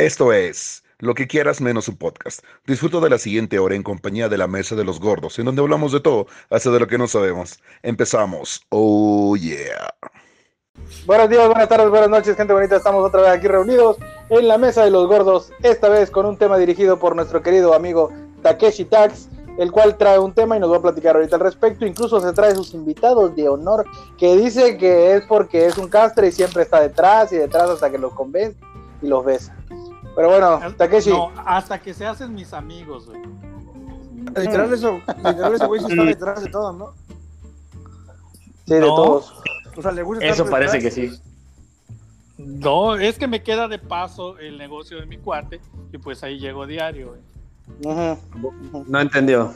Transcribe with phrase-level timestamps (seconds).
[0.00, 2.42] Esto es Lo que quieras menos un podcast.
[2.66, 5.60] Disfruto de la siguiente hora en compañía de la Mesa de los Gordos, en donde
[5.60, 7.58] hablamos de todo, hasta de lo que no sabemos.
[7.82, 8.62] Empezamos.
[8.70, 9.94] Oh yeah.
[11.04, 12.76] Buenos días, buenas tardes, buenas noches, gente bonita.
[12.76, 13.98] Estamos otra vez aquí reunidos
[14.30, 17.74] en la Mesa de los Gordos, esta vez con un tema dirigido por nuestro querido
[17.74, 18.10] amigo
[18.40, 19.28] Takeshi Tax,
[19.58, 21.84] el cual trae un tema y nos va a platicar ahorita al respecto.
[21.84, 23.84] Incluso se trae sus invitados de honor,
[24.16, 27.90] que dice que es porque es un castre y siempre está detrás y detrás hasta
[27.90, 28.58] que los convence
[29.02, 29.54] y los besa.
[30.16, 31.10] Pero bueno, Takeshi.
[31.10, 33.20] No, hasta que se hacen mis amigos, güey.
[34.36, 36.94] Literal eso, literal ese güey sí está detrás de todo, ¿no?
[38.66, 38.86] Sí, de No.
[38.94, 39.34] todos.
[39.76, 40.94] O sea, le gusta Eso parece detrás.
[40.94, 41.22] que sí.
[42.38, 45.60] No, es que me queda de paso el negocio de mi cuate
[45.92, 48.16] y pues ahí llego diario, güey.
[48.88, 49.52] No entendió.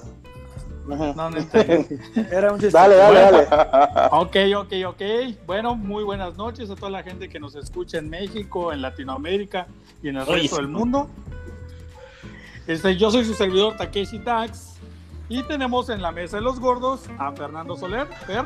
[0.87, 1.87] No, no entendí.
[2.31, 2.77] Era un chiste.
[2.79, 4.09] Dale, dale, dale.
[4.13, 5.03] ok, ok, ok.
[5.47, 9.67] Bueno, muy buenas noches a toda la gente que nos escucha en México, en Latinoamérica
[10.05, 10.63] y en el Oye, resto sí.
[10.63, 11.09] del mundo.
[12.67, 14.77] Este, yo soy su servidor Takeshi Tax
[15.29, 18.45] y tenemos en la mesa de los gordos a Fernando Soler, Fer,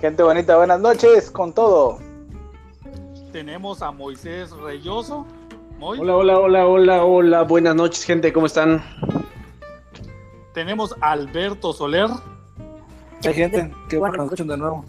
[0.00, 1.98] Gente bonita, buenas noches con todo.
[3.32, 5.26] tenemos a Moisés Reyoso,
[5.78, 7.42] Moy, Hola, hola, hola, hola, hola.
[7.42, 8.32] Buenas noches, gente.
[8.32, 8.82] ¿Cómo están?
[10.52, 12.08] tenemos a Alberto Soler
[13.24, 14.84] Hay gente que bueno, nos escuchan de nuevo.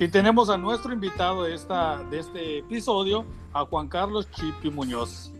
[0.00, 5.30] Y tenemos a nuestro invitado de, esta, de este episodio, a Juan Carlos Chipi Muñoz.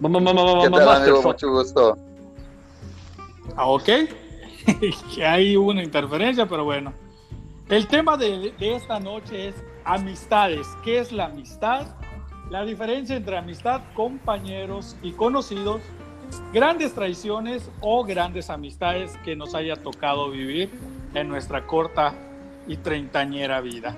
[0.00, 1.22] Mamá, mamá, mamá, ¿Qué tal, amigo?
[1.22, 1.96] Mucho gusto.
[3.56, 3.84] Ah, ok.
[5.14, 6.92] que hubo una interferencia, pero bueno.
[7.70, 9.54] El tema de, de esta noche es
[9.86, 10.68] amistades.
[10.84, 11.86] ¿Qué es la amistad?
[12.50, 15.80] La diferencia entre amistad, compañeros y conocidos,
[16.52, 20.70] grandes traiciones o grandes amistades que nos haya tocado vivir
[21.14, 22.14] en nuestra corta
[22.66, 23.96] y treintañera vida.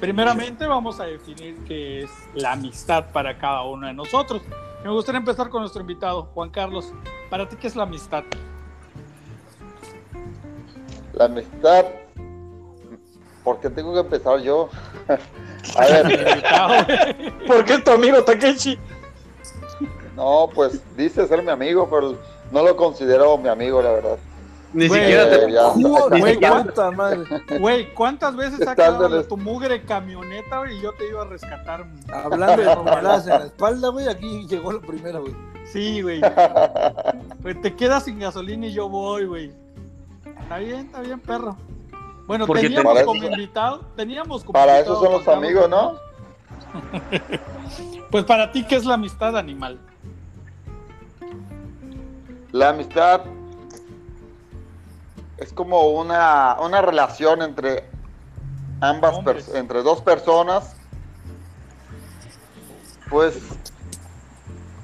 [0.00, 4.40] Primeramente vamos a definir qué es la amistad para cada uno de nosotros.
[4.82, 6.92] Me gustaría empezar con nuestro invitado, Juan Carlos.
[7.28, 8.24] ¿Para ti qué es la amistad?
[11.12, 11.84] La amistad.
[13.44, 14.70] ¿Por qué tengo que empezar yo?
[15.76, 17.34] A ver.
[17.46, 18.78] ¿Por qué es tu amigo Takeshi?
[20.16, 22.16] no, pues dice ser mi amigo, pero
[22.50, 24.18] no lo considero mi amigo, la verdad.
[24.72, 25.50] Ni Güey, siquiera te.
[25.52, 25.62] Ya.
[25.70, 27.24] Joder, Güey, güey, puta madre.
[27.58, 31.24] Güey, ¿cuántas veces ha quedado en tu mugre camioneta, güey, y yo te iba a
[31.24, 31.86] rescatar?
[32.12, 35.34] Hablando de pomeladas en la espalda, güey, aquí llegó la primera, güey.
[35.72, 36.20] Sí, güey.
[37.42, 39.52] Pues te quedas sin gasolina y yo voy, güey.
[40.42, 41.56] Está bien, está bien, perro.
[42.26, 45.94] Bueno, Porque teníamos te- como invitado, teníamos como Para invitado eso son los amigos, ¿no?
[48.10, 49.80] Pues para ti, ¿qué es la amistad animal?
[52.52, 53.22] La amistad
[55.40, 57.84] es como una, una relación entre
[58.80, 59.16] ambas
[59.54, 60.76] entre dos personas.
[63.08, 63.36] Pues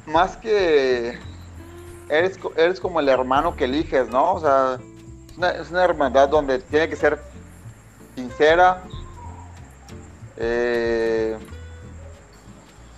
[0.06, 1.18] más que
[2.08, 4.34] eres, eres como el hermano que eliges, ¿no?
[4.34, 4.78] O sea,
[5.28, 7.20] es una, es una hermandad donde tiene que ser
[8.14, 8.82] sincera,
[10.38, 11.36] eh,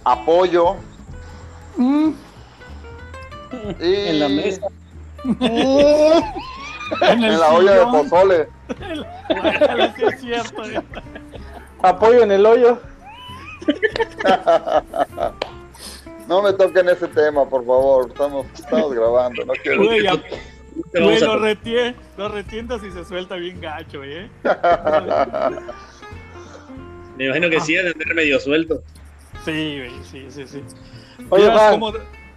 [0.04, 0.76] apoyo.
[3.80, 4.66] Y En la mesa.
[7.02, 8.48] En, el en la olla de pozole.
[9.96, 10.62] Sí, es cierto.
[11.82, 12.80] Apoyo en el hoyo.
[16.26, 18.08] No me toquen ese tema, por favor.
[18.10, 19.44] Estamos, estamos grabando.
[19.44, 19.84] No quiero.
[19.84, 20.16] Güey, a-
[20.92, 24.30] Te güey, vamos a lo, retie- lo retientas y se suelta bien gacho, ¿eh?
[27.16, 28.80] Me imagino que sí, de andar medio suelto.
[29.44, 30.62] Sí, sí, sí, sí.
[31.30, 31.92] Oye, cómo,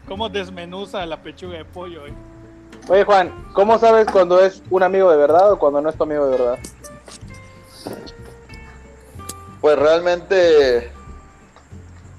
[0.07, 2.13] cómo desmenuza la pechuga de pollo, güey.
[2.87, 6.03] Oye, Juan, ¿cómo sabes cuando es un amigo de verdad o cuando no es tu
[6.03, 6.59] amigo de verdad?
[9.61, 10.91] Pues realmente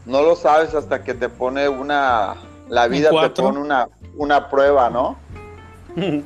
[0.07, 2.37] no lo sabes hasta que te pone una.
[2.69, 5.17] La vida te pone una, una prueba, ¿no?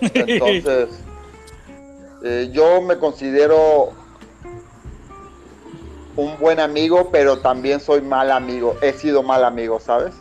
[0.00, 0.88] Entonces,
[2.24, 3.92] eh, yo me considero
[6.16, 8.76] un buen amigo, pero también soy mal amigo.
[8.80, 10.14] He sido mal amigo, ¿sabes?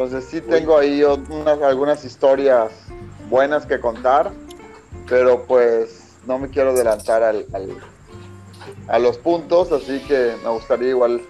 [0.00, 2.70] Entonces sí tengo ahí unas, algunas historias
[3.28, 4.30] buenas que contar,
[5.08, 7.80] pero pues no me quiero adelantar al, al-
[8.86, 11.20] a los puntos, así que me gustaría igual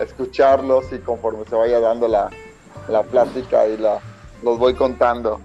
[0.00, 2.28] escucharlos y conforme se vaya dando la,
[2.88, 4.00] la plática y la,
[4.42, 5.40] los voy contando.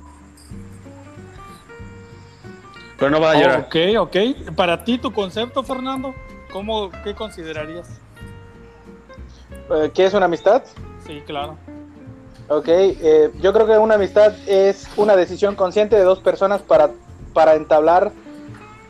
[2.98, 3.68] Pero no va a llorar.
[3.68, 4.56] Ok, ok.
[4.56, 6.16] Para ti, tu concepto, Fernando,
[6.52, 7.88] ¿cómo, ¿qué considerarías?
[9.70, 10.64] Eh, ¿Qué es una amistad?
[11.06, 11.56] Sí, claro.
[12.58, 16.92] Ok, eh, yo creo que una amistad es una decisión consciente de dos personas para,
[17.34, 18.12] para entablar,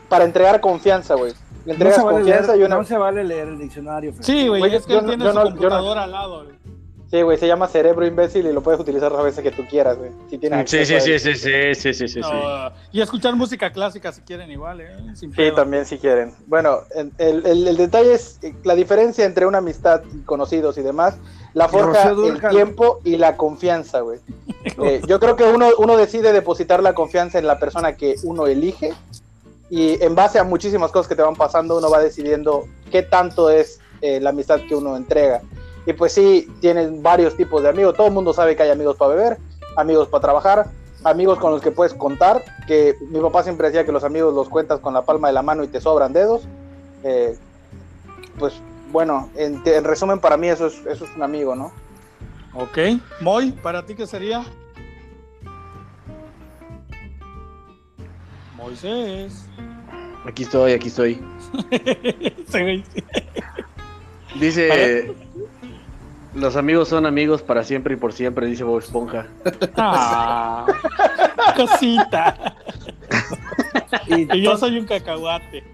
[0.08, 1.32] para entregar confianza, güey.
[1.64, 2.76] No entregas vale confianza leer, y una...
[2.76, 4.12] no se vale leer el diccionario.
[4.12, 4.24] Fer.
[4.24, 6.12] Sí, güey, es que yo él no- tiene yo su no- yo no- computadora al
[6.12, 6.56] lado, güey.
[7.10, 9.96] Sí, güey, se llama cerebro imbécil y lo puedes utilizar las veces que tú quieras,
[9.96, 10.10] güey.
[10.28, 12.20] Si tienes Sí, sí, a sí, sí, sí, sí, sí, sí, sí.
[12.20, 14.88] No, y escuchar música clásica si quieren igual, ¿eh?
[15.14, 15.54] Sin Sí, pedo.
[15.54, 16.32] también si quieren.
[16.48, 20.76] Bueno, el, el- el- el detalle es eh, la diferencia entre una amistad y conocidos
[20.76, 21.16] y demás,
[21.54, 24.18] la forja el tiempo y la confianza, güey.
[24.82, 28.46] Eh, yo creo que uno, uno decide depositar la confianza en la persona que uno
[28.46, 28.92] elige
[29.70, 33.50] y en base a muchísimas cosas que te van pasando, uno va decidiendo qué tanto
[33.50, 35.42] es eh, la amistad que uno entrega.
[35.86, 37.94] Y pues sí, tienen varios tipos de amigos.
[37.94, 39.38] Todo el mundo sabe que hay amigos para beber,
[39.76, 40.66] amigos para trabajar,
[41.04, 42.44] amigos con los que puedes contar.
[42.66, 45.42] Que mi papá siempre decía que los amigos los cuentas con la palma de la
[45.42, 46.42] mano y te sobran dedos.
[47.02, 47.36] Eh,
[48.38, 48.54] pues
[48.94, 51.72] bueno, en, en resumen, para mí eso es, eso es un amigo, ¿no?
[52.52, 52.78] Ok.
[53.20, 54.44] Moy, ¿para ti qué sería?
[58.56, 59.46] Moisés.
[60.24, 61.20] Aquí estoy, aquí estoy.
[64.38, 65.12] Dice,
[66.32, 69.26] los amigos son amigos para siempre y por siempre, dice Bob Esponja.
[69.76, 70.66] Ah,
[71.56, 72.54] cosita.
[74.06, 75.64] Y Y yo soy un cacahuate.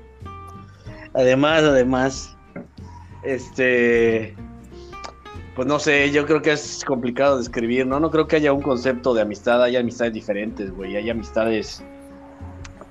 [1.13, 2.37] Además, además,
[3.23, 4.35] este,
[5.55, 8.01] pues no sé, yo creo que es complicado describir, ¿no?
[8.01, 11.83] No creo que haya un concepto de amistad, hay amistades diferentes, güey, hay amistades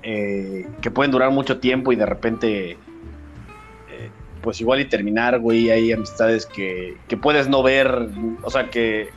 [0.02, 4.10] eh, que pueden durar mucho tiempo y de repente, eh,
[4.42, 8.08] pues igual y terminar, güey, hay amistades que, que puedes no ver,
[8.42, 9.08] o sea, que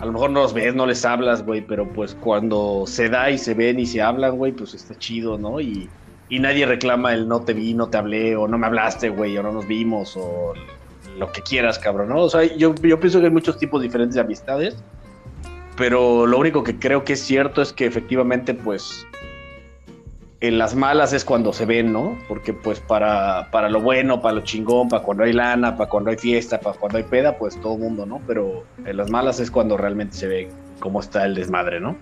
[0.00, 3.30] a lo mejor no los ves, no les hablas, güey, pero pues cuando se da
[3.30, 5.60] y se ven y se hablan, güey, pues está chido, ¿no?
[5.60, 5.88] Y,
[6.30, 9.36] y nadie reclama el no te vi, no te hablé, o no me hablaste, güey,
[9.36, 10.54] o no nos vimos, o
[11.18, 12.22] lo que quieras, cabrón, ¿no?
[12.22, 14.76] O sea, yo, yo pienso que hay muchos tipos diferentes de amistades,
[15.76, 19.06] pero lo único que creo que es cierto es que efectivamente, pues,
[20.40, 22.16] en las malas es cuando se ven, ¿no?
[22.26, 26.10] Porque pues para, para lo bueno, para lo chingón, para cuando hay lana, para cuando
[26.10, 28.22] hay fiesta, para cuando hay peda, pues todo mundo, ¿no?
[28.26, 30.48] Pero en las malas es cuando realmente se ve
[30.78, 31.96] cómo está el desmadre, ¿no?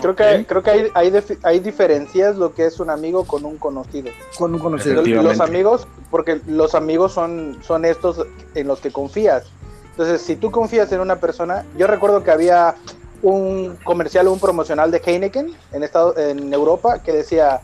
[0.00, 1.12] Creo que, creo que hay, hay,
[1.42, 4.10] hay diferencias lo que es un amigo con un conocido.
[4.38, 5.02] con un conocido.
[5.22, 9.44] Los, amigos, porque los amigos son, son estos en los que confías.
[9.90, 12.74] Entonces, si tú confías en una persona, yo recuerdo que había
[13.22, 17.60] un comercial, un promocional de Heineken en, Estado, en Europa que decía,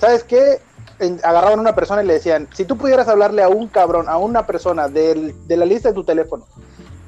[0.00, 0.60] ¿sabes qué?
[0.98, 4.08] En- agarraban a una persona y le decían, si tú pudieras hablarle a un cabrón,
[4.08, 6.44] a una persona del- de la lista de tu teléfono,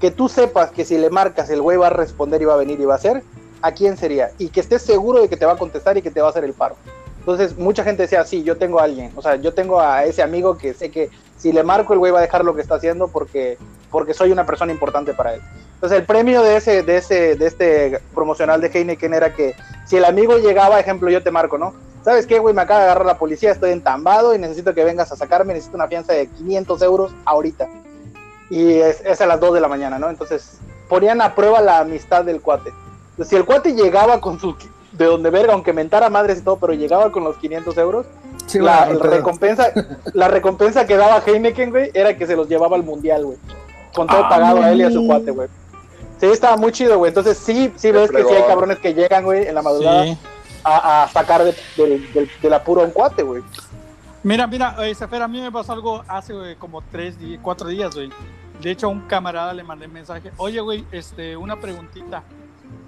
[0.01, 2.59] que tú sepas que si le marcas el güey va a responder y va a
[2.59, 3.25] venir y va a hacer,
[3.63, 4.31] ¿a quién sería?
[4.39, 6.31] Y que estés seguro de que te va a contestar y que te va a
[6.31, 6.77] hacer el paro.
[7.21, 10.23] Entonces, mucha gente decía, sí, yo tengo a alguien, o sea, yo tengo a ese
[10.23, 12.77] amigo que sé que si le marco el güey va a dejar lo que está
[12.77, 13.59] haciendo porque,
[13.91, 15.43] porque soy una persona importante para él.
[15.75, 19.55] Entonces, el premio de ese, de ese, de este promocional de Heineken era que
[19.87, 21.75] si el amigo llegaba, ejemplo, yo te marco, ¿no?
[22.03, 22.55] ¿Sabes qué, güey?
[22.55, 25.77] Me acaba de agarrar la policía, estoy entambado y necesito que vengas a sacarme, necesito
[25.77, 27.69] una fianza de 500 euros ahorita.
[28.51, 30.09] Y es, es a las 2 de la mañana, ¿no?
[30.09, 30.59] Entonces,
[30.89, 32.73] ponían a prueba la amistad del cuate.
[33.25, 34.55] Si el cuate llegaba con su
[34.93, 38.07] de donde verga, aunque mentara madres y todo, pero llegaba con los 500 euros,
[38.47, 39.73] Sí, la, bueno, la pero- recompensa,
[40.15, 43.39] la recompensa que daba Heineken, güey, era que se los llevaba al mundial, güey.
[43.95, 45.49] Con todo Ah, pagado a él y a su cuate, güey.
[46.19, 47.11] Sí, estaba muy chido, güey.
[47.11, 50.17] Entonces sí, sí ves que sí hay cabrones que llegan, güey, en la madrugada Sí.
[50.65, 53.43] a, a sacar de, del- del- del apuro a un cuate, güey.
[54.23, 57.95] Mira, mira, eh, Sefer, a mí me pasó algo hace güey, como tres, cuatro días,
[57.95, 58.11] güey.
[58.61, 60.33] De hecho, a un camarada le mandé mensaje.
[60.39, 62.23] Oye, güey, este, una preguntita.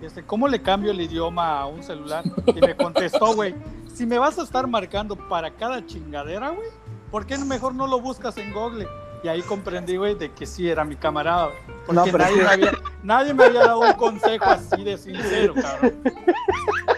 [0.02, 2.24] Este, ¿Cómo le cambio el idioma a un celular?
[2.46, 3.54] Y me contestó, güey,
[3.94, 6.68] si me vas a estar marcando para cada chingadera, güey,
[7.10, 8.86] ¿por qué mejor no lo buscas en Google?
[9.22, 11.46] Y ahí comprendí, güey, de que sí era mi camarada.
[11.48, 11.58] güey.
[11.84, 12.72] Porque No, pero nadie, es me había,
[13.02, 16.02] nadie me había dado un consejo así de sincero, cabrón.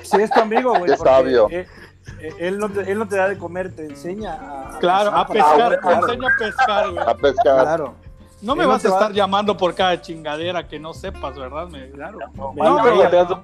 [0.05, 0.95] Si es tu amigo, güey.
[0.97, 1.49] Porque, sabio.
[1.51, 1.67] eh,
[2.21, 4.79] eh, él, no te, él no te da de comer, te enseña a.
[4.79, 7.05] Claro, a pescar, pescar, güey, te enseña a pescar, güey.
[7.09, 7.62] A pescar.
[7.65, 7.95] Claro.
[8.43, 11.69] No me no vas a va- estar llamando por cada chingadera que no sepas, ¿verdad?
[11.69, 12.19] Me- Claro.
[12.35, 13.43] No, No, te das un-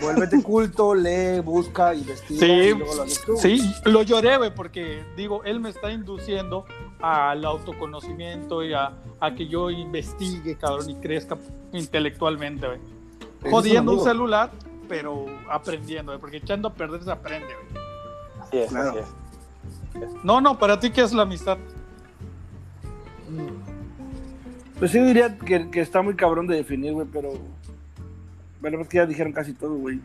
[0.00, 2.40] Vuélvete culto, lee, busca, investiga.
[2.40, 3.36] Sí, y luego lo tú.
[3.36, 6.66] Sí, lo lloré, güey, porque digo, él me está induciendo
[7.00, 11.38] al autoconocimiento y a, a que yo investigue, cabrón, y crezca
[11.72, 12.80] intelectualmente, güey.
[13.50, 14.50] Jodiendo un celular,
[14.88, 17.84] pero aprendiendo, güey, porque echando a perder se aprende, güey.
[18.42, 18.90] Así es, Claro.
[18.90, 20.24] así es.
[20.24, 21.56] No, no, para ti, ¿qué es la amistad?
[24.78, 27.32] Pues sí diría que, que está muy cabrón de definir, güey, pero...
[28.60, 30.00] Bueno, es que ya dijeron casi todo, güey.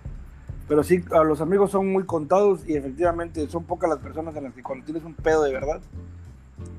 [0.68, 4.54] Pero sí, los amigos son muy contados y efectivamente son pocas las personas en las
[4.54, 5.80] que cuando tienes un pedo de verdad,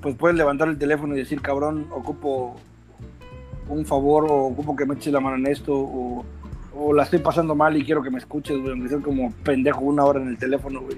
[0.01, 2.55] pues puedes levantar el teléfono y decir, cabrón, ocupo
[3.69, 6.25] un favor o ocupo que me eches la mano en esto o,
[6.95, 10.05] la estoy pasando mal y quiero que me escuches, güey, aunque sea como pendejo una
[10.05, 10.97] hora en el teléfono, güey.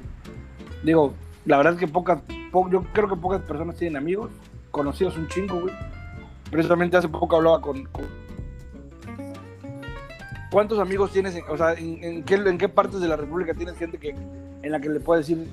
[0.84, 1.14] Digo,
[1.46, 2.20] la verdad es que pocas,
[2.50, 4.30] po- yo creo que pocas personas tienen amigos,
[4.72, 5.74] conocidos un chingo, güey.
[6.50, 8.22] precisamente hace poco hablaba con, con-
[10.50, 11.34] ¿Cuántos amigos tienes?
[11.36, 14.10] en- o sea, en, en qué, en qué partes de la República tienes gente que
[14.62, 15.46] en la que le puedes decir,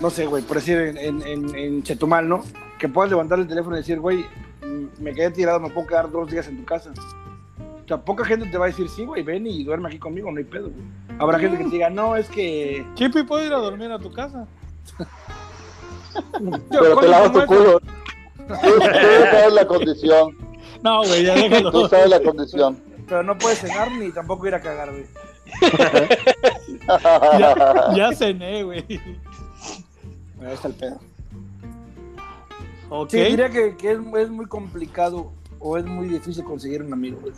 [0.00, 2.42] no sé, güey, por decir en, en, en, en Chetumal, ¿no?
[2.78, 4.24] Que puedas levantar el teléfono y decir, güey,
[4.64, 6.92] mm, me quedé tirado, me puedo quedar dos días en tu casa.
[7.84, 10.30] O sea, poca gente te va a decir, sí, güey, ven y duerme aquí conmigo,
[10.30, 10.84] no hay pedo, güey.
[11.18, 12.86] Habrá gente que te diga, no, es que...
[12.94, 14.46] Chipi, ¿puedo ir a dormir a tu casa?
[16.70, 17.80] Pero te lavas tu culo.
[18.62, 20.36] Tú, tú sabes la condición.
[20.82, 21.70] No, güey, ya déjalo.
[21.70, 22.82] Tú sabes la condición.
[23.08, 25.06] Pero no puedes cenar ni tampoco ir a cagar, güey.
[27.38, 28.84] Ya, ya cené, güey.
[30.40, 30.98] Ahí está el pedo.
[32.88, 33.10] Ok.
[33.10, 37.18] Sí, diría que, que es, es muy complicado o es muy difícil conseguir un amigo,
[37.20, 37.32] güey.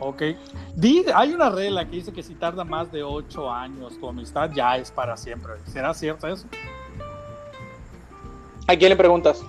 [0.00, 0.22] Ok.
[0.74, 4.50] Di- hay una regla que dice que si tarda más de 8 años tu amistad,
[4.54, 5.54] ya es para siempre.
[5.66, 6.46] ¿Será cierto eso?
[8.68, 9.40] ¿A quién le preguntas?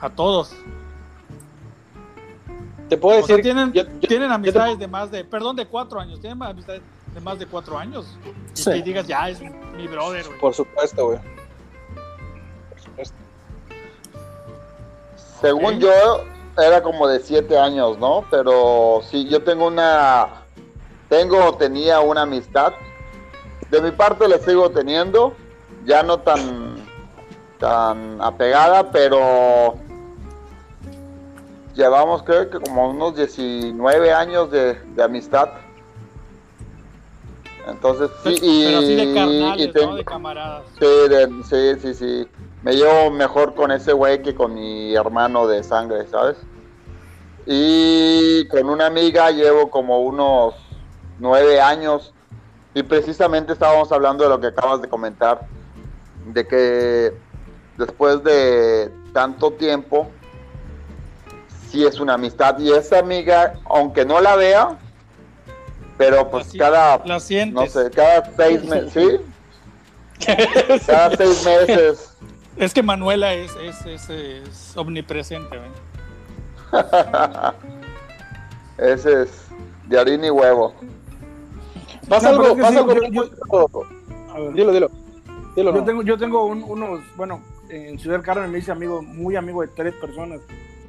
[0.00, 0.54] A todos.
[2.88, 3.52] Te puedo O sea, decir.
[3.52, 6.20] tienen, yo- yo- tienen amistades de más de, perdón, de 4 años.
[6.20, 6.80] Tienen amistades
[7.12, 8.06] de más de 4 años.
[8.54, 8.70] Y Sí.
[8.70, 9.40] que digas, ya es
[9.76, 10.38] mi brother, güey.
[10.38, 11.18] Por supuesto, güey.
[12.70, 13.16] Por supuesto.
[15.40, 15.90] Según yo,
[16.56, 18.24] era como de siete años, ¿no?
[18.30, 20.28] Pero sí, yo tengo una,
[21.08, 22.72] tengo, o tenía una amistad.
[23.70, 25.34] De mi parte la sigo teniendo,
[25.84, 26.76] ya no tan,
[27.58, 29.74] tan apegada, pero
[31.74, 35.48] llevamos creo que como unos 19 años de, de amistad.
[37.68, 39.96] Entonces sí, y, Pero así de y carnales, tengo- ¿no?
[39.96, 40.62] De camaradas.
[40.78, 42.28] Sí, de- sí, sí, sí.
[42.62, 46.36] Me llevo mejor con ese güey que con mi hermano de sangre, ¿sabes?
[47.46, 50.54] Y con una amiga llevo como unos
[51.18, 52.12] nueve años.
[52.74, 55.46] Y precisamente estábamos hablando de lo que acabas de comentar.
[56.26, 57.12] De que
[57.78, 60.08] después de tanto tiempo,
[61.70, 62.58] sí es una amistad.
[62.58, 64.78] Y esa amiga, aunque no la vea,
[65.98, 67.54] pero pues cada La sientes.
[67.54, 69.20] no sé, cada seis meses, ¿sí?
[70.86, 72.10] Cada seis meses.
[72.56, 75.58] Es que Manuela es, es, es, es omnipresente.
[78.78, 79.30] Ese es
[79.86, 80.74] de harina y huevo.
[82.08, 83.86] Pasa No, algo, pasa sí, algo yo- yo- curioso.
[84.34, 84.52] A ver.
[84.52, 84.90] Dilo, dilo.
[85.56, 85.84] Dilo, Yo no.
[85.84, 89.68] tengo, yo tengo un- unos, bueno, en Ciudad Carmen me hice amigo, muy amigo de
[89.68, 90.40] tres personas.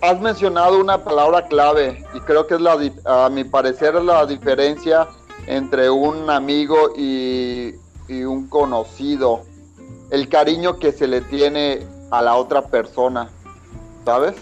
[0.02, 5.08] Has mencionado una palabra clave y creo que es la, a mi parecer la diferencia
[5.48, 7.76] entre un amigo y,
[8.08, 9.42] y un conocido.
[10.12, 13.30] El cariño que se le tiene a la otra persona,
[14.04, 14.36] ¿sabes?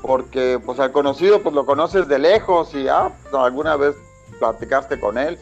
[0.00, 3.94] Porque pues al conocido pues lo conoces de lejos y ah, pues, alguna vez
[4.38, 5.38] platicaste con él,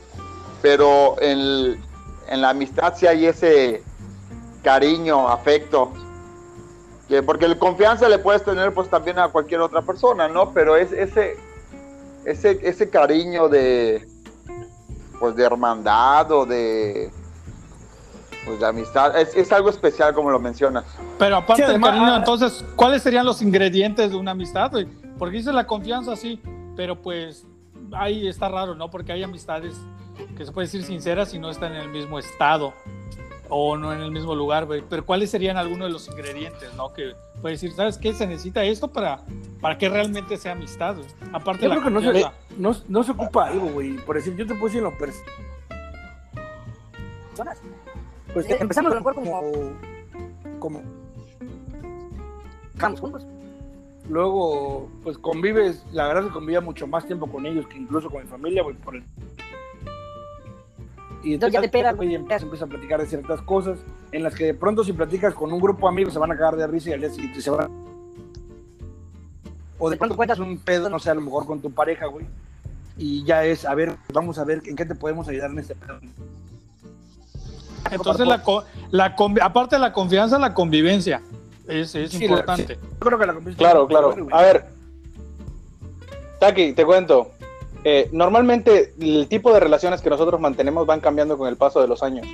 [0.61, 1.81] pero en,
[2.29, 3.83] en la amistad sí hay ese
[4.63, 5.93] cariño, afecto,
[7.09, 10.53] que porque el confianza le puedes tener pues también a cualquier otra persona, ¿no?
[10.53, 11.37] Pero es ese
[12.25, 14.07] ese ese cariño de
[15.19, 17.11] pues de hermandad o de
[18.45, 20.85] pues de amistad es, es algo especial como lo mencionas.
[21.19, 24.73] Pero aparte Sí, del cariño, ah, entonces, ¿cuáles serían los ingredientes de una amistad?
[25.19, 26.41] Porque dice la confianza, sí,
[26.77, 27.47] pero pues
[27.93, 28.91] ahí está raro, ¿no?
[28.91, 29.75] Porque hay amistades
[30.37, 32.73] que se puede decir sinceras y no están en el mismo estado
[33.51, 34.83] o no en el mismo lugar, güey.
[34.89, 36.93] Pero ¿cuáles serían algunos de los ingredientes, no?
[36.93, 38.13] Que puede decir, ¿sabes qué?
[38.15, 39.21] Se necesita esto para,
[39.61, 41.09] para que realmente sea amistad, güey.
[41.33, 42.27] Aparte Yo de la creo que no se,
[42.57, 43.97] no, no se ocupa algo, güey.
[43.97, 45.23] Por decir, yo te puedo decir en lo pers-
[47.31, 47.59] personas.
[48.33, 49.43] Pues que empezamos a lo mejor como.
[50.59, 50.83] como.
[52.99, 53.27] Juntos.
[54.09, 58.23] Luego, pues convives, la verdad que convivía mucho más tiempo con ellos que incluso con
[58.23, 59.05] mi familia, güey, por el...
[61.23, 63.79] Y entonces ya te pegas, y empiezas, empiezas a platicar de ciertas cosas
[64.13, 66.37] en las que de pronto si platicas con un grupo de amigos se van a
[66.37, 67.71] cagar de risa y al día siguiente se van a...
[69.79, 72.27] O de pronto cuentas un pedo, no sé, a lo mejor con tu pareja, güey.
[72.97, 75.75] Y ya es, a ver, vamos a ver en qué te podemos ayudar en este
[75.75, 76.01] pedo.
[77.91, 81.23] Entonces, la, co- la aparte de la confianza, la convivencia
[81.67, 82.79] es, es Sí, la- importante.
[82.81, 84.15] Yo creo que la convivencia- Claro, claro.
[84.33, 84.67] A ver,
[86.39, 87.31] Taki, te cuento.
[87.85, 91.89] Eh, normalmente el tipo de relaciones que nosotros mantenemos van cambiando con el paso de
[91.89, 92.27] los años.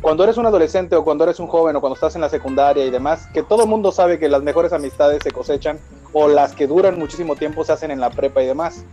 [0.00, 2.84] Cuando eres un adolescente o cuando eres un joven o cuando estás en la secundaria
[2.84, 5.78] y demás, que todo mundo sabe que las mejores amistades se cosechan
[6.12, 8.84] o las que duran muchísimo tiempo se hacen en la prepa y demás.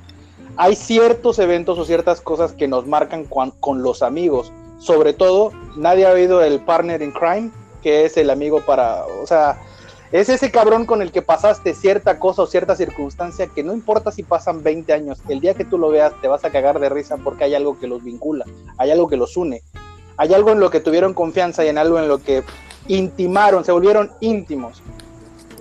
[0.57, 4.51] Hay ciertos eventos o ciertas cosas que nos marcan con los amigos.
[4.79, 7.51] Sobre todo, nadie ha oído el partner in crime,
[7.81, 9.57] que es el amigo para, o sea,
[10.11, 14.11] es ese cabrón con el que pasaste cierta cosa o cierta circunstancia que no importa
[14.11, 16.89] si pasan 20 años, el día que tú lo veas te vas a cagar de
[16.89, 18.45] risa porque hay algo que los vincula,
[18.77, 19.61] hay algo que los une,
[20.17, 22.43] hay algo en lo que tuvieron confianza y en algo en lo que
[22.87, 24.81] intimaron, se volvieron íntimos.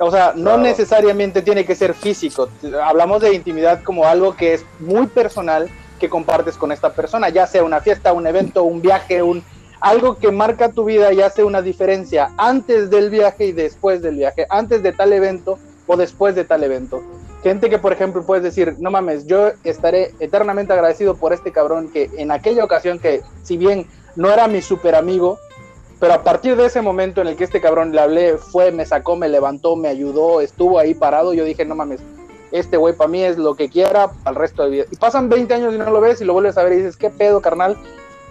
[0.01, 0.63] O sea, no Claro.
[0.63, 2.49] necesariamente tiene que ser físico.
[2.83, 5.69] Hablamos de intimidad como algo que es muy personal
[6.01, 9.45] que compartes con esta persona, ya sea una fiesta, un evento, un viaje, un
[9.81, 14.17] algo que marca tu vida y hace una diferencia antes del viaje y después del
[14.17, 17.03] viaje, antes de tal evento o después de tal evento.
[17.43, 21.89] Gente que, por ejemplo, puedes decir, no mames, yo estaré eternamente agradecido por este cabrón
[21.91, 25.39] que en aquella ocasión que, si bien no era mi super amigo,
[25.99, 28.85] pero a partir de ese momento en el que este cabrón le hablé, fue, me
[28.85, 32.01] sacó, me levantó, me ayudó, estuvo ahí parado, yo dije, no mames,
[32.53, 34.85] este güey para mí es lo que quiera al resto de vida.
[34.91, 36.97] Y pasan 20 años y no lo ves y lo vuelves a ver y dices,
[36.97, 37.77] ¿qué pedo, carnal?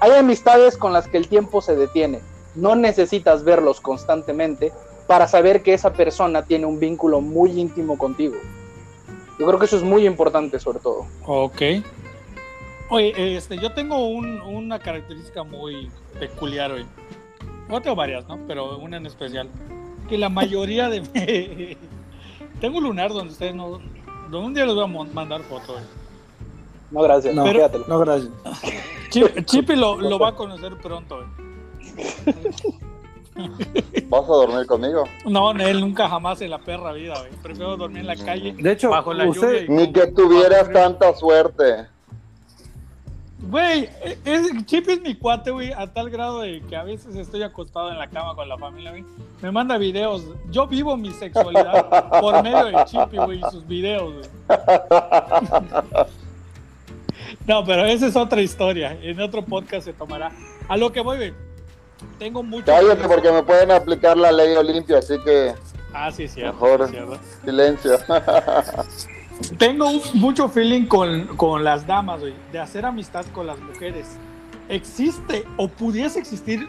[0.02, 2.20] Hay amistades con las que el tiempo se detiene.
[2.56, 4.72] No necesitas verlos constantemente
[5.08, 8.36] para saber que esa persona tiene un vínculo muy íntimo contigo.
[9.40, 11.06] Yo creo que eso es muy importante, sobre todo.
[11.26, 11.62] Ok.
[12.92, 15.90] Oye, este, yo tengo un- una característica muy
[16.20, 16.86] peculiar hoy.
[17.68, 18.40] Bueno, tengo varias, ¿no?
[18.48, 19.48] Pero una en especial.
[20.08, 21.78] Que la mayoría de...
[22.62, 23.80] tengo un lunar donde ustedes no...
[24.30, 25.78] Donde un día les voy a mandar foto.
[26.90, 26.92] Eh.
[26.92, 27.36] No, gracias.
[27.36, 27.86] No, Pero- quédatelo.
[27.88, 28.32] no, gracias.
[29.10, 31.22] Chip- Chippy lo, lo va a conocer pronto.
[31.22, 31.26] eh.
[34.10, 35.04] ¿Vas a dormir conmigo?
[35.26, 37.32] No, él nunca jamás en la perra vida, güey.
[37.42, 38.54] Prefiero dormir en la calle.
[38.54, 39.86] De hecho, bajo la usted- lluvia.
[39.88, 41.88] Ni que tuvieras tanta suerte.
[43.42, 47.16] Güey, e- es- Chip es mi cuate, güey, a tal grado de que a veces
[47.16, 49.06] estoy acostado en la cama con la familia, güey.
[49.42, 50.26] Me manda videos.
[50.52, 54.26] Yo vivo mi sexualidad por medio de Chippy, güey, y sus videos, güey.
[57.50, 58.96] No, pero esa es otra historia.
[59.02, 60.32] En otro podcast se tomará.
[60.68, 61.34] A lo que voy, güey.
[62.20, 62.68] Tengo mucho.
[62.68, 65.56] Cállate porque me pueden aplicar la ley Olimpia, así que
[65.92, 66.54] Ah, sí, es cierto.
[66.54, 66.86] Mejor.
[66.86, 67.20] sí, cierto.
[67.44, 67.92] silencio.
[69.58, 74.06] Tengo mucho feeling con, con las damas, güey, de hacer amistad con las mujeres.
[74.68, 76.68] ¿Existe o pudiese existir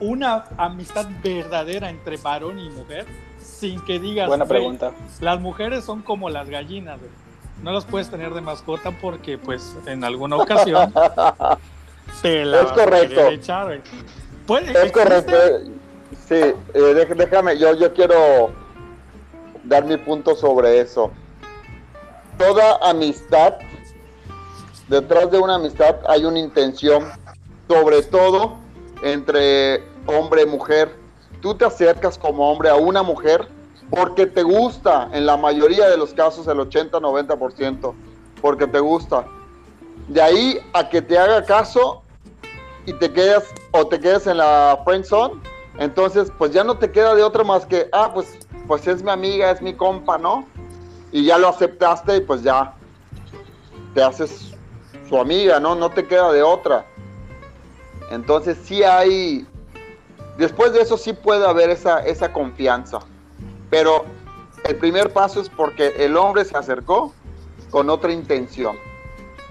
[0.00, 3.06] una amistad verdadera entre varón y mujer?
[3.38, 4.92] Sin que digas, Buena güey, pregunta.
[5.20, 7.10] las mujeres son como las gallinas, güey.
[7.62, 10.92] No las puedes tener de mascota porque, pues, en alguna ocasión
[12.22, 13.28] te la Es correcto.
[13.28, 13.80] echar.
[14.46, 14.92] Puede- Es ¿existe?
[14.92, 15.36] correcto.
[16.28, 18.50] Sí, eh, déjame, yo, yo quiero
[19.64, 21.10] dar mi punto sobre eso.
[22.38, 23.54] Toda amistad,
[24.88, 27.08] detrás de una amistad hay una intención,
[27.68, 28.56] sobre todo
[29.02, 30.94] entre hombre y mujer.
[31.40, 33.48] Tú te acercas como hombre a una mujer
[33.90, 37.94] porque te gusta, en la mayoría de los casos, el 80-90%,
[38.40, 39.26] porque te gusta.
[40.08, 42.02] De ahí a que te haga caso
[42.84, 45.40] y te quedas o te quedas en la friend zone,
[45.78, 49.10] entonces pues ya no te queda de otra más que, ah, pues, pues es mi
[49.10, 50.46] amiga, es mi compa, ¿no?
[51.12, 52.74] Y ya lo aceptaste y pues ya
[53.94, 54.52] te haces
[55.08, 55.74] su amiga, ¿no?
[55.74, 56.86] No te queda de otra.
[58.10, 59.46] Entonces sí hay,
[60.38, 63.00] después de eso sí puede haber esa, esa confianza,
[63.70, 64.04] pero
[64.64, 67.12] el primer paso es porque el hombre se acercó
[67.70, 68.76] con otra intención.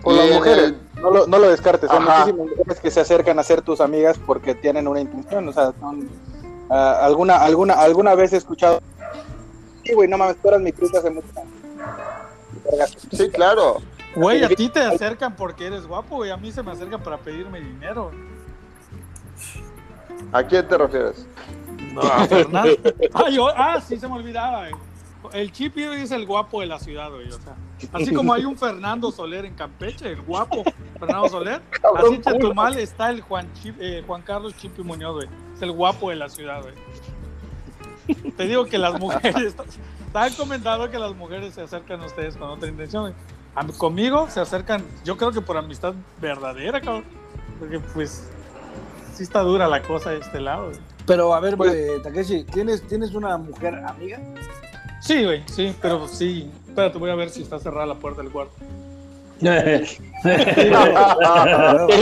[0.02, 1.90] Con Y las mujeres, el- no lo, no lo descartes.
[1.90, 2.20] Hay Ajá.
[2.26, 5.48] muchísimas mujeres que se acercan a ser tus amigas porque tienen una intención.
[5.48, 6.10] O sea, son,
[6.70, 8.82] ah, alguna, alguna, alguna vez he escuchado.
[9.84, 11.52] Sí, güey, no mames, tú eras mi truca hace mucho tiempo".
[12.70, 12.96] Vergas.
[13.12, 13.78] Sí, claro.
[14.16, 16.32] Güey, a ti te acercan porque eres guapo, güey.
[16.32, 18.12] A mí se me acercan para pedirme dinero.
[20.32, 21.26] ¿A quién te refieres?
[21.96, 22.02] No.
[23.14, 24.70] Ah, yo- ah, sí, se me olvidaba.
[24.70, 24.74] güey.
[25.34, 27.28] El Chippy es el guapo de la ciudad, güey.
[27.30, 27.56] O sea,
[27.94, 30.64] así como hay un Fernando Soler en Campeche, el guapo
[31.00, 31.62] Fernando Soler,
[31.98, 35.28] así en Chetumal está el Juan, Chip- eh, Juan Carlos Chippy Muñoz, güey.
[35.56, 36.76] Es el guapo de la ciudad, güey.
[38.38, 39.56] Te digo que las mujeres,
[40.08, 43.14] están comentando que las mujeres se acercan a ustedes con otra intención, güey.
[43.56, 47.06] A mí- conmigo se acercan, yo creo que por amistad verdadera, cabrón.
[47.58, 48.30] Porque pues
[49.14, 50.80] sí está dura la cosa de este lado, güey.
[51.06, 54.20] Pero a ver, Pues- eh, Takeshi, ¿tienes, ¿tienes una mujer amiga?
[55.02, 56.50] Sí, güey, sí, pero sí.
[56.68, 58.54] Espérate, voy a ver si está cerrada la puerta del cuarto.
[59.40, 59.88] El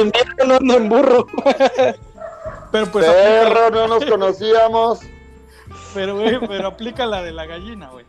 [0.05, 1.27] negro no anda en burro.
[2.71, 4.99] Pero pues Perro, no nos conocíamos.
[5.93, 8.05] pero, güey, pero aplica la de la gallina, güey.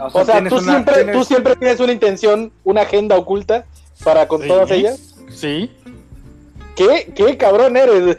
[0.00, 3.66] O sea, tienes tú, una- siempre, tienes- tú siempre tienes una intención, una agenda oculta
[4.04, 4.48] para con Sí.
[4.48, 5.14] todas ellas.
[5.30, 5.70] Sí,
[6.88, 8.16] ¿Qué, qué cabrón eres?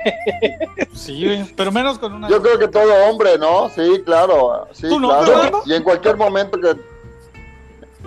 [0.93, 1.53] sí.
[1.55, 2.29] Pero menos con una.
[2.29, 3.69] Yo creo que todo hombre, ¿no?
[3.69, 4.67] Sí, claro.
[4.71, 5.61] Sí, ¿Tú no, claro.
[5.65, 6.75] Y en cualquier momento que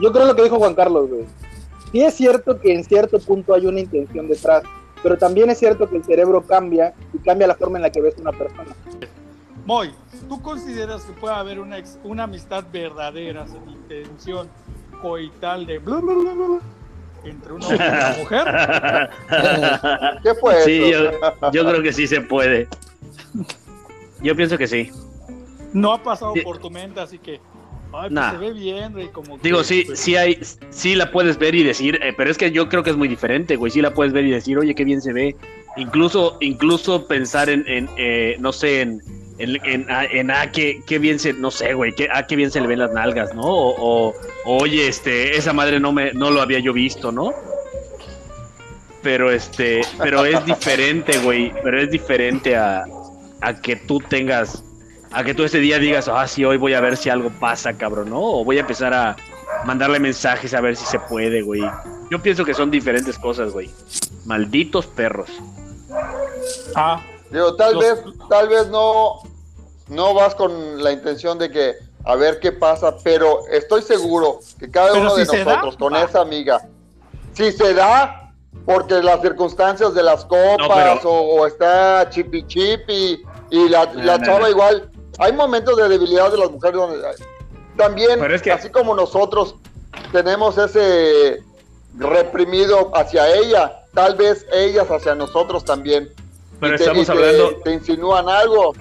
[0.00, 1.24] Yo creo lo que dijo Juan Carlos, güey.
[1.92, 4.62] Sí es cierto que en cierto punto hay una intención detrás,
[5.02, 8.00] pero también es cierto que el cerebro cambia y cambia la forma en la que
[8.00, 8.74] ves una persona.
[9.64, 9.92] Moy,
[10.28, 14.48] ¿tú consideras que puede haber una, ex- una amistad verdadera, sin intención
[15.02, 16.58] coital de bla, bla, bla, bla, bla,
[17.30, 19.10] entre un hombre y una mujer?
[20.22, 21.10] ¿Qué fue Sí, eso?
[21.42, 22.68] yo, yo creo que sí se puede.
[24.22, 24.90] Yo pienso que sí.
[25.72, 26.40] no ha pasado Sí.
[26.40, 27.40] por tu mente, así que.
[27.92, 28.30] Ay, pues Nah.
[28.32, 29.08] se ve bien, güey.
[29.08, 30.38] Como Digo, que, sí, pues, sí hay,
[30.70, 33.08] sí la puedes ver y decir, eh, pero es que yo creo que es muy
[33.08, 33.70] diferente, güey.
[33.70, 35.36] Sí la puedes ver y decir, oye, qué bien se ve.
[35.76, 39.00] Incluso, incluso pensar en, en eh, no sé, en,
[39.38, 42.50] en, en, ah, en, ah, qué, bien se, no sé, güey, qué, ah, qué bien
[42.50, 43.42] se le ven las nalgas, ¿no?
[43.42, 47.34] O, o, oye, este, esa madre no me, no lo había yo visto, ¿no?
[49.02, 51.52] Pero este, pero es diferente, güey.
[51.62, 52.84] Pero es diferente a,
[53.40, 54.64] a que tú tengas,
[55.12, 57.74] a que tú ese día digas, ah, sí, hoy voy a ver si algo pasa,
[57.74, 58.20] cabrón, ¿no?
[58.20, 59.16] O voy a empezar a
[59.64, 61.62] mandarle mensajes a ver si se puede, güey.
[62.10, 63.70] Yo pienso que son diferentes cosas, güey.
[64.24, 65.30] Malditos perros.
[66.74, 69.20] Ah, Digo, tal Los- vez, tal vez no,
[69.88, 74.70] no vas con la intención de que a ver qué pasa, pero estoy seguro que
[74.70, 76.02] cada Pero uno si de da, nosotros con va.
[76.04, 76.68] esa amiga,
[77.34, 78.32] si se da,
[78.64, 84.02] porque las circunstancias de las copas pero- o, o está chipi chipi y la, No,
[84.04, 84.48] la no, chava no.
[84.50, 86.98] igual, hay momentos de debilidad de las mujeres donde
[87.76, 89.56] también, Pero es que- así como nosotros
[90.12, 91.42] tenemos ese
[91.98, 96.12] reprimido hacia ella, tal vez ellas hacia nosotros también.
[96.60, 98.72] Pero Y te- estamos y te- hablando, Te insinúan algo.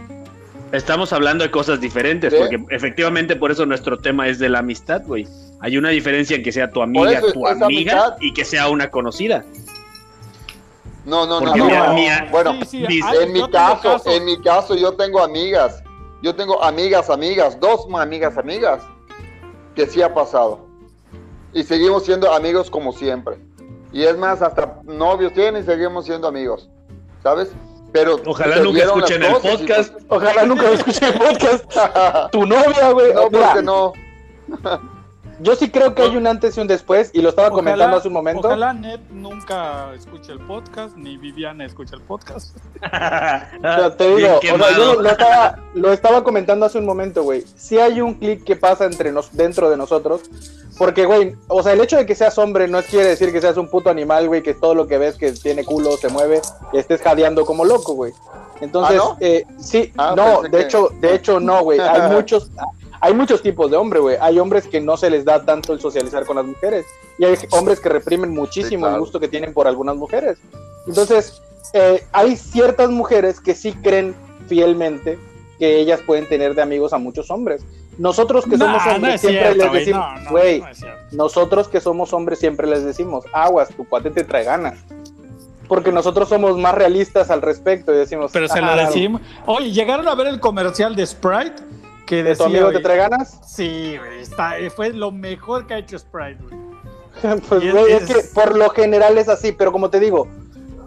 [0.72, 2.40] estamos hablando de cosas diferentes, ¿Sí?
[2.40, 5.28] porque efectivamente por eso nuestro tema es de la amistad, güey.
[5.62, 8.18] Hay una diferencia en que sea tu amiga, eso, tu amiga, amistad.
[8.22, 9.44] y que sea una conocida.
[11.06, 11.46] No, no, no.
[11.46, 12.32] Porque no.
[12.32, 14.08] Bueno, sí, sí, en mi caso, casos.
[14.14, 15.82] en mi caso yo tengo amigas.
[16.24, 18.82] Yo tengo amigas, amigas, dos amigas, amigas,
[19.76, 20.66] que sí ha pasado.
[21.54, 23.38] Y seguimos siendo amigos como siempre.
[23.94, 26.70] Y es más, hasta novios tienen y seguimos siendo amigos.
[27.26, 27.56] ¿Sabes?
[27.92, 29.94] Pero Ojalá nunca escuchen el cosas podcast.
[30.10, 31.66] Ojalá nunca escuche el podcast.
[32.32, 33.14] Tu novia, güey.
[33.16, 33.94] no, porque no.
[35.40, 37.98] Yo sí creo que hay un antes y un después, y lo estaba ojalá- comentando
[37.98, 38.48] hace un momento.
[38.48, 42.56] Ojalá Ned nunca escuche el podcast, ni Viviana escuche el podcast.
[43.62, 47.44] Pero te digo, o sea, yo lo estaba, lo estaba comentando hace un momento, güey.
[47.56, 50.22] Sí hay un clic que pasa entre nos, dentro de nosotros.
[50.78, 53.56] Porque, güey, o sea, el hecho de que seas hombre no quiere decir que seas
[53.56, 56.42] un puto animal, güey, que todo lo que ves que tiene culo, se mueve,
[56.74, 58.12] y estés jadeando como loco, güey.
[58.60, 59.18] Entonces, ¿Ah, no?
[59.22, 61.80] eh, sí, Ah, no, de que- hecho, de hecho no, güey.
[61.80, 62.52] Hay muchos,
[63.02, 64.18] hay muchos tipos de hombre, güey.
[64.20, 66.86] Hay hombres que no se les da tanto el socializar con las mujeres.
[67.18, 68.96] Y hay hombres que reprimen muchísimo claro.
[68.96, 70.38] el gusto que tienen por algunas mujeres.
[70.88, 71.42] Entonces,
[71.74, 74.16] eh, hay ciertas mujeres que sí creen
[74.48, 75.18] fielmente
[75.58, 77.64] que ellas pueden tener de amigos a muchos hombres.
[77.98, 80.68] Nosotros que somos hombres no siempre cierto, les decimos, güey, no
[81.24, 84.80] nosotros que somos hombres siempre les decimos, aguas, tu cuate te trae ganas.
[85.68, 89.22] Porque nosotros somos más realistas al respecto y decimos, Pero se lo "Ah, decimos.
[89.46, 91.56] Oye, ¿llegaron a ver el comercial de Sprite?
[92.06, 93.40] Que ¿De tu amigo te trae ganas?
[93.48, 96.56] Sí, güey, está, fue lo mejor que ha hecho Sprite, güey.
[97.50, 100.28] pues, es- güey, es, es- que por lo general es así, pero como te digo,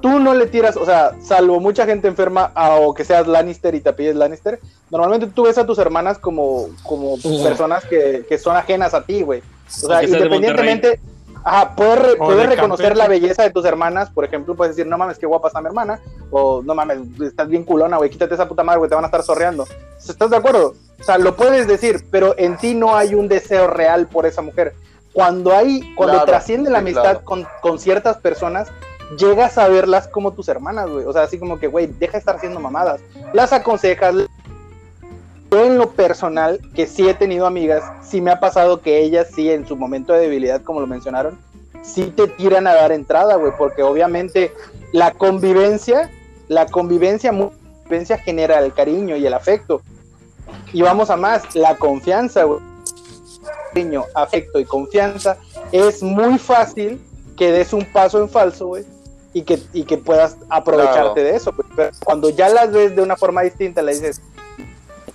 [0.01, 3.75] tú no le tiras, o sea, salvo mucha gente enferma a- o que seas Lannister
[3.75, 8.39] y te apellides Lannister, normalmente tú ves a tus hermanas como, como personas que, que
[8.39, 9.41] son ajenas a ti, güey.
[9.67, 11.01] O sea, de independientemente,
[11.49, 14.89] ajá, puedes, re- puedes de reconocer la belleza de tus hermanas, por ejemplo, puedes decir,
[14.89, 18.35] no mames, qué guapa está mi hermana, o no mames, estás bien culona, güey, quítate
[18.35, 19.67] esa puta madre, güey, te van a estar sorreando.
[19.99, 20.75] ¿Estás de acuerdo?
[21.01, 24.43] O sea, lo puedes decir, pero en ti no hay un deseo real por esa
[24.43, 24.75] mujer.
[25.13, 27.25] Cuando hay, cuando Claro, trasciende la amistad claro.
[27.25, 28.69] con, con ciertas personas,
[29.19, 31.05] llegas a verlas como tus hermanas, güey.
[31.07, 33.01] O sea, así como que, güey, deja de estar haciendo mamadas.
[33.33, 34.15] Las aconsejas.
[35.51, 39.29] Yo en lo personal, que sí he tenido amigas, sí me ha pasado que ellas
[39.35, 41.39] sí, en su momento de debilidad, como lo mencionaron,
[41.83, 44.53] sí te tiran a dar entrada, güey, porque obviamente
[44.93, 46.11] la convivencia,
[46.49, 49.81] la convivencia, convivencia genera el cariño y el afecto.
[50.73, 52.61] Y vamos a más, la confianza, güey.
[53.73, 55.39] Cariño, afecto y confianza
[55.73, 57.01] es muy fácil
[57.37, 58.85] que des un paso en falso, güey,
[59.33, 61.15] y que, y que puedas aprovecharte Claro.
[61.15, 61.55] de eso.
[61.77, 64.21] Pero cuando ya las ves de una forma distinta, le dices,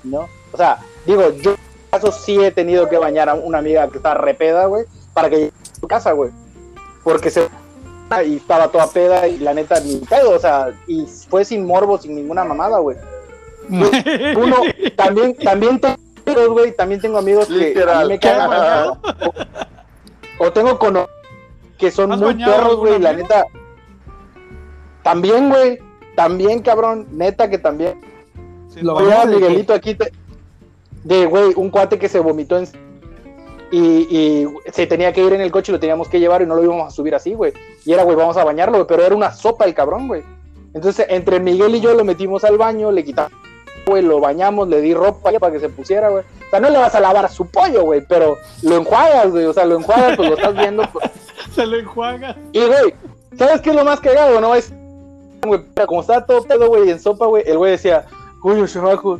[0.03, 0.27] ¿no?
[0.51, 1.57] O sea, digo, yo en
[1.91, 5.37] caso sí he tenido que bañar a una amiga que está repeda, güey, para que
[5.37, 6.31] llegue a su casa, güey.
[7.03, 7.47] Porque se
[8.25, 11.97] y estaba toda peda y la neta ni pedo, o sea, y fue sin morbo,
[11.97, 12.97] sin ninguna mamada, güey.
[13.69, 14.57] Uno,
[14.95, 18.99] también, también tengo amigos, güey, también tengo amigos que a mí me mal,
[20.39, 21.05] o, o tengo con
[21.77, 23.45] que son ¿Has muy bañado perros, güey, la neta.
[25.01, 25.79] También, güey,
[26.15, 27.99] también, cabrón, neta que también.
[28.81, 29.25] Lo Oye?
[29.27, 30.12] Miguelito, aquí te...
[31.03, 32.67] De, güey, un cuate que se vomitó en...
[33.71, 36.45] Y, y se tenía que ir en el coche y lo teníamos que llevar y
[36.45, 37.53] no lo íbamos a subir así, güey.
[37.86, 40.23] Y era, güey, vamos a bañarlo, güey, pero era una sopa el cabrón, güey.
[40.73, 43.31] Entonces, entre Miguel y yo lo metimos al baño, le quitamos,
[43.86, 46.23] güey, lo bañamos, le di ropa para que se pusiera, güey.
[46.23, 49.45] O sea, no le vas a lavar su pollo, güey, pero lo enjuagas, güey.
[49.45, 50.83] O sea, lo enjuagas, pues lo estás viendo.
[50.91, 51.09] pues.
[51.55, 52.36] Se lo enjuaga.
[52.51, 52.93] Y, güey,
[53.38, 54.39] ¿sabes qué es lo más cagado?
[54.41, 54.73] No es,
[55.45, 58.05] güey, como estaba todo pedo, güey, en sopa, güey, el güey decía,
[58.43, 59.19] uy, chamaco,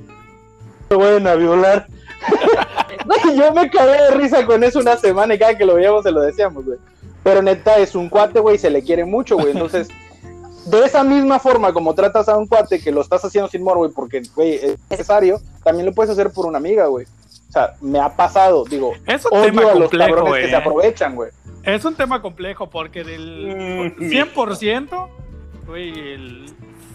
[0.90, 1.88] Me vayan a violar.
[3.06, 6.04] Güey, yo me cagué de risa con eso una semana y cada que lo veíamos
[6.04, 6.78] se lo decíamos, güey.
[7.24, 9.52] Pero neta, es un cuate, güey, se le quiere mucho, güey.
[9.52, 9.88] Entonces,
[10.66, 13.78] de esa misma forma como tratas a un cuate que lo estás haciendo sin mor,
[13.78, 17.06] güey, porque, güey, es necesario, también lo puedes hacer por una amiga, güey.
[17.50, 20.42] O sea, me ha pasado, digo, Es un odio tema a los complejo, cabrones güey.
[20.44, 21.32] que se aprovechan, güey.
[21.64, 25.08] Es un tema complejo porque del 100%,
[25.68, 26.46] güey, el-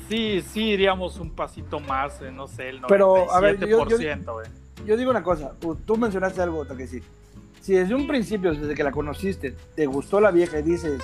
[0.09, 3.79] sí, sí iríamos un pasito más, eh, no sé, el 97%, Pero, a ver, yo-
[4.87, 7.01] yo- digo una cosa, tú- tú mencionaste algo, Takeshi.
[7.61, 11.03] Si desde un principio, desde que la conociste, te gustó la vieja y dices,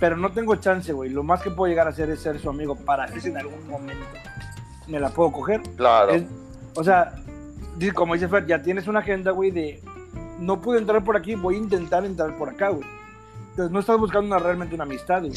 [0.00, 2.50] pero no tengo chance, güey, lo más que puedo llegar a hacer es ser su
[2.50, 4.04] amigo para que si en algún momento
[4.88, 5.62] me la puedo coger.
[5.76, 6.12] Claro.
[6.12, 6.24] Es-
[6.74, 7.14] o sea,
[7.94, 9.80] como dice Fer, ya tienes una agenda, güey, de
[10.40, 12.86] no pude entrar por aquí, voy a intentar entrar por acá, güey.
[13.50, 15.32] Entonces no estás buscando una, realmente una amistad, güey.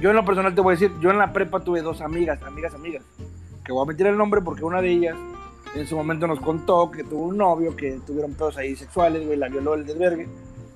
[0.00, 2.42] Yo en lo personal te voy a decir, yo en la prepa tuve dos amigas,
[2.42, 3.02] amigas, amigas,
[3.64, 5.16] que voy a meter el nombre porque una de ellas
[5.74, 9.38] en su momento nos contó que tuvo un novio, que tuvieron pedos ahí sexuales, güey,
[9.38, 10.28] la violó el desvergue.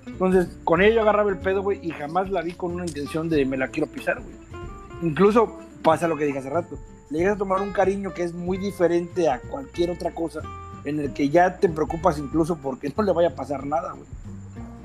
[0.06, 3.28] Entonces, con ella yo agarraba el pedo, güey, y jamás la vi con una intención
[3.28, 4.34] de me la quiero pisar, güey.
[5.02, 6.78] Incluso pasa lo que dije hace rato.
[7.10, 10.40] Le llegas a tomar un cariño que es muy diferente a cualquier otra cosa,
[10.84, 14.06] en el que ya te preocupas incluso porque no le vaya a pasar nada, güey.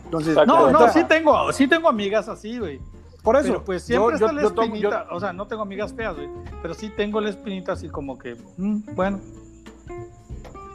[0.06, 2.80] Entonces, No, no, sí tengo, sí tengo amigas así, güey.
[3.26, 5.48] Por eso, Pero pues siempre yo- está la yo tomo- yo- espinita, o sea, no
[5.48, 6.30] tengo amigas feas, güey,
[6.62, 9.20] pero sí tengo la espinita así como que, mm, bueno,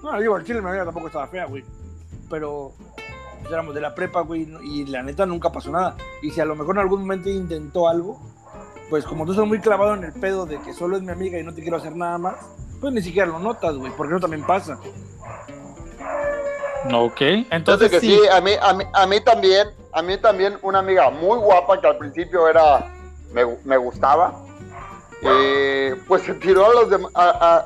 [0.02, 1.62] No, digo, el chile mi amiga tampoco estaba fea, güey.
[2.30, 2.72] Pero
[3.42, 5.94] pues, éramos de la prepa, güey, no- y la neta nunca pasó nada.
[6.22, 8.18] Y si a lo mejor en algún momento intentó algo,
[8.88, 11.38] pues como tú estás muy clavado en el pedo de que solo es mi amiga
[11.38, 12.36] y no te quiero hacer nada más,
[12.80, 14.78] pues ni siquiera lo notas, güey, porque eso también pasa.
[16.92, 20.58] Ok, Entonces que sí, sí, a mí, a mí, a mí también, a mí también
[20.62, 22.92] una amiga muy guapa que al principio era,
[23.32, 24.34] me, me gustaba,
[25.22, 27.12] eh, pues se tiró a los demás,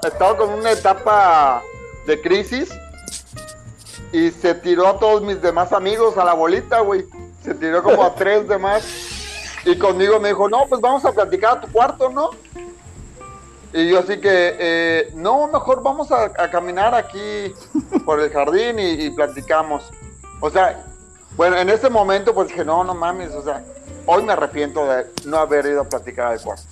[0.06, 1.62] estaba con una etapa
[2.06, 2.76] de crisis
[4.12, 7.04] y se tiró a todos mis demás amigos a la bolita, güey,
[7.42, 8.84] se tiró como a tres demás
[9.64, 12.30] y conmigo me dijo, no, pues vamos a platicar a tu cuarto, ¿no?
[13.74, 17.52] Y yo así que, eh, no, mejor vamos a, a caminar aquí
[18.04, 19.90] por el jardín y, y platicamos.
[20.40, 20.84] O sea,
[21.36, 23.64] bueno, en ese momento pues dije, no, no mames, o sea,
[24.06, 26.62] hoy me arrepiento de no haber ido a platicar al cuarto.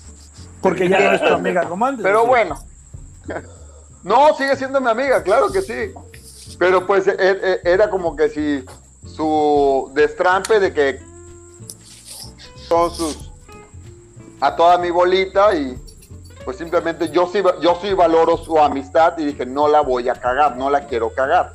[0.61, 2.03] Porque ya no es tu amiga como antes.
[2.03, 2.57] Pero bueno,
[4.03, 5.93] no, sigue siendo mi amiga, claro que sí.
[6.57, 8.63] Pero pues e- e- era como que si
[9.05, 11.01] su destrampe de que
[12.69, 13.29] son sus
[14.39, 15.77] a toda mi bolita y
[16.45, 20.13] pues simplemente yo sí, yo sí valoro su amistad y dije no la voy a
[20.13, 21.53] cagar, no la quiero cagar.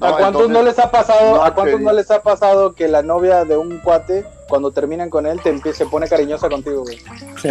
[0.00, 3.02] ¿A cuántos no les ha pasado, no a cuántos no les ha pasado que la
[3.02, 6.98] novia de un cuate, cuando terminan con él, te se pone cariñosa contigo, güey?
[7.40, 7.50] Sí.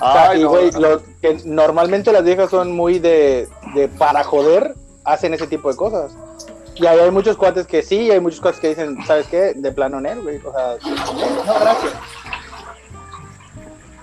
[0.00, 3.88] O sea, ay, y no, güey, lo que normalmente las viejas son muy de, de
[3.88, 6.12] para joder, hacen ese tipo de cosas.
[6.74, 9.54] Y ahí hay muchos cuates que sí, y hay muchos cuates que dicen, ¿sabes qué?
[9.54, 10.36] De plano Nel, güey.
[10.44, 10.76] O sea,
[11.46, 11.92] no, gracias.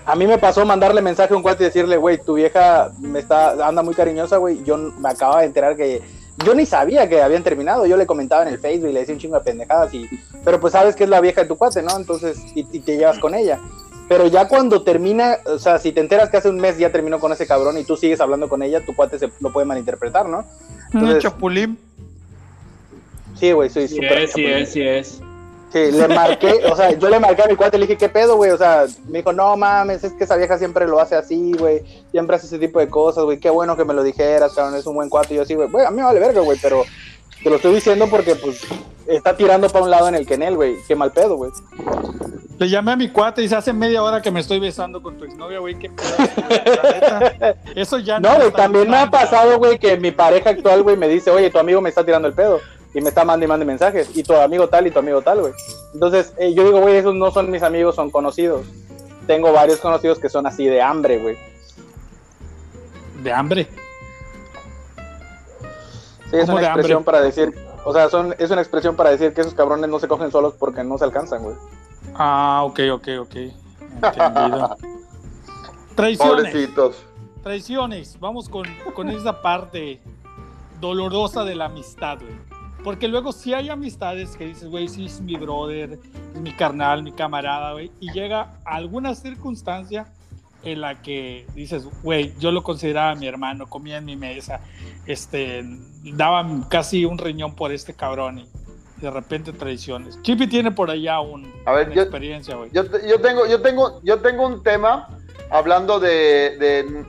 [0.06, 3.20] A mí me pasó mandarle mensaje a un cuate y decirle, güey, tu vieja me
[3.20, 4.62] está, anda muy cariñosa, güey.
[4.64, 6.02] Yo me acababa de enterar que
[6.44, 7.86] yo ni sabía que habían terminado.
[7.86, 9.94] Yo le comentaba en el Facebook y le decía un chingo de pendejadas.
[9.94, 10.06] Y,
[10.44, 11.96] pero pues sabes que es la vieja de tu cuate, ¿no?
[11.96, 13.58] Entonces, y, y te llevas con ella.
[14.06, 17.18] Pero ya cuando termina, o sea, si te enteras que hace un mes ya terminó
[17.18, 20.28] con ese cabrón y tú sigues hablando con ella, tu cuate se lo puede malinterpretar,
[20.28, 20.38] ¿no?
[20.92, 21.78] un entonces- chapulín.
[23.40, 24.18] Sí, güey, soy Sí súper.
[24.18, 25.20] es, sí es, sí es.
[25.74, 28.08] Sí, le marqué, o sea, yo le marqué a mi cuate y le dije, ¿qué
[28.08, 28.52] pedo, güey?
[28.52, 31.82] O sea, me dijo, no mames, es que esa vieja siempre lo hace así, güey.
[32.12, 33.40] Siempre hace ese tipo de cosas, güey.
[33.40, 35.34] Qué bueno que me lo dijeras, cabrón, es un buen cuate.
[35.34, 36.84] Y yo así, güey, güey, a mí me vale verga, güey, pero
[37.42, 38.60] te lo estoy diciendo porque, pues,
[39.08, 40.76] está tirando para un lado en el que en él, güey.
[40.86, 41.50] Qué mal pedo, güey.
[42.56, 45.18] Le llamé a mi cuate y dice, hace media hora que me estoy besando con
[45.18, 47.54] tu exnovia, güey, qué pedo.
[47.74, 50.96] Eso ya No, güey, está también me ha pasado, güey, que mi pareja actual, güey,
[50.96, 52.60] me dice, oye, tu amigo me está tirando el pedo.
[52.94, 54.16] Y me está mandando y mande mensajes.
[54.16, 55.52] Y tu amigo tal y tu amigo tal, güey.
[55.92, 58.64] Entonces, eh, yo digo, güey, esos no son mis amigos, son conocidos.
[59.26, 61.36] Tengo varios conocidos que son así de hambre, güey.
[63.22, 63.68] De hambre.
[66.30, 67.12] Sí, es ¿Cómo una expresión hambre?
[67.12, 67.54] para decir,
[67.84, 70.54] o sea, son, es una expresión para decir que esos cabrones no se cogen solos
[70.58, 71.56] porque no se alcanzan, güey.
[72.14, 73.36] Ah, ok, ok, ok.
[74.02, 74.76] Entendido.
[75.96, 76.44] Traiciones.
[76.44, 76.96] Pobrecitos.
[77.42, 78.18] Traiciones.
[78.20, 80.00] Vamos con, con esa parte
[80.80, 82.53] dolorosa de la amistad, güey.
[82.84, 85.98] Porque luego sí hay amistades que dices, güey, sí es mi brother,
[86.34, 87.90] es mi carnal, mi camarada, güey.
[87.98, 90.06] Y llega alguna circunstancia
[90.62, 94.60] en la que dices, güey, yo lo consideraba mi hermano, comía en mi mesa,
[95.06, 95.62] este,
[96.14, 98.48] daba casi un riñón por este cabrón y
[99.00, 100.18] de repente traiciones.
[100.22, 102.70] Chippy tiene por allá un, A ver, una yo- experiencia, güey.
[102.72, 105.08] Yo, yo tengo, yo tengo, yo tengo un tema
[105.50, 107.04] hablando de, de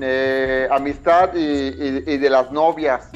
[0.00, 3.10] eh, amistad y, y- y de las novias.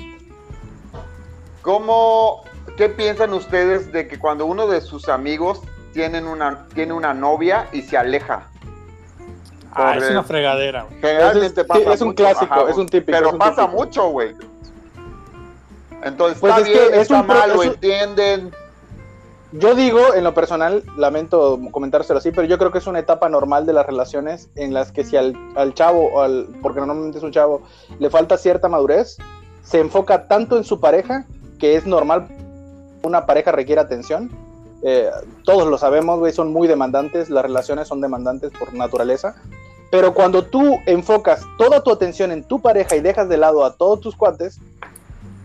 [1.62, 2.42] ¿Cómo,
[2.77, 5.61] qué piensan ustedes de que cuando uno de sus amigos
[5.92, 8.48] tienen una, tiene una novia y se aleja?
[9.75, 10.87] Ah, es una fregadera.
[11.01, 13.79] Generalmente Es- pasa es un mucho, clásico, es un típico, Pero un pasa típico.
[13.85, 14.35] mucho, güey.
[16.03, 18.51] Entonces, Pues está es que bien, es está un mal, lo entienden.
[19.53, 23.29] Yo digo, en lo personal, lamento comentárselo así, pero yo creo que es una etapa
[23.29, 27.18] normal de las relaciones en las que si al, al chavo, o al, porque normalmente
[27.18, 27.62] es un chavo,
[27.98, 29.18] le falta cierta madurez,
[29.62, 31.27] se enfoca tanto en su pareja
[31.62, 32.27] que es normal
[33.05, 34.33] una pareja requiere atención.
[34.83, 35.09] Eh,
[35.44, 39.37] todos lo sabemos, güey, son muy demandantes, las relaciones son demandantes por naturaleza.
[39.88, 43.75] Pero cuando tú enfocas toda tu atención en tu pareja y dejas de lado a
[43.77, 44.59] todos tus cuates,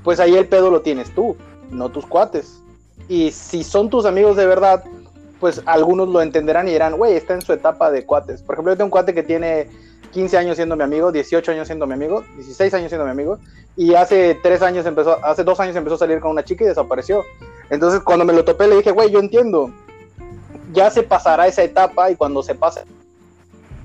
[0.04, 1.38] pues ahí el pedo lo tienes tú,
[1.70, 2.64] no tus cuates.
[3.08, 4.84] Y si son tus amigos de verdad,
[5.40, 8.42] pues algunos lo entenderán y dirán, güey, está en su etapa de cuates.
[8.42, 9.70] Por ejemplo, yo tengo un cuate que tiene
[10.18, 13.38] 15 años siendo mi amigo, 18 años siendo mi amigo, 16 años siendo mi amigo,
[13.76, 16.68] y hace 3 años empezó, hace 2 años empezó a salir con una chica y
[16.68, 17.24] desapareció.
[17.70, 19.70] Entonces, cuando me lo topé, le dije, güey, yo entiendo,
[20.74, 22.82] ya se pasará esa etapa y cuando se pase,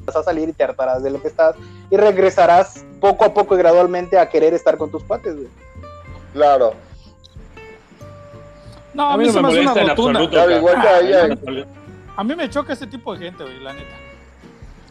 [0.07, 1.55] vas a salir y te hartarás de lo que estás
[1.91, 5.49] y regresarás poco a poco y gradualmente a querer estar con tus cuates, güey.
[6.33, 6.73] Claro.
[8.95, 10.21] No, a, A mí, no se me me hace una rotunda.
[10.21, 10.31] absoluto.
[10.31, 11.37] Claro, ca- igual que a ella.
[12.17, 13.97] A mí me choca ese tipo de gente, güey, la neta.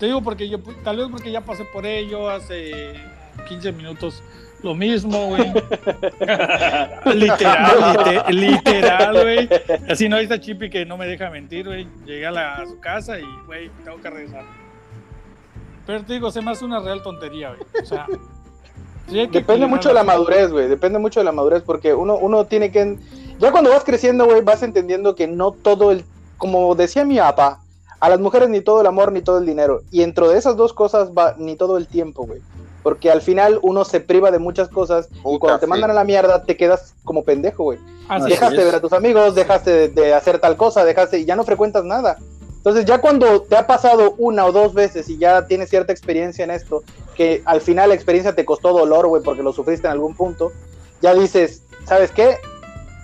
[0.02, 2.96] Te digo porque yo, tal vez porque ya pasé por ello hace
[3.48, 4.24] 15 minutos.
[4.64, 5.44] Lo mismo, güey.
[7.14, 9.50] literal, lite- literal, güey.
[9.88, 11.88] Así no, ahí está Chippy que no me deja mentir, güey.
[12.04, 14.44] Llegué a, la- a su casa y, güey, tengo que regresar.
[15.86, 17.62] Pero te digo, se me hace una real tontería, güey.
[17.84, 18.08] O sea,
[19.08, 20.68] sí Depende mucho de la madurez, güey.
[20.68, 22.98] Depende mucho de la madurez porque uno, uno tiene que...
[23.38, 26.06] Ya cuando vas creciendo, güey, vas entendiendo que no todo el...
[26.38, 27.61] Como decía mi papá,
[28.02, 29.84] a las mujeres ni todo el amor ni todo el dinero.
[29.92, 32.42] Y dentro de esas dos cosas va ni todo el tiempo, güey.
[32.84, 35.70] Porque al final uno se priva de muchas cosas y cuando te sí.
[35.70, 37.80] mandan a la mierda te quedas como pendejo, güey.
[38.10, 41.26] Así dejaste de ver a tus amigos, dejaste de, de hacer tal cosa, dejaste y
[41.26, 42.18] ya no frecuentas nada.
[42.58, 46.44] Entonces ya cuando te ha pasado una o dos veces y ya tienes cierta experiencia
[46.44, 46.84] en esto,
[47.16, 50.52] que al final la experiencia te costó dolor, güey, porque lo sufriste en algún punto,
[51.02, 52.38] ya dices, ¿sabes qué?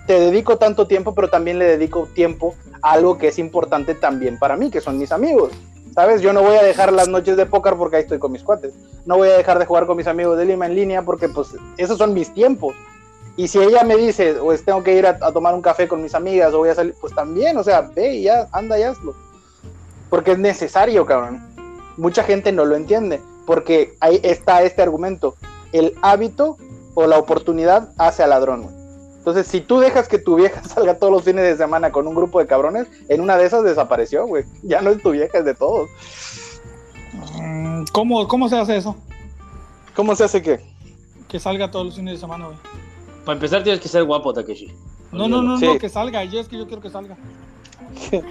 [0.08, 4.38] Te dedico tanto tiempo, pero también le dedico tiempo a algo que es importante también
[4.38, 5.52] para mí, que son mis amigos.
[5.94, 6.22] ¿Sabes?
[6.22, 8.72] Yo no voy a dejar las noches de póker porque ahí estoy con mis cuates.
[9.04, 11.48] No voy a dejar de jugar con mis amigos de Lima en línea porque pues
[11.76, 12.74] esos son mis tiempos.
[13.36, 16.14] Y si ella me dice, pues tengo que ir a, tomar un café con mis
[16.14, 19.14] amigas o voy a salir, pues también, o sea, ve y ya, anda y hazlo.
[20.08, 21.46] Porque es necesario, cabrón.
[21.98, 25.34] Mucha gente no lo entiende, porque ahí está este argumento.
[25.72, 26.56] El hábito
[26.94, 28.77] o la oportunidad hace al ladrón, güey.
[29.28, 32.14] Entonces, si tú dejas que tu vieja salga todos los fines de semana con un
[32.14, 34.44] grupo de cabrones, en una de esas desapareció, güey.
[34.62, 35.90] Ya no es tu vieja, es de todos.
[37.38, 38.96] Mm, ¿Cómo, ¿Cómo se hace eso?
[39.94, 40.60] ¿Cómo se hace que?
[41.28, 42.56] Que salga todos los fines de semana, güey.
[43.26, 44.72] Para empezar tienes que ser guapo, Takeshi.
[45.12, 45.66] No, no, no, Sí.
[45.66, 46.24] no, que salga.
[46.24, 47.16] Yo es que yo quiero que salga.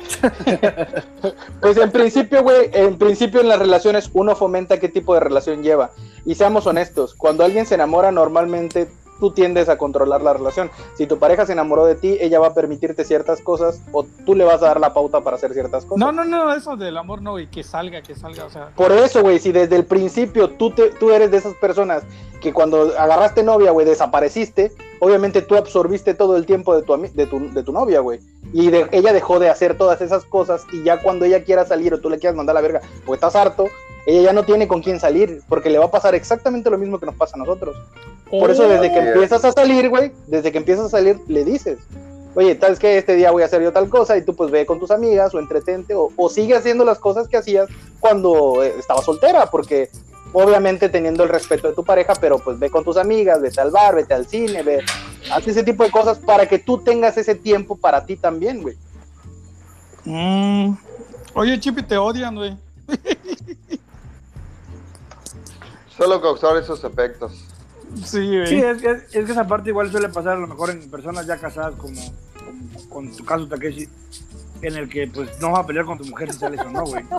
[1.62, 5.62] Pues en principio, güey, en principio en las relaciones uno fomenta qué tipo de relación
[5.62, 5.92] lleva.
[6.26, 8.88] Y seamos honestos, cuando alguien se enamora normalmente
[9.20, 10.70] tú tiendes a controlar la relación.
[10.96, 14.36] Si tu pareja se enamoró de ti, ella va a permitirte ciertas cosas o tú
[14.36, 15.98] le vas a dar la pauta para hacer ciertas cosas.
[16.00, 17.48] No, no, no, eso del amor no, güey.
[17.48, 18.46] Que salga, que salga.
[18.46, 21.54] O sea, Por eso, güey, si desde el principio tú, te, tú eres de esas
[21.56, 22.04] personas
[22.42, 27.26] que cuando agarraste novia, güey, desapareciste, obviamente tú absorbiste todo el tiempo de tu, de
[27.26, 28.20] tu, de tu novia, güey.
[28.54, 31.94] Y de- ella dejó de hacer todas esas cosas y ya cuando ella quiera salir
[31.94, 33.68] o tú le quieras mandar la verga porque estás harto,
[34.08, 36.98] ella ya no tiene con quién salir porque le va a pasar exactamente lo mismo
[36.98, 37.76] que nos pasa a nosotros.
[38.32, 41.78] Por eso desde que empiezas a salir, güey, desde que empiezas a salir, le dices,
[42.34, 44.50] oye, tal vez que este día voy a hacer yo tal cosa y tú pues
[44.50, 47.68] ve con tus amigas o entretente o, o sigue haciendo las cosas que hacías
[48.00, 49.90] cuando eh, estaba soltera, porque
[50.32, 53.72] obviamente teniendo el respeto de tu pareja, pero pues ve con tus amigas, vete al
[53.72, 54.86] bar, vete al cine, ve,
[55.30, 58.78] haz ese tipo de cosas para que tú tengas ese tiempo para ti también, güey.
[60.06, 60.78] Mm.
[61.34, 62.58] Oye, Chipi, te odian, güey.
[65.98, 67.46] Solo causar esos efectos.
[68.04, 68.48] Sí, güey.
[68.48, 71.26] Sí, es, que- es que esa parte igual suele pasar a lo mejor en personas
[71.26, 72.00] ya casadas, como,
[72.38, 73.88] como con tu caso, Takeshi,
[74.62, 76.84] en el que pues no vas a pelear con tu mujer si sales o no,
[76.86, 77.04] güey.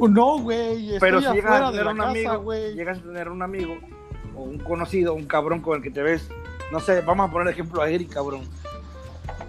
[0.00, 0.96] No, güey.
[1.00, 2.72] Pero si llegas a tener un casa, amigo, güey.
[2.74, 3.76] llegas a tener un amigo
[4.36, 6.28] o un conocido, un cabrón con el que te ves,
[6.70, 8.42] no sé, vamos a poner ejemplo a Eric, cabrón,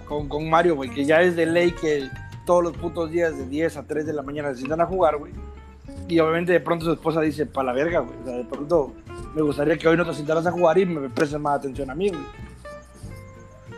[0.07, 2.09] con, con Mario, güey, que ya es de ley que
[2.47, 5.17] todos los putos días de 10 a 3 de la mañana se sientan a jugar,
[5.17, 5.31] güey.
[6.09, 8.19] Y obviamente de pronto su esposa dice, pa' la verga, güey.
[8.21, 8.93] O sea, de pronto
[9.35, 11.95] me gustaría que hoy no te sentaras a jugar y me prestes más atención a
[11.95, 12.21] mí, güey.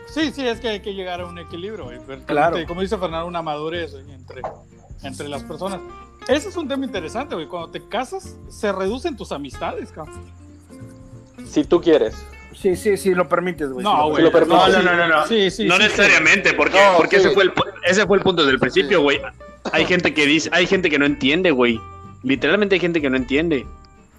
[0.07, 1.89] Sí, sí, es que hay que llegar a un equilibrio,
[2.25, 2.57] Claro.
[2.67, 4.41] Como dice Fernando, una madurez güey, entre,
[5.03, 5.79] entre las personas.
[6.27, 7.47] Ese es un tema interesante, güey.
[7.47, 10.21] Cuando te casas, se reducen tus amistades, cabrón.
[11.45, 12.15] Si tú quieres.
[12.53, 13.83] Sí, sí, sí, lo permites, güey.
[13.83, 14.23] No, güey.
[14.23, 14.57] lo permites.
[14.57, 15.27] No, no, no, no, no.
[15.27, 17.25] Sí, sí, no sí, necesariamente, porque, No, porque sí.
[17.27, 17.53] ese, fue el,
[17.85, 19.19] ese fue el punto del principio, güey.
[19.71, 21.79] Hay gente que dice, hay gente que no entiende, güey.
[22.23, 23.65] Literalmente hay gente que no entiende.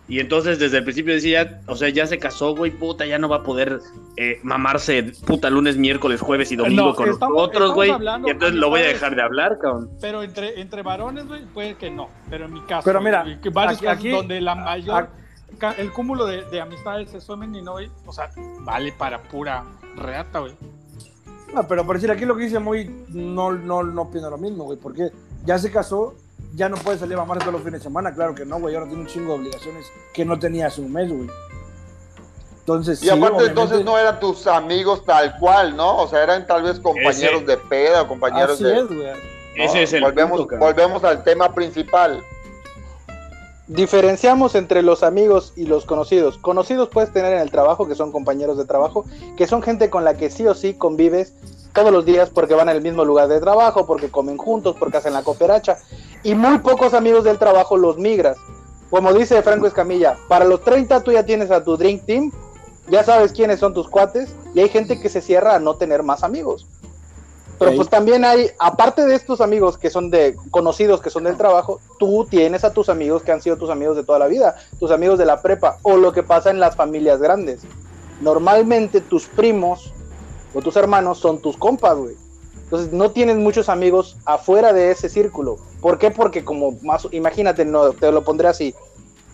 [0.08, 3.28] Y entonces desde el principio decía, o sea, ya se casó, güey, puta, ya no
[3.28, 3.80] va a poder
[4.16, 7.90] eh, mamarse puta lunes, miércoles, jueves y domingo No, con estamos- otros, güey.
[8.26, 9.90] Y entonces lo voy a dejar de hablar, cabrón.
[10.00, 12.08] Pero entre, entre varones, güey, puede que no.
[12.28, 15.10] Pero en mi caso, Pero mira, varios aquí- casos aquí- donde la mayor, a-
[15.58, 18.28] ca- el cúmulo de, de amistades es femenino, güey, o sea,
[18.62, 19.64] vale para pura
[19.96, 20.52] reata, güey.
[21.54, 24.64] No, pero por decir aquí lo que dice muy, no, no, no opino lo mismo,
[24.64, 25.10] güey, porque
[25.44, 26.14] ya se casó,
[26.54, 28.74] ya no puede salir a mamar todos los fines de semana, claro que no, güey,
[28.74, 31.28] ahora tiene un chingo de obligaciones que no tenía hace un mes, güey.
[32.60, 35.96] Entonces, Y sí, aparte obviamente- entonces no eran tus amigos tal cual, ¿no?
[35.98, 38.78] O sea, eran tal vez compañeros Ese- de peda, compañeros Así de...
[38.78, 38.98] es, güey.
[39.56, 39.64] ¿no?
[39.64, 42.22] Ese es el volvemos, punto, volvemos al tema principal.
[43.68, 46.36] Diferenciamos entre los amigos y los conocidos.
[46.38, 49.04] Conocidos puedes tener en el trabajo, que son compañeros de trabajo,
[49.36, 51.34] que son gente con la que sí o sí convives
[51.72, 55.12] todos los días porque van al mismo lugar de trabajo, porque comen juntos, porque hacen
[55.12, 55.78] la cooperacha.
[56.22, 58.36] Y muy pocos amigos del trabajo los migras.
[58.90, 62.30] Como dice Franco Escamilla, para los 30 tú ya tienes a tu Drink Team,
[62.88, 66.02] ya sabes quiénes son tus cuates, y hay gente que se cierra a no tener
[66.02, 66.66] más amigos.
[67.58, 71.36] Pero pues también hay, aparte de estos amigos que son de conocidos, que son del
[71.36, 74.56] trabajo, tú tienes a tus amigos que han sido tus amigos de toda la vida,
[74.80, 77.60] tus amigos de la prepa, o lo que pasa en las familias grandes.
[78.20, 79.92] Normalmente tus primos
[80.54, 82.14] o tus hermanos son tus compas, güey.
[82.64, 85.56] Entonces no tienes muchos amigos afuera de ese círculo.
[85.80, 86.10] ¿Por qué?
[86.10, 88.74] Porque como más, imagínate, no, te lo pondré así.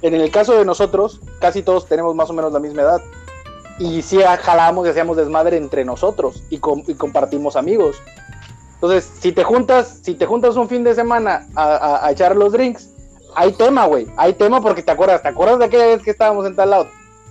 [0.02, 3.00] En el caso de nosotros, casi todos tenemos más o menos la misma edad.
[3.78, 7.96] Y sí jalamos y hacíamos desmadre entre nosotros y compartimos amigos.
[8.74, 12.36] Entonces, si te juntas, si te juntas un fin de semana a, a- a echar
[12.36, 12.88] los drinks,
[13.34, 14.06] hay tema, güey.
[14.16, 16.86] Hay tema porque te acuerdas, ¿te acuerdas de aquella vez que estábamos en tal lado?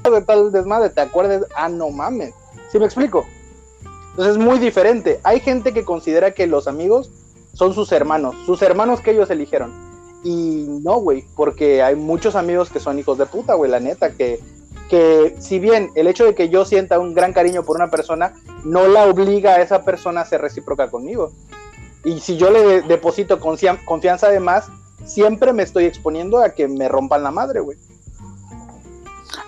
[0.10, 1.44] De tal desmadre, ¿te acuerdas?
[1.56, 2.34] Ah, no mames.
[2.72, 3.26] ¿Sí me explico?
[4.18, 5.20] Entonces es muy diferente.
[5.24, 7.12] Hay gente que considera que los amigos
[7.54, 9.72] son sus hermanos, sus hermanos que ellos eligieron.
[10.24, 14.10] Y no, güey, porque hay muchos amigos que son hijos de puta, güey, la neta,
[14.12, 14.40] que,
[14.90, 18.34] que si bien el hecho de que yo sienta un gran cariño por una persona,
[18.66, 21.32] no la obliga a esa persona a ser recíproca conmigo.
[22.04, 24.66] Y si yo le de- deposito confian- confianza de más,
[25.06, 27.78] siempre me estoy exponiendo a que me rompan la madre, güey.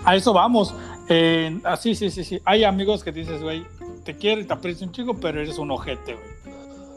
[0.04, 0.74] A eso vamos.
[1.10, 2.40] Eh, ah, sí, sí, sí, sí.
[2.44, 3.66] Hay amigos que dices, güey,
[4.04, 6.54] te quiero y te aprecio un chico, pero eres un ojete, güey.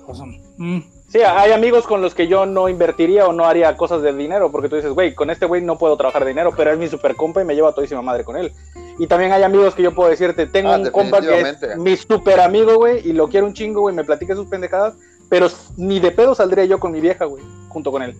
[0.08, 0.26] O sea,
[0.58, 0.82] mm,
[1.14, 4.52] Sí, hay amigos con los que yo no invertiría o no haría cosas de dinero,
[4.52, 7.16] porque tú dices, güey, con este güey no puedo trabajar dinero, pero es mi super
[7.16, 8.52] compa y me llevo a todísima madre con él.
[8.98, 11.96] Y también hay amigos que yo puedo decirte, tengo Ah, un compa que es mi
[11.98, 14.96] super amigo, güey, y lo quiero un chingo, güey, me platica sus pendejadas,
[15.30, 18.16] pero ni de pedo saldría yo con mi vieja, güey, junto con él.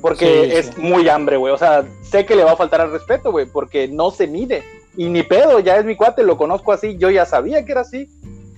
[0.00, 0.80] Porque Sí, es sí.
[0.80, 1.52] muy hambre, güey.
[1.52, 4.64] O sea, sé que le va a faltar al respeto, güey, porque no se mide.
[4.96, 7.80] Y ni pedo, ya es mi cuate, lo conozco así, yo ya sabía que era
[7.82, 8.08] así.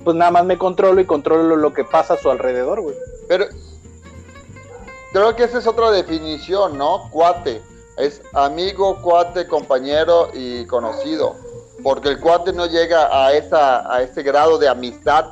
[0.02, 2.94] Pues nada más me controlo y controlo lo que pasa a su alrededor, güey.
[3.28, 3.46] Pero
[5.12, 7.08] creo que esa es otra definición, ¿no?
[7.10, 7.62] Cuate.
[7.96, 11.36] Es amigo, cuate, compañero y conocido.
[11.82, 15.26] Porque el cuate no llega a, esa, a ese grado de amistad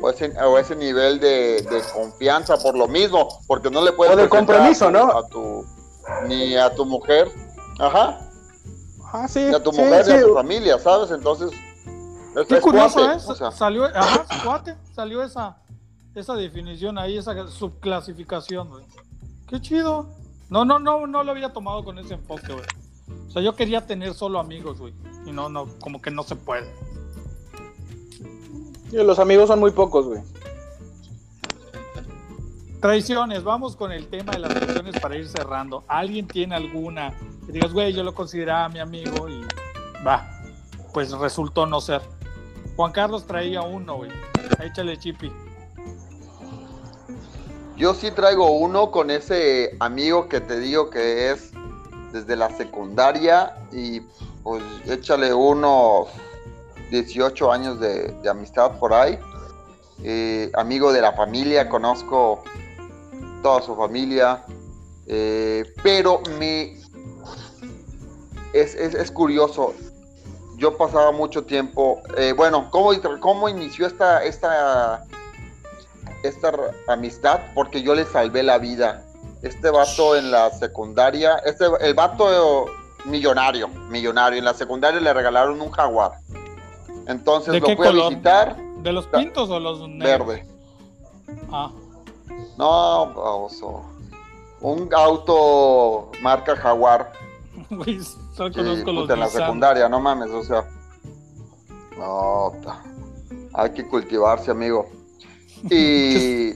[0.00, 3.28] o ese, o ese nivel de, de confianza por lo mismo.
[3.46, 5.18] Porque no le puedes O de compromiso, a tu- ¿no?
[5.18, 5.64] a tu-
[6.26, 7.28] ni a tu mujer.
[7.78, 8.20] Ajá.
[9.12, 9.40] Ah, sí.
[9.40, 10.24] Ni a tu sí, mujer ni a sí.
[10.26, 11.10] tu familia, ¿sabes?
[11.10, 11.50] Entonces.
[11.52, 13.24] es- Qué es curioso, cuate, ¿eh?
[13.26, 13.50] o sea.
[13.52, 15.56] Salió, ajá, cuate, salió esa,
[16.14, 18.84] esa definición ahí, esa subclasificación, güey.
[19.48, 20.06] Qué chido.
[20.48, 22.64] No, no, no, no lo había tomado con ese enfoque, güey.
[23.28, 24.92] O sea, yo quería tener solo amigos, güey.
[25.26, 26.66] Y no, no, como que no se puede.
[28.90, 30.20] Sí, Los amigos son muy pocos, güey.
[32.80, 35.84] Traiciones, vamos con el tema de las traiciones para ir cerrando.
[35.86, 37.12] ¿Alguien tiene alguna
[37.44, 39.42] que digas, güey, yo lo consideraba mi amigo y
[40.02, 40.26] va,
[40.94, 42.00] pues resultó no ser?
[42.76, 44.10] Juan Carlos traía uno, güey.
[44.62, 45.30] Échale chipi.
[47.76, 51.52] Yo sí traigo uno con ese amigo que te digo que es
[52.14, 54.00] desde la secundaria y
[54.42, 56.08] pues échale unos
[56.90, 59.18] 18 años de, amistad por ahí.
[60.02, 62.42] Eh, amigo de la familia, conozco
[63.42, 64.44] toda su familia,
[65.06, 66.78] eh, pero me
[68.52, 69.74] es, es- es curioso.
[70.56, 75.04] Yo pasaba mucho tiempo, eh, bueno, ¿cómo, cómo inició esta, esta
[76.22, 76.52] esta
[76.88, 79.06] amistad porque yo le salvé la vida.
[79.42, 82.66] Este vato en la secundaria, este, el vato
[83.06, 86.12] millonario, millonario, en la secundaria le regalaron un jaguar.
[87.06, 90.26] Entonces ¿De lo qué fui a visitar, ¿De los pintos o los negros?
[90.28, 90.46] verde.
[91.50, 91.70] Ah,
[92.60, 93.82] No, baboso.
[94.60, 97.10] un auto marca Jaguar.
[97.70, 98.00] Güey,
[98.34, 99.42] solo conozco los en la Nissan.
[99.42, 100.68] secundaria, no mames, o sea.
[101.96, 102.82] No, ta.
[103.54, 104.86] hay que cultivarse, amigo.
[105.70, 106.52] Y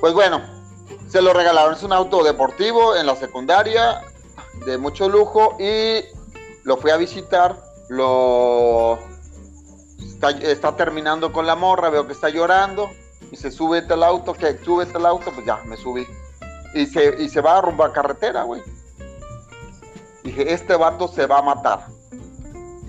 [0.00, 0.40] pues bueno,
[1.08, 1.74] se lo regalaron.
[1.74, 4.02] Es un auto deportivo en la secundaria,
[4.66, 6.04] de mucho lujo, y
[6.62, 7.60] lo fui a visitar.
[7.88, 8.98] Lo
[9.98, 12.88] está, está terminando con la morra, veo que está llorando.
[13.36, 16.06] Se sube al auto, que sube al auto, pues ya me subí.
[16.74, 18.62] Y se, y se va rumbo a carretera, güey.
[20.22, 21.86] Dije, este vato se va a matar.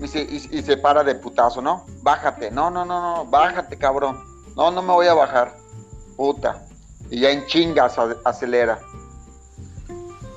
[0.00, 1.86] Y y- y se para de putazo, ¿no?
[2.02, 4.22] Bájate, no, no, no, no, bájate, cabrón.
[4.56, 5.56] No, no me voy a bajar.
[6.16, 6.64] Puta.
[7.10, 8.78] Y ya en chingas acelera.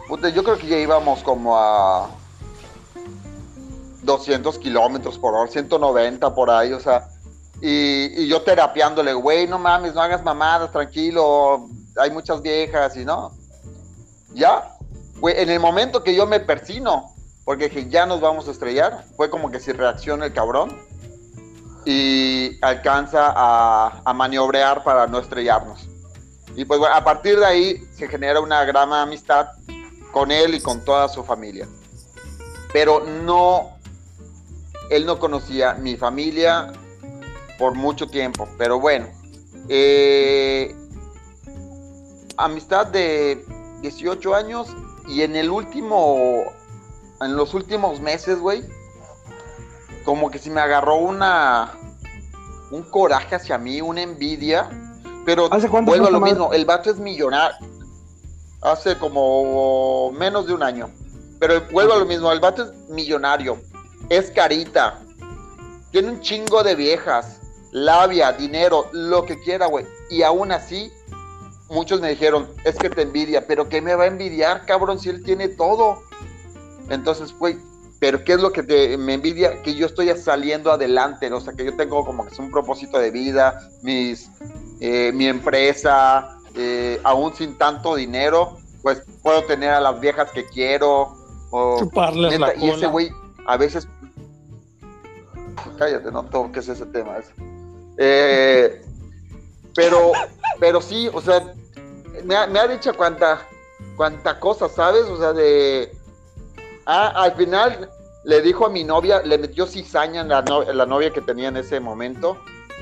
[0.08, 2.10] Puta, yo creo que ya íbamos como a
[4.04, 7.08] 200 kilómetros por hora, 190 por ahí, o sea.
[7.68, 11.68] Y, y yo terapeándole, güey, no mames, no hagas mamadas, tranquilo.
[11.98, 13.32] Hay muchas viejas y no.
[14.34, 14.76] Ya,
[15.20, 17.14] Güey, en el momento que yo me persino,
[17.46, 20.78] porque dije, ya nos vamos a estrellar, fue como que si reacciona el cabrón
[21.86, 25.88] y alcanza a, a maniobrar para no estrellarnos.
[26.56, 29.48] Y pues bueno, a partir de ahí se genera una gran amistad
[30.12, 31.68] con él y con toda su familia.
[32.74, 33.78] Pero no,
[34.90, 36.74] él no conocía mi familia
[37.58, 39.08] por mucho tiempo, pero bueno.
[39.70, 40.76] eh,
[42.38, 43.44] amistad de
[43.82, 44.68] 18 años
[45.08, 46.44] y en el último,
[47.22, 48.64] en los últimos meses, güey,
[50.04, 51.72] como que se me agarró una,
[52.72, 54.70] un coraje hacia mí, una envidia,
[55.26, 57.58] pero ¿Hace cuánto vuelvo a lo mismo, el vato es millonario,
[58.62, 60.90] hace como menos de un año,
[61.40, 63.60] pero vuelvo a lo mismo, el vato es millonario,
[64.10, 65.00] es carita,
[65.92, 67.42] tiene un chingo de viejas,
[67.72, 70.92] labia, dinero, lo que quiera, güey, y aún así
[71.70, 75.10] muchos me dijeron, es que te envidia, pero ¿qué me va a envidiar, cabrón, si
[75.10, 76.04] él tiene todo?
[76.90, 77.58] Entonces, güey,
[78.00, 79.62] pero ¿qué es lo que te, me envidia?
[79.62, 83.00] Que yo estoy saliendo adelante, o sea, que yo tengo como que es un propósito
[83.00, 84.30] de vida, mis,
[84.80, 90.46] eh, mi empresa, eh, aún sin tanto dinero, pues puedo tener a las viejas que
[90.46, 91.16] quiero,
[91.52, 93.10] o, Chuparles la y ese güey
[93.48, 93.88] a veces...
[95.78, 97.18] Cállate, no toques ese tema.
[97.18, 97.34] ese.
[97.98, 98.82] Eh,
[99.74, 100.12] pero,
[100.60, 101.54] pero sí, o sea,
[102.24, 103.42] me ha, dicho cuánta,
[103.96, 105.04] cuánta cosa, ¿sabes?
[105.04, 105.92] O sea, de...
[106.86, 107.90] Ah, al final
[108.24, 111.50] le dijo a mi novia, le metió cizaña en la, no- en novia que tenía
[111.50, 112.38] en ese momento,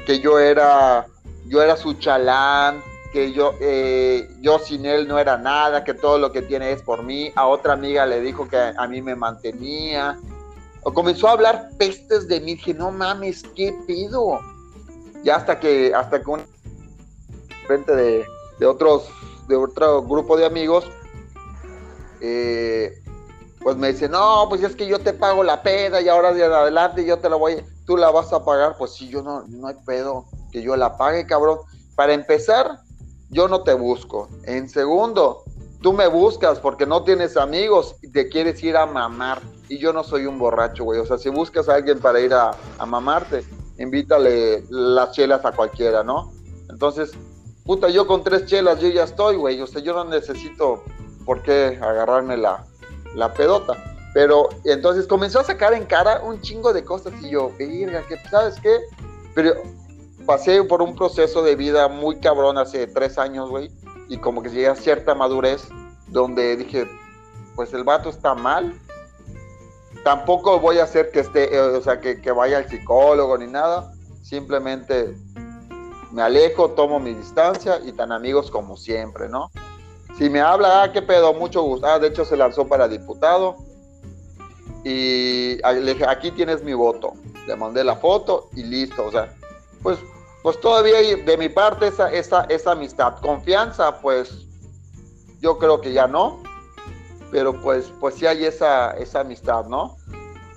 [0.06, 1.08] que yo era,
[1.48, 6.18] yo era su chalán, que yo, eh, yo sin él no era nada, que todo
[6.18, 7.32] lo que tiene es por mí.
[7.36, 10.18] A otra amiga le dijo que a, a mí me mantenía.
[10.82, 12.56] O comenzó a hablar pestes de mí.
[12.56, 14.40] Dije, no mames, ¿qué pido?
[15.24, 16.42] Ya hasta que, hasta que un
[17.66, 18.26] frente de,
[18.60, 19.10] de otros,
[19.48, 20.86] de otro grupo de amigos,
[22.22, 23.02] eh,
[23.62, 26.44] pues me dice, no, pues es que yo te pago la peda y ahora de
[26.44, 29.68] adelante yo te la voy, tú la vas a pagar, pues sí, yo no, no
[29.68, 31.60] hay pedo que yo la pague, cabrón.
[31.96, 32.80] Para empezar,
[33.30, 34.30] yo no te busco.
[34.44, 35.44] En segundo,
[35.82, 39.42] tú me buscas porque no tienes amigos y te quieres ir a mamar.
[39.70, 41.00] Y yo no soy un borracho, güey.
[41.00, 43.44] O sea, si buscas a alguien para ir a, a mamarte,
[43.78, 46.32] invítale las chelas a cualquiera, ¿no?
[46.70, 47.12] Entonces,
[47.66, 49.62] puta, yo con tres chelas yo ya estoy, güey.
[49.62, 50.84] O sea, yo no necesito
[51.26, 52.66] por qué agarrarme la,
[53.16, 53.78] la pedota.
[54.14, 58.18] Pero entonces comenzó a sacar en cara un chingo de cosas y yo, verga, que
[58.30, 58.80] ¿sabes qué?
[59.34, 59.54] Pero
[60.26, 63.72] pasé por un proceso de vida muy cabrón hace tres años, güey,
[64.10, 65.68] y como que llegué a cierta madurez
[66.08, 66.88] donde dije,
[67.56, 68.80] pues el vato está mal.
[70.04, 73.94] Tampoco voy a hacer que esté, eh, o sea, que, vaya al psicólogo ni nada.
[74.22, 75.16] Simplemente
[76.12, 79.50] me alejo, tomo mi distancia y tan amigos como siempre, ¿no?
[80.18, 81.88] Si me habla, ah, qué pedo, mucho gusto.
[81.88, 83.58] Ah, de hecho se lanzó para diputado.
[84.84, 87.14] Y aquí tienes mi voto.
[87.48, 89.06] Le mandé la foto y listo.
[89.06, 89.34] O sea,
[89.82, 89.98] pues,
[90.44, 93.20] pues todavía de mi parte esa, esa, esa amistad.
[93.22, 94.46] Confianza, pues
[95.40, 96.44] yo creo que ya no.
[97.34, 99.98] Pero pues, pues sí hay esa, esa amistad, ¿no?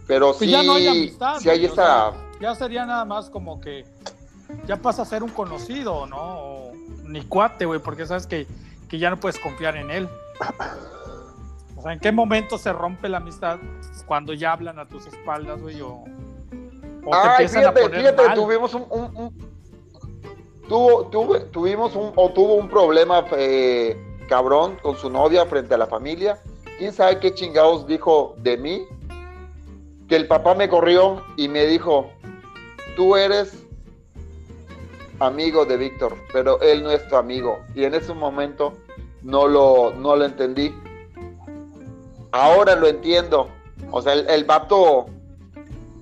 [0.07, 1.39] Pero Pues sí, ya no hay amistad.
[1.41, 1.85] sí hay güey, o esa...
[2.13, 3.85] sea, ya sería nada más como que
[4.67, 6.17] ya pasa a ser un conocido, ¿no?
[6.21, 6.73] O
[7.05, 8.47] ni cuate, güey, porque sabes que,
[8.89, 10.09] que ya no puedes confiar en él.
[11.77, 13.59] O sea, ¿en qué momento se rompe la amistad?
[14.07, 18.01] Cuando ya hablan a tus espaldas, güey, o, o te Ay, empiezan fíjate, a poner
[18.01, 18.35] fíjate, mal.
[18.37, 19.51] tuvimos un, un- un-
[20.69, 23.97] tuvo, tuve- tuvimos un, o tuvo un problema eh,
[24.29, 26.39] cabrón con su novia frente a la familia.
[26.79, 28.87] ¿Quién sabe qué chingados dijo de mí?
[30.09, 32.11] Que el papá me corrió y me dijo,
[32.97, 33.65] tú eres
[35.21, 37.59] amigo de Víctor, pero él no es tu amigo.
[37.75, 38.75] Y en ese momento
[39.23, 40.75] no lo, no lo entendí.
[42.33, 43.49] Ahora lo entiendo.
[43.91, 45.07] O sea, el, el vato,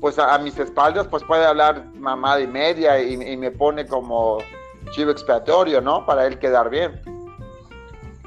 [0.01, 3.87] pues a, a mis espaldas, pues puede hablar mamada y media y, y me pone
[3.87, 4.39] como
[4.91, 6.05] chivo expiatorio, ¿no?
[6.05, 7.01] Para él quedar bien.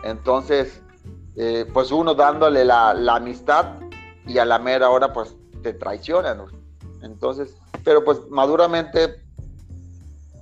[0.03, 0.81] Entonces,
[1.37, 3.75] eh, pues uno dándole la, amistad
[4.25, 6.41] y a la mera hora, pues te traicionan.
[7.03, 9.21] Entonces, pero pues maduramente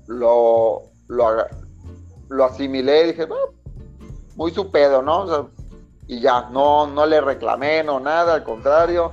[0.08, 3.52] lo, lo, asimilé y dije, "Ah,
[4.36, 5.24] muy su pedo, ¿no?
[5.24, 5.46] O sea,
[6.08, 9.12] y ya, no, no le reclamé, no nada, al contrario.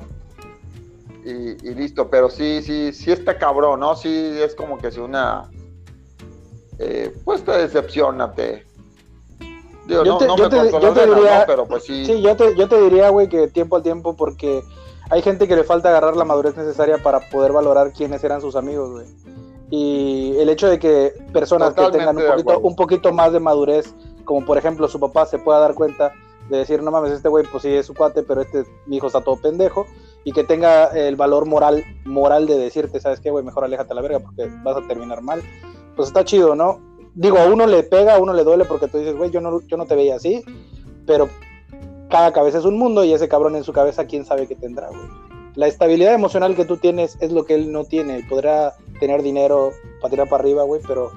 [1.25, 3.97] Y, y listo, pero sí, sí, sí está cabrón, ¿no?
[3.97, 4.09] Sí,
[4.41, 5.51] es como que si una,
[6.79, 8.67] eh, pues te decepciona, te...
[9.87, 11.47] Digo, Yo no, te- no yo me te- cortó yo las te venas, diría- ¿no?
[11.47, 14.63] Pero pues sí, Sí, yo te, yo te diría, güey, que tiempo al tiempo, porque
[15.11, 18.55] hay gente que le falta agarrar la madurez necesaria para poder valorar quiénes eran sus
[18.57, 19.07] amigos, güey.
[19.71, 23.95] Y el hecho de que personas que tengan un poquito, un poquito más de madurez,
[24.25, 26.13] como por ejemplo su papá, se pueda dar cuenta
[26.51, 29.07] de decir, no mames, este güey, pues sí es su cuate, pero este, mi hijo
[29.07, 29.87] está todo pendejo,
[30.25, 33.45] y que tenga el valor moral, moral de decirte, ¿sabes qué, güey?
[33.45, 35.43] Mejor aléjate a la verga porque vas a terminar mal.
[35.97, 36.79] Pues está chido, ¿no?
[37.15, 39.61] Digo, a uno le pega, a uno le duele porque tú dices, güey, yo no,
[39.67, 40.43] yo no te veía así,
[41.07, 41.29] pero
[42.09, 44.89] cada cabeza es un mundo y ese cabrón en su cabeza, quién sabe qué tendrá,
[44.89, 45.09] güey.
[45.55, 48.25] La estabilidad emocional que tú tienes es lo que él no tiene.
[48.29, 51.13] Podrá tener dinero para tirar para arriba, güey, pero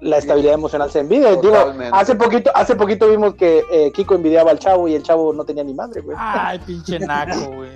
[0.00, 1.36] la estabilidad emocional se envidia.
[1.36, 1.54] Digo,
[1.92, 5.44] hace poquito, hace poquito vimos que eh, Kiko envidiaba al chavo y el chavo no
[5.44, 6.16] tenía ni madre, güey.
[6.18, 7.70] Ay, pinche naco, güey.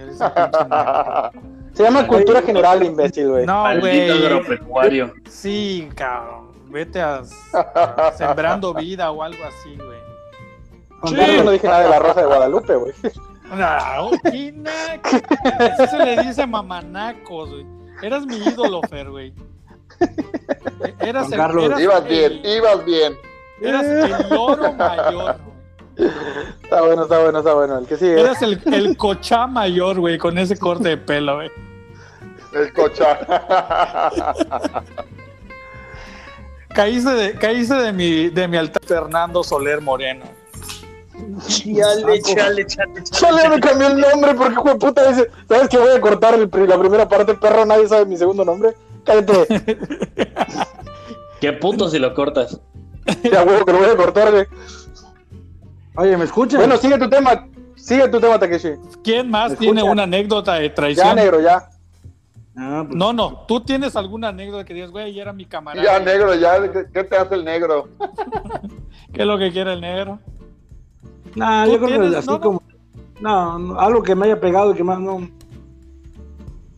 [1.72, 3.46] Se llama cultura general, imbécil, güey.
[3.46, 4.08] No, güey.
[5.28, 6.45] Sí, cabrón.
[6.68, 9.98] Vete a, a sembrando vida o algo así, güey.
[11.00, 12.92] Con no dije nada de la Rosa de Guadalupe, güey.
[13.50, 14.10] No.
[15.60, 17.66] Eso se le dice mamanacos, güey.
[18.02, 19.32] Eras mi ídolo, Fer, güey.
[20.98, 21.64] Eras el, Carlos.
[21.66, 23.16] eras ibas el- bien, ibas bien.
[23.60, 25.36] Eras el loro mayor,
[25.96, 26.10] güey.
[26.62, 27.78] Está bueno, está bueno, está bueno.
[27.78, 28.20] El que sigue.
[28.20, 31.50] Eras el, el cochá mayor, güey, con ese corte de pelo, güey.
[32.54, 33.18] El cocha.
[36.76, 40.26] Caíste de, caíste de mi, de mi altar Fernando Soler Moreno.
[41.48, 43.48] Chale, chale, chale, Solo chale.
[43.48, 46.50] me cambió el nombre porque, hijo de puta, dice, ¿sabes que voy a cortar el
[46.68, 47.64] la primera parte, perro?
[47.64, 48.74] Nadie sabe mi segundo nombre.
[49.04, 49.46] Cállate.
[51.40, 52.60] Qué puto si lo cortas.
[53.22, 54.46] Ya, huevo, que lo voy a cortar, güey.
[55.96, 56.58] Oye, ¿me escuchas?
[56.58, 57.48] Bueno, sigue tu tema.
[57.76, 58.70] Sigue tu tema, Takeshi.
[59.02, 59.92] ¿Quién más ¿Me tiene escucha?
[59.92, 61.14] una anécdota de Ya, traición?
[61.16, 61.70] negro, ya.
[62.56, 65.84] Ah, pues, No, no, tú tienes alguna anécdota que digas, güey, era mi camarada.
[65.84, 66.72] Ya, negro, ya.
[66.72, 67.88] ¿Qué, qué te hace el negro?
[69.12, 70.18] ¿Qué es lo que quiere el negro?
[71.34, 72.14] nah, ¿Tú yo creo que tienes?
[72.16, 72.40] así No, no.
[72.40, 72.62] como.
[73.20, 75.28] No, no, algo que me haya pegado y que más no.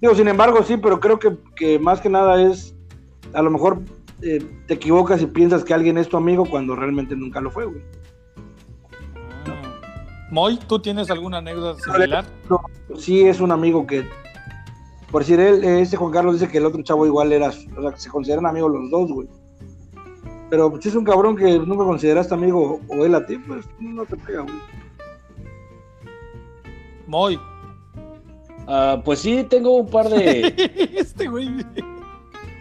[0.00, 2.74] Digo, sin embargo, sí, pero creo que, que más que nada es.
[3.34, 3.80] A lo mejor
[4.22, 7.66] eh, te equivocas y piensas que alguien es tu amigo cuando realmente nunca lo fue,
[7.66, 7.82] güey.
[9.46, 10.28] Ah.
[10.30, 12.24] Moy, ¿tú tienes alguna anécdota similar?
[12.96, 14.08] Sí, es un amigo que.
[15.10, 17.48] Por decir, él, ese Juan Carlos dice que el otro chavo igual era.
[17.48, 19.28] O sea, que se consideran amigos los dos, güey.
[20.50, 23.66] Pero pues, si es un cabrón que nunca consideraste amigo o él a ti, pues
[23.78, 24.54] no te pega, güey.
[27.06, 27.40] Moy.
[28.66, 30.90] Ah, pues sí, tengo un par de.
[30.94, 31.50] este güey.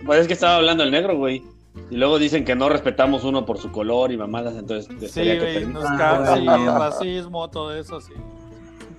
[0.05, 1.43] Pues es que estaba hablando el negro, güey.
[1.89, 5.39] Y luego dicen que no respetamos uno por su color y mamadas, entonces Sí, estaría
[5.39, 6.77] que nos Ah, sí, bueno.
[6.79, 8.13] racismo, todo eso, sí.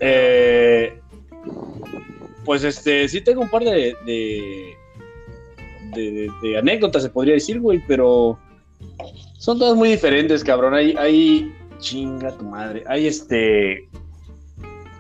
[0.01, 1.01] Eh,
[2.45, 4.75] pues este, sí tengo un par de, de,
[6.43, 8.39] de, anécdotas, se podría decir, güey, pero
[9.39, 10.75] son todas muy diferentes, cabrón.
[10.75, 13.89] Hay, hay, chinga tu madre, hay este,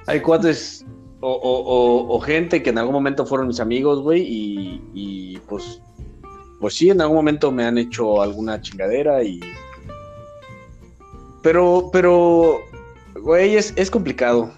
[0.07, 0.85] hay cuates
[1.21, 5.39] o, o- o- o gente que en algún momento fueron mis amigos, güey, y, y
[5.49, 5.81] pues,
[6.61, 9.41] pues sí, en algún momento me han hecho alguna chingadera y...
[11.43, 12.61] Pero, pero,
[13.23, 14.53] güey, es, es complicado.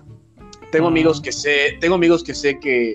[0.70, 2.94] Tengo amigos que sé, tengo amigos que sé que,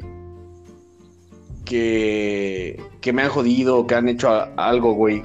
[1.65, 5.23] que, que me han jodido, que han hecho a- algo, güey.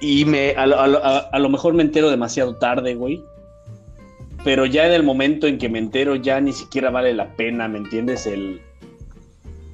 [0.00, 3.22] Y me, a, lo- a mejor me entero demasiado tarde, güey.
[4.42, 7.68] Pero ya en el momento en que me entero, ya ni siquiera vale la pena,
[7.68, 8.26] ¿me entiendes?
[8.26, 8.62] El,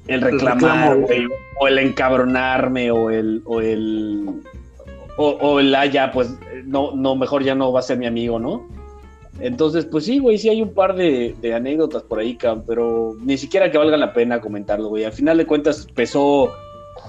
[0.07, 1.27] el reclamar, reclamo, güey.
[1.61, 4.41] O el encabronarme, o el, o el,
[5.15, 8.05] o, o el, ah, ya, pues, no, no, mejor ya no va a ser mi
[8.05, 8.67] amigo, ¿no?
[9.39, 13.15] Entonces, pues sí, güey, sí hay un par de, de anécdotas por ahí, cabrón, pero
[13.21, 15.03] ni siquiera que valga la pena comentarlo, güey.
[15.03, 16.51] Al final de cuentas pesó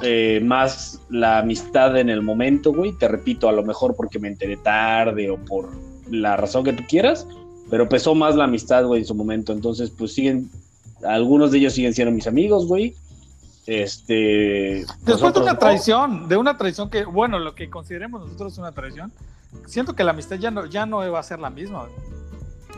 [0.03, 2.93] eh, más la amistad en el momento, güey.
[2.93, 5.71] Te repito, a lo mejor porque me enteré tarde o por
[6.11, 7.27] la razón que tú quieras,
[7.71, 9.53] pero pesó más la amistad, güey, en su momento.
[9.53, 10.51] Entonces, pues siguen,
[11.05, 12.95] algunos de ellos siguen siendo mis amigos, güey.
[13.67, 14.87] Este.
[15.05, 19.13] Después de una traición, de una traición que, bueno, lo que consideremos nosotros una traición,
[19.67, 21.87] siento que la amistad ya no, ya no va a ser la misma.
[21.87, 22.18] güey.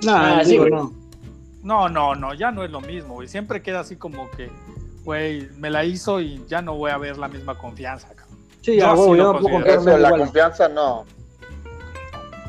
[0.05, 0.73] No, Ah, sí, digo, güey.
[0.75, 0.93] no.
[1.63, 3.29] No, no, no, ya no es lo mismo, güey.
[3.29, 4.51] Siempre queda así como que,
[5.05, 8.39] güey, me la hizo y ya no voy a ver la misma confianza, cabrón.
[8.63, 10.21] Sí, Yo a así huevo, lo yo no puedo Eso, la igual.
[10.23, 11.05] confianza no.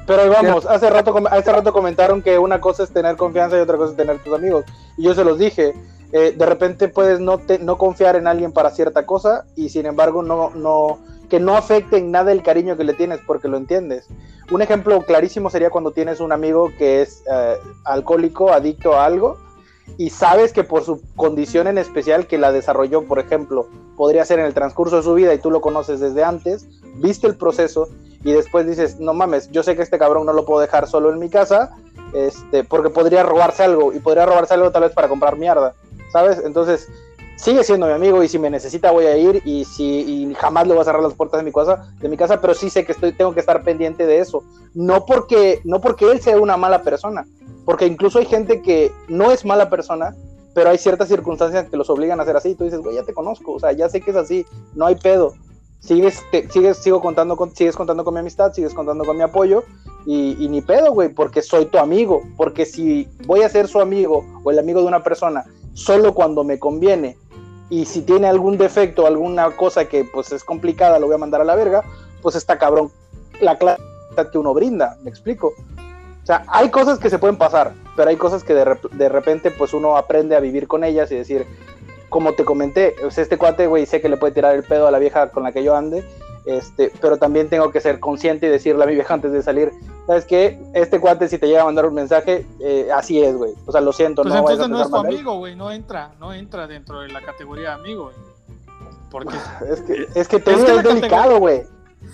[0.07, 3.77] Pero vamos, hace rato, hace rato comentaron que una cosa es tener confianza y otra
[3.77, 4.65] cosa es tener tus amigos.
[4.97, 5.73] Y yo se los dije,
[6.11, 9.85] eh, de repente puedes no, te- no confiar en alguien para cierta cosa y sin
[9.85, 10.99] embargo no, no,
[11.31, 14.05] que no afecte en nada el cariño que le tienes porque lo entiendes.
[14.51, 17.55] Un ejemplo clarísimo sería cuando tienes un amigo que es eh,
[17.85, 19.37] alcohólico, adicto a algo
[19.97, 24.39] y sabes que por su condición en especial que la desarrolló, por ejemplo, podría ser
[24.39, 27.87] en el transcurso de su vida y tú lo conoces desde antes, viste el proceso
[28.25, 31.13] y después dices, no mames, yo sé que este cabrón no lo puedo dejar solo
[31.13, 31.77] en mi casa,
[32.13, 35.75] este, porque podría robarse algo y podría robarse algo tal vez para comprar mierda,
[36.11, 36.41] ¿sabes?
[36.43, 36.89] Entonces,
[37.41, 40.73] sigue siendo mi amigo y si me necesita voy a ir y si jamás le
[40.73, 42.91] voy a cerrar las puertas de mi casa, de mi casa, pero sí sé que
[42.91, 44.43] estoy tengo que estar pendiente de eso,
[44.75, 47.25] no porque no porque él sea una mala persona,
[47.65, 50.15] porque incluso hay gente que no es mala persona,
[50.53, 53.13] pero hay ciertas circunstancias que los obligan a ser así, tú dices, güey, ya te
[53.13, 55.33] conozco, o sea, ya sé que es así, no hay pedo.
[55.79, 59.23] Sigues, te- sigues, sigo contando con, sigues contando con mi amistad, sigues contando con mi
[59.23, 59.63] apoyo,
[60.05, 63.79] y, y ni pedo, güey, porque soy tu amigo, porque si voy a ser su
[63.79, 67.17] amigo o el amigo de una persona solo cuando me conviene,
[67.71, 71.39] y si tiene algún defecto, alguna cosa que pues es complicada, lo voy a mandar
[71.39, 71.83] a la verga,
[72.21, 72.91] pues está cabrón
[73.39, 73.81] la clase
[74.29, 75.53] que uno brinda, me explico.
[76.21, 79.51] O sea, hay cosas que se pueden pasar, pero hay cosas que de, de repente
[79.51, 81.47] pues uno aprende a vivir con ellas y decir,
[82.09, 84.91] como te comenté, sea, este cuate, güey, sé que le puede tirar el pedo a
[84.91, 86.03] la vieja con la que yo ande,
[86.45, 89.71] este, pero también tengo que ser consciente y decirle a mi vieja antes de salir,
[90.07, 90.59] ¿sabes qué?
[90.73, 93.53] Este cuate si te llega a mandar un mensaje, eh, así es, güey.
[93.65, 96.33] O sea, lo siento, Pues no entonces no es tu amigo, güey, no entra, no
[96.33, 98.15] entra dentro de la categoría de amigo, güey.
[99.09, 99.35] Porque
[99.69, 101.63] Es que, es que te Es que delicado, güey.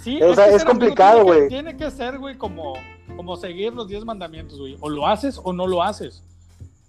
[0.03, 1.47] sí, O sea, que es complicado, güey.
[1.47, 2.73] Tiene que ser, güey, como,
[3.15, 4.78] como seguir los 10 mandamientos, güey.
[4.82, 6.23] O lo haces o no lo haces.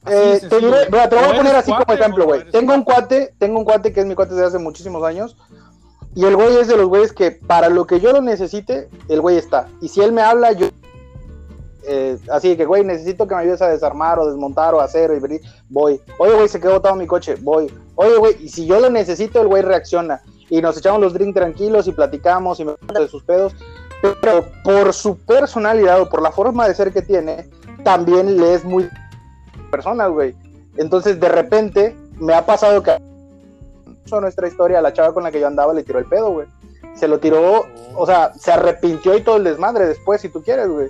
[0.07, 2.51] Eh, te, diré- mira, te voy a poner así como ejemplo, güey.
[2.51, 5.37] Tengo un cuate, tengo un cuate que es mi cuate desde hace muchísimos años.
[6.15, 9.21] Y el güey es de los güeyes que para lo que yo lo necesite, el
[9.21, 9.69] güey está.
[9.81, 10.69] Y si él me habla, yo.
[11.87, 15.13] eh, así que, güey, necesito que me ayudes a desarmar o desmontar o hacer.
[15.17, 16.01] Y venir, voy.
[16.19, 17.37] Oye, güey, se quedó botado mi coche.
[17.41, 17.73] Voy.
[17.95, 20.21] Oye, güey, y si yo lo necesito, el güey reacciona.
[20.51, 23.55] Y nos echamos los drinks tranquilos y platicamos y me cuenta de sus pedos.
[24.21, 27.49] Pero por su personalidad o por la forma de ser que tiene,
[27.85, 28.89] también le es muy
[29.71, 30.35] personas, güey.
[30.77, 32.97] Entonces, de repente, me ha pasado que
[34.21, 36.47] nuestra historia, la chava con la que yo andaba le tiró el pedo, güey.
[36.95, 40.69] Se lo tiró, o sea, se arrepintió y todo el desmadre después, si tú quieres,
[40.69, 40.89] güey.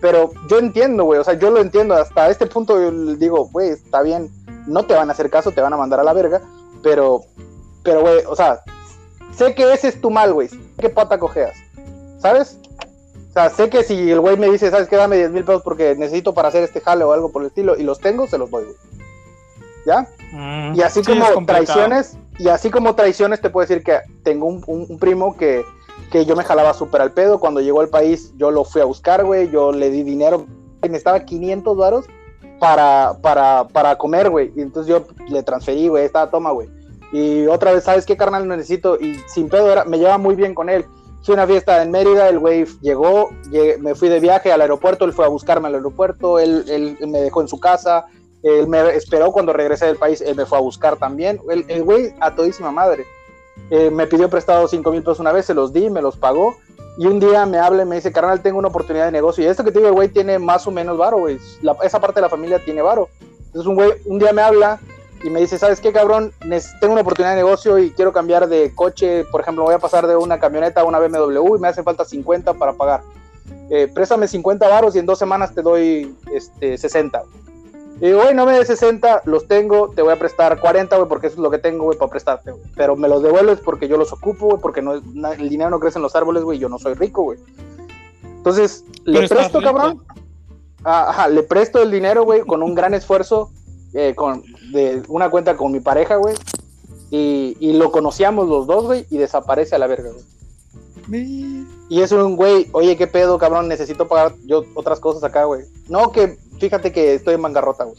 [0.00, 1.94] Pero yo entiendo, güey, o sea, yo lo entiendo.
[1.94, 4.30] Hasta este punto yo le digo, güey, está bien,
[4.66, 6.42] no te van a hacer caso, te van a mandar a la verga,
[6.82, 7.22] pero,
[7.82, 8.62] pero, güey, o sea,
[9.34, 10.48] sé que ese es tu mal, güey.
[10.78, 11.56] ¿Qué pata cojeas?
[12.18, 12.58] ¿Sabes?
[13.30, 14.96] O sea, sé que si el güey me dice, ¿sabes qué?
[14.96, 17.76] Dame 10 mil pesos porque necesito para hacer este jale o algo por el estilo,
[17.76, 18.76] y los tengo, se los doy, güey.
[19.86, 20.08] ¿Ya?
[20.34, 24.46] Mm, Y así sí, como traiciones, y así como traiciones, te puedo decir que tengo
[24.46, 25.62] un, un- un primo que,
[26.10, 27.38] que yo me jalaba súper al pedo.
[27.38, 29.48] Cuando llegó al país, yo lo fui a buscar, güey.
[29.50, 30.44] Yo le di dinero,
[30.82, 32.06] y necesitaba 500 varos
[32.58, 34.52] para, para, para comer, güey.
[34.56, 36.68] Y entonces yo le transferí, güey, estaba, toma, güey.
[37.12, 38.48] Y otra vez, ¿sabes qué, carnal?
[38.48, 40.84] Necesito, y sin pedo, era, me llevaba muy bien con él.
[41.22, 44.60] Fui a una fiesta en Mérida, el güey llegó, llegué- me fui de viaje al
[44.60, 48.04] aeropuerto, él fue a buscarme al aeropuerto, él, él me dejó en su casa,
[48.44, 51.40] él me esperó cuando regresé del país, él me fue a buscar también.
[51.48, 53.06] El, güey a todísima madre.
[53.70, 56.54] Eh, me pidió prestado 5 mil pesos una vez, se los di, me los pagó.
[56.98, 59.42] Y un día me habla y me dice, carnal, tengo una oportunidad de negocio.
[59.42, 61.38] Y esto que te digo, el güey tiene más o menos varo, güey.
[61.82, 63.08] Esa parte de la familia tiene varo.
[63.46, 64.78] Entonces un güey, un día me habla
[65.24, 66.34] y me dice, ¿sabes qué, cabrón?
[66.80, 69.24] Tengo una oportunidad de negocio y quiero cambiar de coche.
[69.24, 72.04] Por ejemplo, voy a pasar de una camioneta a una BMW y me hace falta
[72.04, 73.00] 50 para pagar.
[73.70, 77.22] Eh, préstame 50 varos y en dos semanas te doy este, 60.
[78.04, 81.08] Y digo, güey, no me des 60, los tengo, te voy a prestar 40, güey,
[81.08, 82.62] porque eso es lo que tengo, güey, para prestarte, güey.
[82.76, 85.70] Pero me los devuelves porque yo los ocupo, güey, porque no, es- na- el dinero
[85.70, 87.38] no crece en los árboles, güey, yo no soy rico, güey.
[88.22, 89.72] Entonces, Pero le presto, rico.
[89.72, 90.02] cabrón.
[90.84, 93.50] Ah, Ajá, le presto el dinero, güey, con un gran esfuerzo,
[93.94, 96.34] eh, con, de una cuenta con mi pareja, güey.
[97.10, 100.24] Y, y lo conocíamos los dos, güey, y desaparece a la verga, güey.
[101.88, 105.64] Y es un güey, oye, qué pedo, cabrón, necesito pagar yo otras cosas acá, güey.
[105.88, 107.96] No, que fíjate que estoy en bancarrota, güey.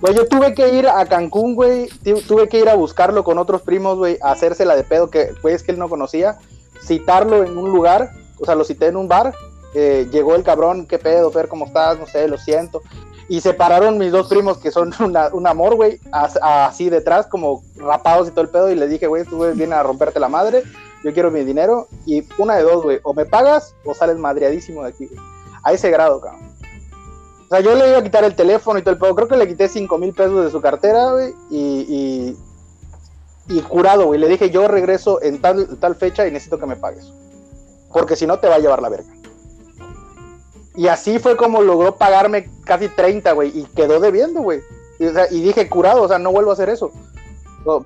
[0.00, 1.88] Güey, yo tuve que ir a Cancún, güey.
[2.04, 5.32] tu- Tuve que ir a buscarlo con otros primos, güey, a hacérsela de pedo, que
[5.42, 6.38] güey, es que él no conocía.
[6.82, 8.10] Citarlo en un lugar,
[8.40, 9.34] o sea, lo cité en un bar.
[9.74, 11.98] eh, llegó el cabrón, qué pedo, Fer, ¿cómo estás?
[11.98, 12.80] No sé, lo siento.
[13.28, 14.92] Y se pararon mis dos primos, que son
[15.32, 18.70] un amor, güey, as- así detrás, como rapados y todo el pedo.
[18.70, 20.62] Y les dije, güey, güeyes vienen a romperte la madre.
[21.04, 24.82] yo quiero mi dinero y una de dos, güey, o me pagas o sales madreadísimo
[24.82, 25.20] de aquí, güey.
[25.62, 26.47] A ese grado, cabrón.
[27.48, 29.14] O sea, yo le iba a quitar el teléfono y todo el pedo.
[29.14, 32.36] Creo que le quité 5 mil pesos de su cartera, güey, y,
[33.48, 34.20] y, y curado, güey.
[34.20, 37.10] Le dije, yo regreso en tal, tal fecha y necesito que me pagues.
[37.90, 39.10] Porque si no, te va a llevar la verga.
[40.76, 44.60] Y así fue como logró pagarme casi 30, güey, y quedó debiendo, güey.
[44.98, 46.92] Y, o sea, y dije, curado, o sea, no vuelvo a hacer eso.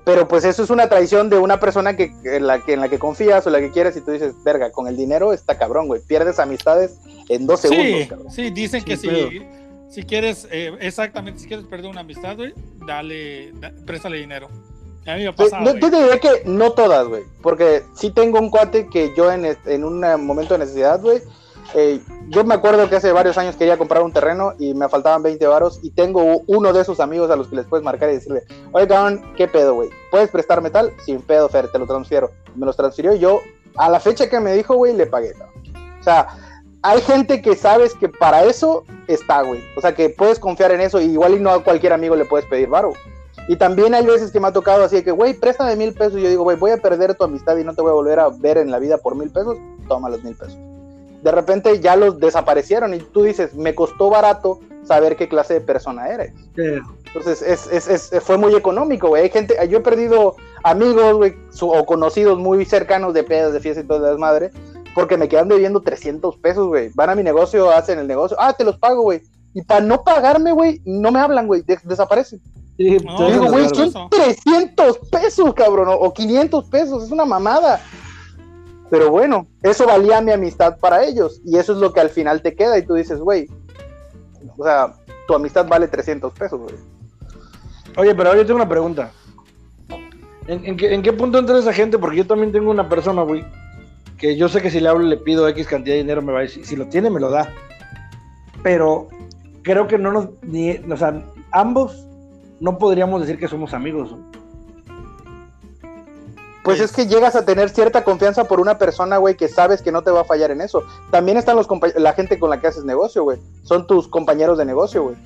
[0.05, 2.89] Pero pues eso es una traición de una persona que, en, la que, en la
[2.89, 5.87] que confías o la que quieres y tú dices, verga, con el dinero está cabrón,
[5.87, 6.01] güey.
[6.01, 6.97] Pierdes amistades
[7.29, 8.31] en dos segundos, Sí, cabrón.
[8.31, 9.41] sí, dicen que Sí, si,
[9.89, 12.53] si quieres, eh, exactamente, si quieres perder una amistad, güey,
[12.85, 14.47] dale, da- préstale dinero.
[15.05, 17.23] A mí me ha Pues, pasado, no, yo te diré que no todas, güey.
[17.41, 21.19] Porque sí tengo un cuate que yo en, en un momento de necesidad, güey.
[21.75, 25.23] Eh, yo me acuerdo que hace varios años quería comprar un terreno y me faltaban
[25.23, 25.79] 20 varos.
[25.81, 28.87] Y tengo uno de esos amigos a los que les puedes marcar y decirle: Oye,
[28.87, 29.89] cabrón, ¿qué pedo, güey?
[30.11, 30.91] ¿Puedes prestarme tal?
[31.05, 32.31] Sin pedo, Fer, te lo transfiero.
[32.55, 33.41] Me los transfirió y yo,
[33.75, 35.33] a la fecha que me dijo, güey, le pagué.
[35.99, 36.27] O sea,
[36.81, 39.63] hay gente que sabes que para eso está, güey.
[39.77, 40.99] O sea, que puedes confiar en eso.
[40.99, 42.93] Y igual y no a cualquier amigo le puedes pedir varo.
[43.47, 46.19] Y también hay veces que me ha tocado así de que, güey, préstame mil pesos.
[46.19, 48.19] Y yo digo, güey, voy a perder tu amistad y no te voy a volver
[48.19, 49.57] a ver en la vida por mil pesos.
[49.87, 50.57] Toma los mil pesos.
[51.23, 55.61] De repente ya los desaparecieron y tú dices, me costó barato saber qué clase de
[55.61, 56.33] persona eres.
[57.07, 59.23] Entonces es, es, es- fue muy económico, güey.
[59.23, 63.59] Hay gente, yo he perdido amigos, güey, su- o conocidos muy cercanos de pedas, de
[63.61, 64.51] fiestas y todo de madre,
[64.93, 66.89] porque me quedan debiendo 300 pesos, güey.
[66.95, 69.21] Van a mi negocio, hacen el negocio, ah, te los pago, güey.
[69.53, 72.41] Y para no pagarme, güey, no me hablan, güey, de- desaparecen.
[72.75, 77.79] Sí, No, digo, güey, son- son 300 pesos, cabrón, o 500 pesos, es una mamada.
[78.93, 81.41] Pero bueno, eso valía mi amistad para ellos.
[81.43, 82.77] Y eso es lo que al final te queda.
[82.77, 83.47] Y tú dices, güey,
[84.55, 84.93] o sea,
[85.25, 86.75] tu amistad vale 300 pesos, güey.
[87.97, 89.11] Oye, pero ahora yo tengo una pregunta.
[90.45, 91.97] ¿En, qué, punto entra esa gente?
[91.97, 93.43] Porque yo también tengo una persona, güey,
[94.19, 96.37] que yo sé que si le hablo le pido X cantidad de dinero, me va
[96.37, 97.51] a decir, si lo tiene, me lo da.
[98.61, 99.07] Pero
[99.63, 101.19] creo que no nos, ni, o sea,
[101.49, 102.05] ambos
[102.59, 104.15] no podríamos decir que somos amigos.
[106.63, 109.91] Pues es que llegas a tener cierta confianza por una persona, güey, que sabes que
[109.91, 110.83] no te va a fallar en eso.
[111.11, 113.37] También están los la gente con la que haces negocio, güey.
[113.63, 115.17] Son tus compañeros de negocio, güey.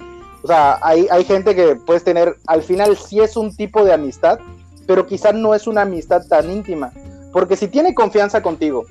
[0.44, 3.94] O sea, hay, hay gente que puedes tener, al final sí es un tipo de
[3.94, 4.40] amistad,
[4.88, 6.92] pero quizás no es una amistad tan íntima.
[7.32, 8.86] Porque si tiene confianza contigo,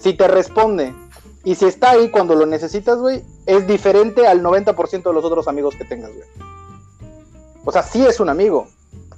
[0.00, 0.92] si te responde
[1.44, 5.46] y si está ahí cuando lo necesitas, güey, es diferente al 90% de los otros
[5.46, 6.26] amigos que tengas, güey.
[7.64, 8.66] O sea, sí es un amigo.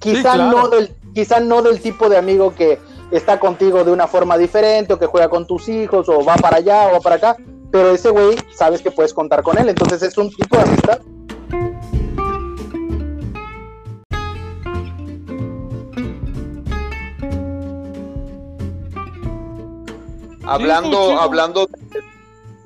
[0.03, 0.51] Quizá, claro.
[0.51, 2.81] no del, quizá no del tipo de amigo que
[3.13, 6.57] está contigo de una forma diferente o que juega con tus hijos o va para
[6.57, 7.37] allá o va para acá,
[7.71, 11.01] pero ese güey sabes que puedes contar con él, entonces es un tipo de amistad.
[20.45, 21.69] Hablando, hablando,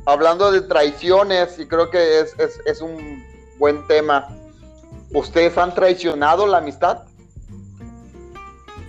[0.07, 3.23] hablando de traiciones, y creo que es, es, es un
[3.59, 4.27] buen tema.
[5.13, 7.03] ¿Ustedes han traicionado la amistad?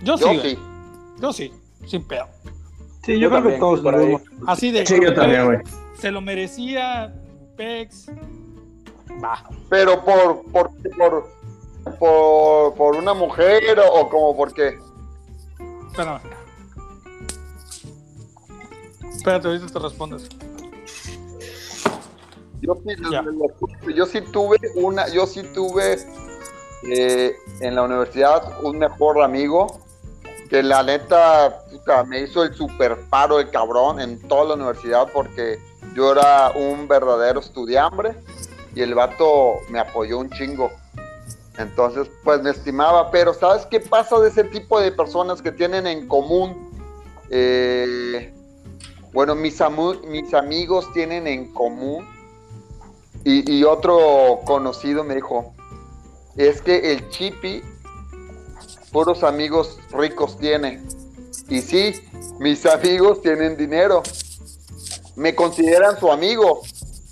[0.03, 0.59] Yo sí, Yo sí.
[1.19, 1.53] Yo sí,
[1.85, 2.27] sin pedo.
[3.03, 4.17] Sí, yo, Yo creo que todos por ahí.
[4.45, 4.85] Así de.
[4.85, 5.59] Sí, yo también, güey.
[5.97, 7.13] Se lo merecía
[7.55, 8.09] Pex.
[9.23, 9.43] Va.
[9.69, 11.29] Pero por, por, por,
[11.97, 14.77] por, por una mujer o, o como por qué.
[15.89, 16.21] Espérame.
[19.15, 20.29] Espérate, ahorita te respondes.
[22.61, 22.95] Yo sí,
[23.95, 25.97] yo sí tuve una, yo sí tuve
[26.83, 29.79] eh, en la universidad un mejor amigo
[30.49, 31.61] que la neta
[32.07, 35.59] me hizo el super paro el cabrón en toda la universidad porque
[35.93, 38.15] yo era un verdadero estudiambre
[38.75, 40.71] y el vato me apoyó un chingo.
[41.57, 45.87] Entonces, pues me estimaba, pero ¿sabes qué pasa de ese tipo de personas que tienen
[45.87, 46.69] en común?
[47.31, 48.31] Eh,
[49.11, 52.07] bueno, mis, amu- mis amigos tienen en común
[53.23, 55.53] y, y otro conocido me dijo,
[56.35, 57.63] es que el Chipi
[58.97, 60.81] puros amigos ricos tiene.
[61.49, 61.93] Y sí,
[62.39, 64.01] mis amigos tienen dinero.
[65.15, 66.61] Me consideran su amigo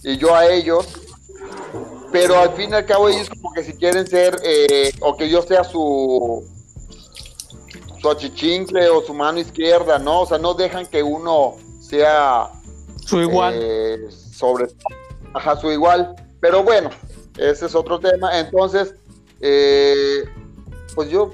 [0.01, 0.87] y yo a ellos.
[2.11, 5.29] Pero al fin y al cabo ellos como que si quieren ser, eh, o que
[5.29, 6.43] yo sea su,
[8.01, 10.21] su achichincle o su mano izquierda, ¿no?
[10.21, 12.49] O sea, no dejan que uno sea
[13.05, 13.53] Su igual.
[13.61, 14.69] eh, sobre
[15.35, 16.15] ajá, su igual.
[16.39, 16.89] Pero bueno,
[17.37, 18.39] ese es otro tema.
[18.39, 18.95] Entonces,
[19.39, 20.23] eh,
[20.95, 21.31] pues yo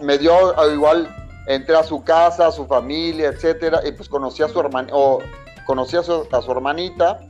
[0.00, 1.08] me dio a- igual,
[1.46, 5.20] entré a su casa, a su familia, etcétera, y pues conocí a su hermana, o
[5.66, 7.20] conocí a su, a su hermanita.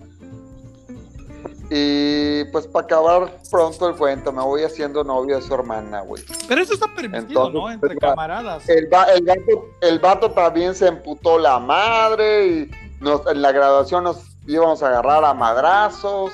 [1.73, 6.25] Y pues para acabar pronto el cuento, me voy haciendo novio de su hermana, güey.
[6.49, 7.71] Pero eso está permitido, Entonces, ¿no?
[7.71, 8.69] Entre pues, camaradas.
[8.69, 13.53] El, va- el vato, el vato también se emputó la madre y nos, en la
[13.53, 16.33] graduación nos íbamos a agarrar a madrazos.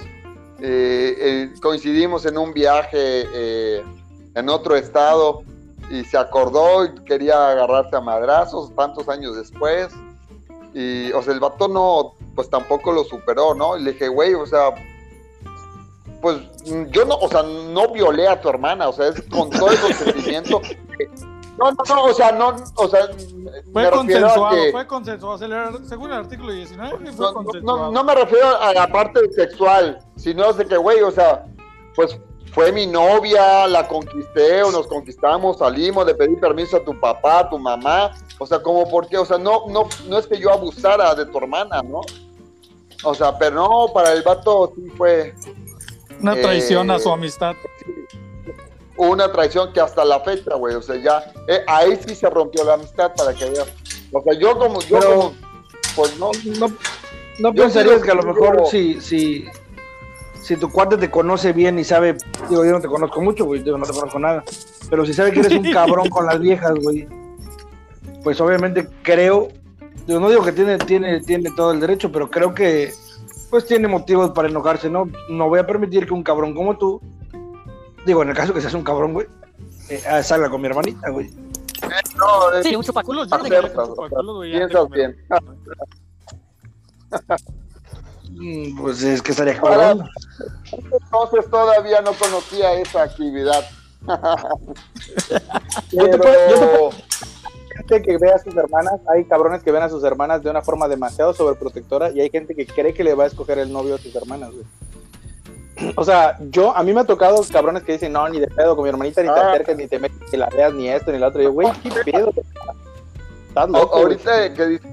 [0.59, 2.97] eh, eh, coincidimos en un viaje
[3.35, 3.85] eh,
[4.35, 5.43] en otro estado
[5.91, 9.89] y se acordó y quería agarrarse a madrazos tantos años después.
[10.75, 13.77] Y, o sea, el vato no, pues tampoco lo superó, ¿no?
[13.79, 14.75] Y le dije, güey, o sea,
[16.21, 16.39] pues
[16.91, 19.81] yo no, o sea, no violé a tu hermana, o sea, es con todo el
[19.81, 20.61] consentimiento.
[20.61, 20.79] que-
[21.59, 23.07] No, no, no, o sea, no, o sea,
[23.73, 25.39] Fue me refiero a consensuado, que- fue consensuado.
[25.89, 27.79] Según el artículo 19, fue no, no, consensuado.
[27.79, 31.47] no, no me refiero a la parte sexual, sino de que, güey, o sea,
[31.95, 32.21] pues
[32.57, 37.41] fue mi novia, la conquisté o nos conquistamos, salimos, le pedí permiso a tu papá,
[37.41, 40.51] a tu mamá, o sea, como porque, o sea, no, no, no es que yo
[40.51, 42.01] abusara de tu hermana, ¿no?
[43.05, 45.35] O sea, pero no, para el vato sí fue
[46.23, 47.53] Una traición a su Eh, amistad.
[48.97, 52.65] una traición que hasta la fecha, güey, o sea, ya, eh, ahí sí se rompió
[52.65, 53.69] la amistad para que veas.
[54.13, 55.35] O sea, yo como, yo Pero- como,
[55.95, 56.69] pues no, No,
[57.39, 59.45] no pensarías que a lo mejor yo- si, si,
[60.47, 62.17] si tu cuate te conoce bien y sabe,
[62.49, 64.45] digo, yo no te conozco mucho, güey, digo, no te conozco nada,
[64.89, 67.09] pero si sabe que eres un cabrón con las viejas, güey,
[68.23, 69.49] pues obviamente creo,
[70.07, 72.93] yo no digo que tiene, tiene, tiene todo el derecho, pero creo que
[73.51, 75.11] pues tiene motivos para enojarse, ¿no?
[75.29, 77.01] No voy a permitir que un cabrón como tú,
[78.05, 79.27] digo, en el caso que seas un cabrón, güey,
[79.89, 81.29] eh, salga con mi hermanita, güey.
[82.17, 83.29] no, es- Sí, un chupaculos.
[83.29, 85.17] Yo Acertas, diría que o sea, chupaculos, güey, piensas bien.
[88.81, 90.09] Pues es que estaría cabrón.
[90.73, 93.65] entonces todavía no conocía esa actividad.
[95.93, 99.71] Yo te Pero, puedo- yo te gente que ve a sus hermanas, hay cabrones que
[99.71, 103.05] ven a sus hermanas de una forma demasiado sobreprotectora y hay gente que cree que
[103.05, 104.65] le va a escoger el novio a sus hermanas, güey.
[105.97, 108.75] O sea, yo, a mí me ha tocado cabrones que dicen, no, ni de pedo
[108.77, 109.51] con mi hermanita, ni te Ah.
[109.51, 111.43] acerques, ni te metes, ni la veas, ni esto, ni la otra.
[111.43, 112.33] Y yo, güey, qué pedo.
[113.49, 114.03] Estás loco, güey.
[114.05, 114.91] ahorita que dices,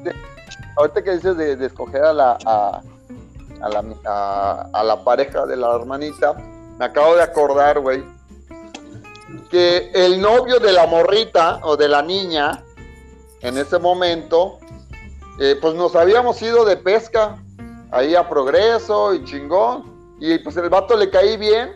[0.78, 2.82] ahorita que dices de, de escoger a la a,
[3.64, 6.34] a la a, la pareja de la hermanita,
[6.78, 8.03] me acabo de acordar, güey,
[9.49, 12.64] que el novio de la morrita o de la niña
[13.41, 14.59] en ese momento,
[15.39, 17.38] eh, pues nos habíamos ido de pesca
[17.91, 20.16] ahí a Progreso y chingón.
[20.20, 21.74] Y pues el vato le caí bien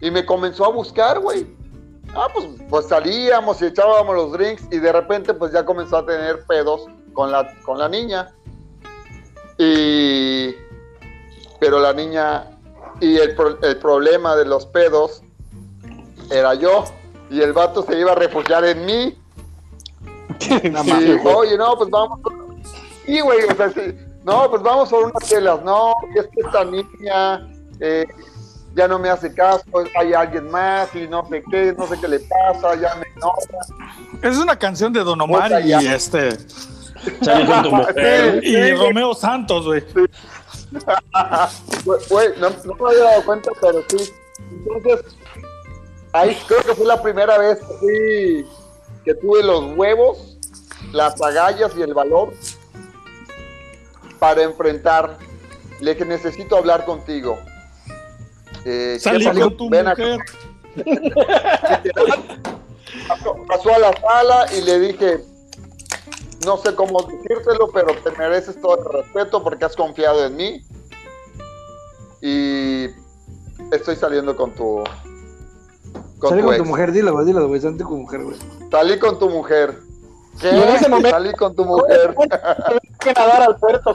[0.00, 1.46] y me comenzó a buscar, güey.
[2.14, 6.06] Ah, pues, pues salíamos y echábamos los drinks y de repente pues ya comenzó a
[6.06, 8.32] tener pedos con la, con la niña.
[9.58, 10.63] Y...
[11.60, 12.50] Pero la niña...
[13.00, 15.22] Y el, pro- el problema de los pedos
[16.30, 16.84] era yo.
[17.30, 19.18] Y el vato se iba a refugiar en mí.
[20.50, 22.20] Y dijo, oye, no, pues vamos.
[23.06, 23.96] Sí, güey, o sea, sí.
[24.24, 25.62] no, pues vamos por unas telas.
[25.62, 27.46] No, es que esta niña
[27.80, 28.06] eh,
[28.74, 29.62] ya no me hace caso,
[29.98, 34.22] hay alguien más y no sé qué, no sé qué le pasa, ya me enoja.
[34.22, 36.30] Es una canción de Don Omar y este
[37.22, 38.40] Sale con tu mujer.
[38.42, 39.84] y Sí, Romeo Santos, güey.
[41.84, 44.12] Güey, no, no me había dado cuenta, pero sí.
[44.50, 45.16] Entonces,
[46.12, 48.44] ahí creo que fue la primera vez que,
[49.04, 50.38] que tuve los huevos,
[50.92, 52.32] las agallas y el valor
[54.18, 55.18] para enfrentar.
[55.80, 57.38] Le dije, necesito hablar contigo.
[58.64, 59.40] Eh, ¿qué Salí pasó?
[59.40, 60.18] con tu Ven mujer.
[63.48, 65.24] Pasó a la sala y le dije,
[66.44, 70.62] no sé cómo decírtelo, pero te mereces todo el respeto porque has confiado en mí.
[72.20, 72.86] Y
[73.72, 74.82] estoy saliendo con tu...
[76.18, 78.36] Con Salí tu con tu mujer, dilo, güey, dilo, güey, salte con tu mujer, güey.
[78.70, 79.78] Salí con tu mujer.
[80.40, 80.48] ¿Qué?
[80.52, 82.14] Y en ese momento- Salí con tu mujer.
[83.00, 83.94] que nadar al puerto.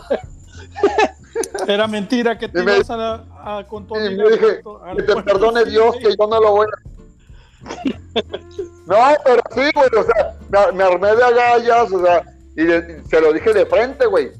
[1.68, 3.26] Era mentira que te me- ibas a,
[3.58, 6.28] a- con tu Y me dije, puerto- que te puerto, perdone sí, Dios que yo
[6.28, 6.90] no lo voy a...
[8.86, 12.24] No, pero sí, güey, o sea, me, me armé de agallas, o sea,
[12.62, 14.32] y, le- se lo dije de frente, güey.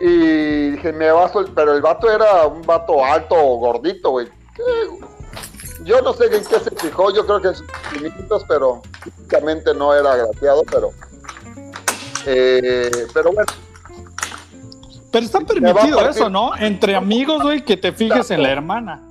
[0.00, 4.28] Y dije, me va a sol- pero el vato era un vato alto, gordito, güey.
[5.84, 9.72] Yo no sé en qué se fijó, yo creo que en sus sentimientos, pero físicamente
[9.74, 10.90] no era agraciado, pero...
[12.26, 13.52] eh, pero bueno,
[15.12, 16.56] Pero está permitido eso, ¿no?
[16.56, 19.02] Entre amigos, güey, que te fijes en la hermana.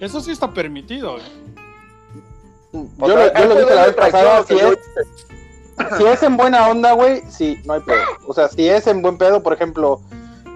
[0.00, 1.24] Eso sí está permitido, güey.
[3.00, 5.26] o Yo, sea, lo, yo lo dije la vez pasada, si traición, es,
[5.96, 8.02] si es en buena onda, güey, sí, no hay pedo.
[8.26, 10.00] O sea, si es en buen pedo, por ejemplo,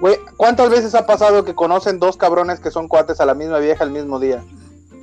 [0.01, 3.59] güey, ¿cuántas veces ha pasado que conocen dos cabrones que son cuates a la misma
[3.59, 4.43] vieja el mismo día?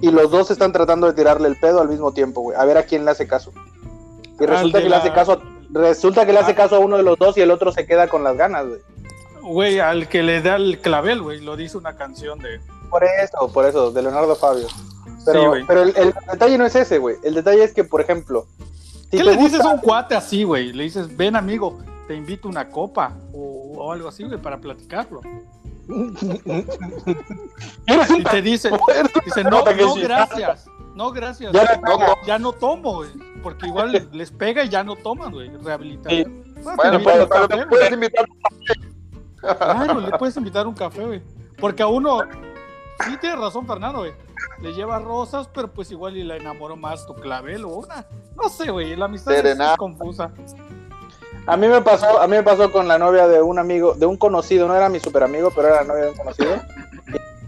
[0.02, 2.58] Y los dos están tratando de tirarle el pedo al mismo tiempo, güey.
[2.58, 3.52] A ver a quién le hace caso.
[4.40, 5.42] Y Al resulta que le hace caso,
[5.72, 6.56] resulta que le hace Ah.
[6.56, 8.80] caso a uno de los dos y el otro se queda con las ganas, güey.
[9.42, 13.52] Güey, al que le da el clavel, güey, lo dice una canción de, por eso,
[13.52, 14.68] por eso, de Leonardo Fabio.
[15.26, 17.18] Pero, Sí, pero el, el detalle no es ese, güey.
[17.24, 18.46] El detalle es que, por ejemplo,
[19.12, 20.74] si ¿Qué le dices a un cuate así, güey?
[20.74, 25.22] Le dices, ven amigo, te invito una copa o, o algo así, güey, para platicarlo.
[27.88, 28.70] Y te dice,
[29.26, 30.02] dice, no, no, sí.
[30.02, 30.66] gracias.
[30.94, 31.52] No, gracias.
[31.54, 32.06] Ya no tomo.
[32.26, 33.10] Ya no tomo, güey.
[33.42, 35.50] Porque igual les pega y ya no toman, güey.
[35.64, 36.44] Rehabilitación.
[36.62, 38.26] Bueno, te Bueno, invitan pero, un pero café, puedes invitar.
[39.40, 41.22] Claro, le puedes invitar un café, güey.
[41.58, 42.20] Porque a uno,
[43.06, 44.14] sí tiene razón Fernando, güey.
[44.62, 48.06] Le lleva rosas, pero pues igual y la enamoró más tu clavel o una.
[48.36, 48.96] No sé, güey.
[48.96, 50.32] La amistad es, confusa.
[51.46, 54.06] A mí me pasó, a mí me pasó con la novia de un amigo, de
[54.06, 56.56] un conocido, no era mi super amigo, pero era la novia de un conocido.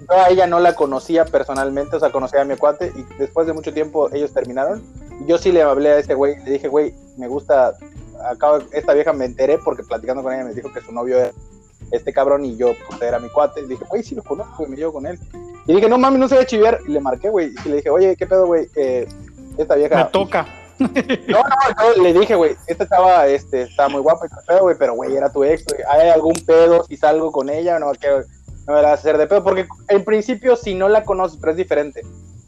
[0.09, 3.45] Yo a ella no la conocía personalmente, o sea, conocía a mi cuate y después
[3.47, 4.83] de mucho tiempo ellos terminaron.
[5.21, 7.75] Y Yo sí le hablé a ese güey, le dije, güey, me gusta,
[8.27, 11.31] acabo, esta vieja me enteré porque platicando con ella me dijo que su novio era
[11.91, 13.61] este cabrón y yo, pues era mi cuate.
[13.61, 15.19] Y dije, güey, sí lo conozco, güey, me llevo con él.
[15.65, 16.79] Y dije, no mames, no se va a chiviar.
[16.87, 18.69] Y le marqué, güey, y le dije, oye, ¿qué pedo, güey?
[18.75, 19.07] Eh,
[19.57, 19.95] esta vieja.
[19.95, 20.47] Me toca.
[20.79, 20.87] No,
[21.39, 24.95] no, yo le dije, güey, esta chava este, está muy guapa y pedo, güey, pero,
[24.95, 25.81] güey, era tu ex, güey.
[25.87, 27.77] ¿Hay algún pedo si salgo con ella?
[27.77, 28.07] No, que,
[28.67, 29.43] no me la vas a hacer de pedo.
[29.43, 32.01] Porque en principio, si no la conoces, pero es diferente.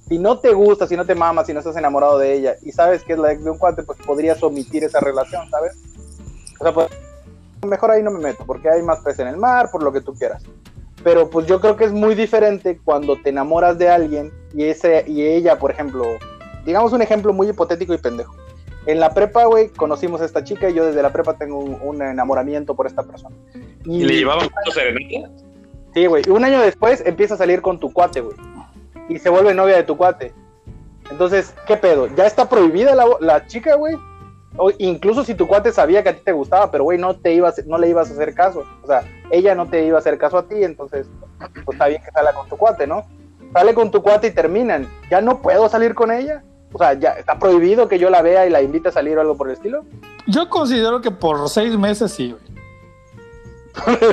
[0.07, 2.71] Si no te gusta, si no te mamas, si no estás enamorado de ella y
[2.71, 5.77] sabes que es la ex de un cuate, pues podrías omitir esa relación, ¿sabes?
[6.59, 6.87] O sea, pues,
[7.65, 10.01] mejor ahí no me meto, porque hay más pez en el mar, por lo que
[10.01, 10.43] tú quieras.
[11.03, 15.03] Pero pues yo creo que es muy diferente cuando te enamoras de alguien y, ese,
[15.07, 16.05] y ella, por ejemplo,
[16.65, 18.33] digamos un ejemplo muy hipotético y pendejo.
[18.85, 21.77] En la prepa, güey, conocimos a esta chica y yo desde la prepa tengo un,
[21.81, 23.35] un enamoramiento por esta persona.
[23.85, 25.29] ¿Y le llevaban juntos serenata?
[25.93, 26.23] Sí, güey.
[26.25, 28.35] Y un año después empieza a salir con tu cuate, güey.
[29.09, 30.33] Y se vuelve novia de tu cuate.
[31.11, 32.07] Entonces, ¿qué pedo?
[32.15, 33.95] ¿Ya está prohibida la, la chica, güey?
[34.57, 37.33] O incluso si tu cuate sabía que a ti te gustaba, pero güey, no te
[37.33, 38.63] ibas, no le ibas a hacer caso.
[38.83, 41.07] O sea, ella no te iba a hacer caso a ti, entonces,
[41.65, 43.03] pues está bien que salga con tu cuate, ¿no?
[43.51, 44.87] Sale con tu cuate y terminan.
[45.09, 46.43] ¿Ya no puedo salir con ella?
[46.71, 49.21] O sea, ya está prohibido que yo la vea y la invite a salir o
[49.21, 49.85] algo por el estilo.
[50.27, 52.43] Yo considero que por seis meses sí, güey.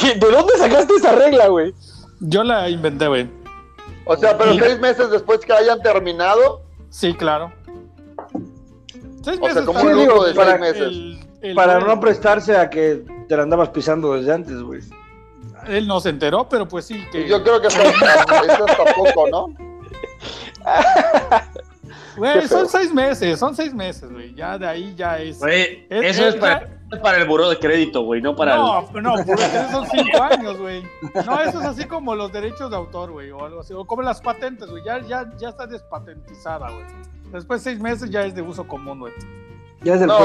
[0.00, 1.74] ¿Qué- ¿De dónde sacaste esa regla, güey?
[2.20, 3.28] Yo la inventé, güey.
[4.04, 7.52] O sea, pero Y- seis meses después que hayan terminado, Sí, claro.
[9.26, 10.82] Seis o sea, meses como lujo de para seis meses.
[10.82, 14.80] El- el Para no prestarse a que te la andabas pisando desde antes, güey.
[15.66, 17.04] Él no se enteró, pero pues sí.
[17.10, 17.26] Que...
[17.28, 19.46] Yo creo que eso eso hasta poco, ¿no?
[22.16, 24.34] Güey, son seis meses, son seis meses, güey.
[24.34, 25.38] Ya de ahí ya es.
[25.38, 28.56] Güey, Es- eso es es para, es para el buró de crédito, güey, no para
[28.56, 29.02] No, el...
[29.02, 30.82] no, porque esos son cinco años, güey.
[31.26, 33.72] No, eso es así como los derechos de autor, güey, o algo así.
[33.72, 34.84] O como las patentes, güey.
[34.84, 36.84] Ya, ya, ya está despatentizada, güey.
[37.32, 39.12] Después de seis meses ya es de uso común, güey.
[39.82, 40.18] Ya es del No,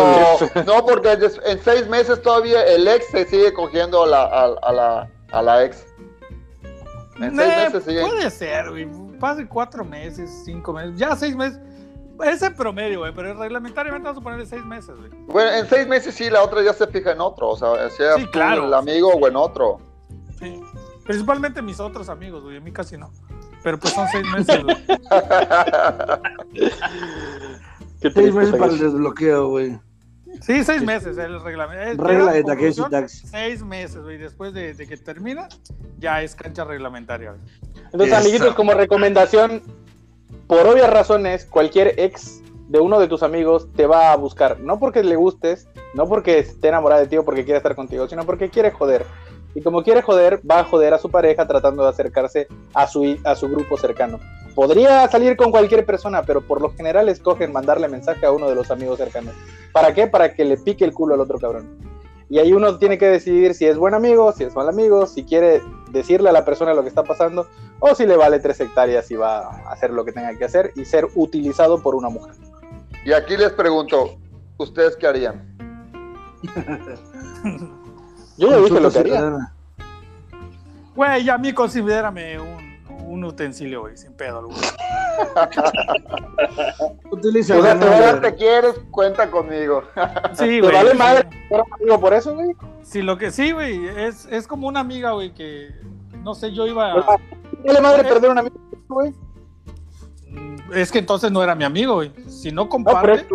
[0.65, 1.11] no, porque
[1.45, 5.41] en seis meses todavía el ex se sigue cogiendo a la, a, a la, a
[5.41, 5.85] la ex.
[7.19, 8.01] En seis meses sigue.
[8.01, 8.87] puede ser, güey.
[9.19, 10.97] Pasen cuatro meses, cinco meses.
[10.97, 11.59] Ya seis meses.
[12.23, 15.09] Ese promedio, güey, pero reglamentariamente vamos a ponerle seis meses, güey.
[15.27, 18.15] Bueno, en seis meses sí, la otra ya se fija en otro, o sea, sea
[18.15, 18.65] Sí, tú claro.
[18.67, 19.79] el amigo o en otro.
[20.39, 20.59] Sí.
[21.03, 22.57] Principalmente mis otros amigos, güey.
[22.57, 23.11] A mí casi no.
[23.63, 24.77] Pero pues son seis meses, güey.
[28.01, 29.79] Seis meses para el desbloqueo, güey.
[30.41, 32.03] Sí, seis meses el reglamento.
[32.03, 33.23] Regla de Takeshi Tax.
[33.29, 34.17] Seis meses, güey.
[34.17, 35.47] Después de, de que termina,
[35.99, 37.43] ya es cancha reglamentaria, güey.
[37.91, 38.17] Entonces, Eso.
[38.21, 39.61] amiguitos, como recomendación,
[40.51, 44.59] por obvias razones, cualquier ex de uno de tus amigos te va a buscar.
[44.59, 48.05] No porque le gustes, no porque esté enamorada de ti o porque quiere estar contigo,
[48.09, 49.05] sino porque quiere joder.
[49.55, 53.17] Y como quiere joder, va a joder a su pareja tratando de acercarse a su,
[53.23, 54.19] a su grupo cercano.
[54.53, 58.55] Podría salir con cualquier persona, pero por lo general escogen mandarle mensaje a uno de
[58.55, 59.33] los amigos cercanos.
[59.71, 60.07] ¿Para qué?
[60.07, 61.90] Para que le pique el culo al otro cabrón.
[62.31, 65.25] Y ahí uno tiene que decidir si es buen amigo, si es mal amigo, si
[65.25, 67.45] quiere decirle a la persona lo que está pasando,
[67.81, 70.71] o si le vale tres hectáreas y va a hacer lo que tenga que hacer
[70.77, 72.33] y ser utilizado por una mujer.
[73.03, 74.17] Y aquí les pregunto,
[74.55, 75.57] ¿ustedes qué harían?
[78.37, 79.53] Yo ya dije lo que haría.
[80.95, 82.60] Güey, a mí considérame un,
[83.11, 84.57] un utensilio, güey, sin pedo alguno.
[87.11, 89.83] Utiliza O sea, el te, quieres, cuenta conmigo.
[90.33, 90.73] Sí, ¿Te güey.
[90.73, 90.97] vale sí.
[90.97, 92.55] madre ser amigo por eso, güey?
[92.83, 95.69] Sí, lo que sí, güey, es, es como una amiga, güey, que
[96.23, 96.93] no sé, yo iba.
[97.63, 98.55] ¿Te vale madre perder un amigo,
[98.87, 99.13] güey?
[100.73, 102.11] Es que entonces no era mi amigo, güey.
[102.29, 103.27] Si no No, pero comparte.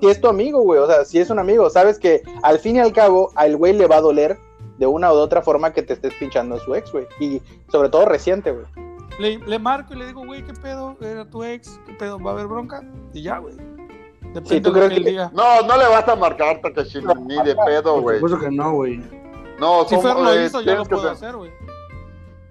[0.00, 0.80] si es tu amigo, güey.
[0.80, 3.72] O sea, si es un amigo, sabes que al fin y al cabo al güey
[3.72, 4.36] le va a doler
[4.78, 7.06] de una u otra forma que te estés pinchando a su ex, güey.
[7.20, 8.66] Y sobre todo reciente, güey.
[9.18, 10.96] Le, le marco y le digo, güey, ¿qué pedo?
[11.00, 11.80] ¿Era tu ex?
[11.86, 12.18] ¿Qué pedo?
[12.18, 12.82] ¿Va a haber bronca?
[13.14, 13.54] Y ya, güey.
[14.44, 15.12] Sí, ¿tú crees que que-.
[15.32, 18.16] No, no le vas a marcar, Takeshi, ni de pedo, Por güey.
[18.20, 19.02] supuesto que no, güey.
[19.58, 21.50] No, Si Fer lo eh, hizo, yo lo puedo hacer, güey.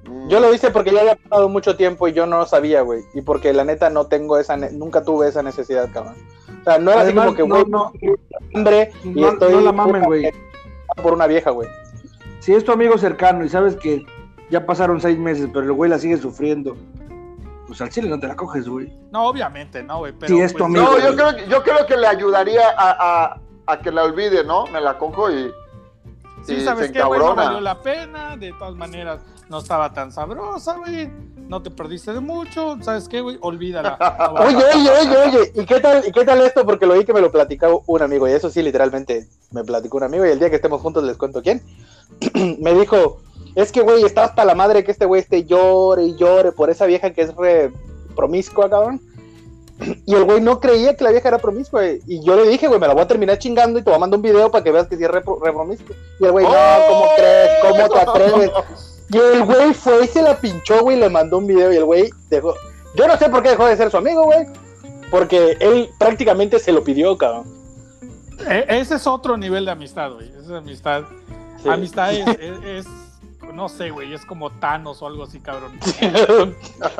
[0.09, 0.27] Mm.
[0.29, 3.03] Yo lo hice porque ya había pasado mucho tiempo y yo no lo sabía, güey.
[3.13, 6.15] Y porque la neta no tengo esa, ne- nunca tuve esa necesidad, cabrón.
[6.61, 8.17] O sea, no era Además, así como que, no, güey, no,
[8.55, 10.31] hambre y no, estoy no la mamen, güey.
[11.03, 11.69] por una vieja, güey.
[12.39, 14.03] Si es tu amigo cercano y sabes que
[14.49, 16.75] ya pasaron seis meses, pero el güey la sigue sufriendo,
[17.67, 18.91] pues al chile no te la coges, güey.
[19.11, 20.13] No, obviamente, no, güey.
[20.19, 20.85] Pero, Sí, es tu pues, amigo.
[20.85, 22.91] No, yo creo, que- yo creo que le ayudaría a,
[23.25, 24.67] a- a que la olvide, ¿no?
[24.67, 25.51] Me la cojo y,
[26.43, 27.19] Sí, y ¿sabes se qué, güey?
[27.19, 28.37] No valió la pena.
[28.37, 29.19] De todas maneras,
[29.49, 31.09] no estaba tan sabrosa, güey.
[31.47, 32.77] No te perdiste de mucho.
[32.81, 33.39] ¿Sabes qué, güey?
[33.41, 33.97] Olvídala.
[34.35, 36.63] No Oye, oye, oye, oye, ¿y qué tal, y qué tal esto?
[36.63, 39.97] Porque lo vi que me lo platicaba un amigo, y eso sí, literalmente, me platicó
[39.97, 41.63] un amigo, y el día que estemos juntos les cuento quién.
[42.61, 43.21] me dijo,
[43.55, 46.69] es que, güey, está hasta la madre que este güey esté llore y llore por
[46.69, 47.71] esa vieja que es re
[48.15, 49.01] promiscua, cabrón.
[50.05, 51.99] Y el güey no creía que la vieja era promiscua, güey.
[52.07, 53.99] Y yo le dije, güey, me la voy a terminar chingando y te voy a
[53.99, 55.95] mandar un video para que veas que sí es re, re promiscua.
[56.19, 56.51] Y el güey, no,
[56.87, 57.49] ¿cómo crees?
[57.61, 58.51] ¿Cómo te atreves?
[59.07, 61.75] Y el güey fue y se la pinchó, güey, y le mandó un video y
[61.75, 62.55] el güey dejó...
[62.95, 64.47] Yo no sé por qué dejó de ser su amigo, güey.
[65.11, 67.45] Porque él prácticamente se lo pidió, cabrón.
[68.49, 70.29] E- ese es otro nivel de amistad, güey.
[70.29, 71.03] Esa es amistad.
[71.61, 71.69] Sí.
[71.69, 72.87] Amistad es, es- es-
[73.53, 75.79] no sé, güey, es como Thanos o algo así, cabrón.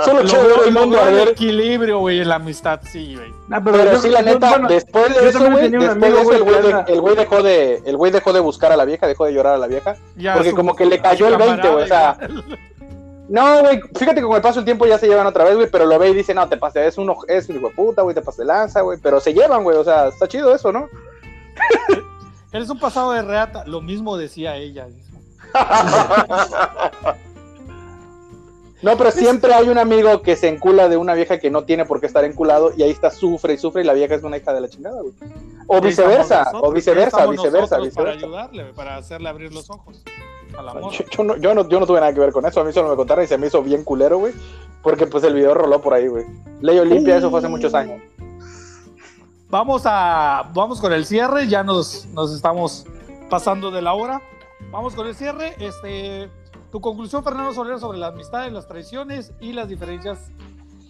[0.05, 1.29] Solo chévere el mundo arder.
[1.29, 3.33] equilibrio, güey, en la amistad, sí, güey.
[3.47, 5.77] Nah, Pero yo- sí, la yo- neta, bueno, después de eso, güey, el
[6.23, 9.33] güey, güey, güey dejó de, el güey dejó de buscar a la vieja, dejó de
[9.33, 9.95] llorar a la vieja.
[10.15, 12.17] Ya Porque su- como que le cayó el 20, güey, o sea,
[13.27, 15.67] No, güey, fíjate que con el paso del tiempo ya se llevan otra vez, güey,
[15.71, 18.01] pero lo ve y dice, no, te pasé, es un, es un hijo de puta,
[18.03, 20.71] güey, te pasé de lanza, güey, pero se llevan, güey, o sea, está chido eso,
[20.71, 20.87] ¿no?
[22.51, 23.65] Eres un pasado de reata.
[23.65, 24.87] Lo mismo decía ella.
[28.81, 31.85] No, pero siempre hay un amigo que se encula de una vieja que no tiene
[31.85, 34.37] por qué estar enculado y ahí está, sufre y sufre y la vieja es una
[34.37, 35.13] hija de la chingada, güey.
[35.65, 36.63] O ¿Qué viceversa, nosotros?
[36.63, 38.25] o viceversa, ¿Qué estamos viceversa, nosotros Para viceversa.
[38.27, 40.03] ayudarle, para hacerle abrir los ojos
[40.55, 40.93] al amor.
[40.93, 42.71] Yo, yo no, yo, no, yo no tuve nada que ver con eso, a mí
[42.73, 44.33] solo me contaron y se me hizo bien culero, güey,
[44.83, 46.25] porque pues el video roló por ahí, güey.
[46.61, 47.99] Ley Olimpia, eso fue hace muchos años.
[49.49, 52.85] Vamos a vamos con el cierre, ya nos, nos estamos
[53.31, 54.21] pasando de la hora.
[54.71, 55.55] Vamos con el cierre.
[55.59, 56.29] Este,
[56.71, 60.31] tu conclusión, Fernando Soler, sobre las amistades, las traiciones y las diferencias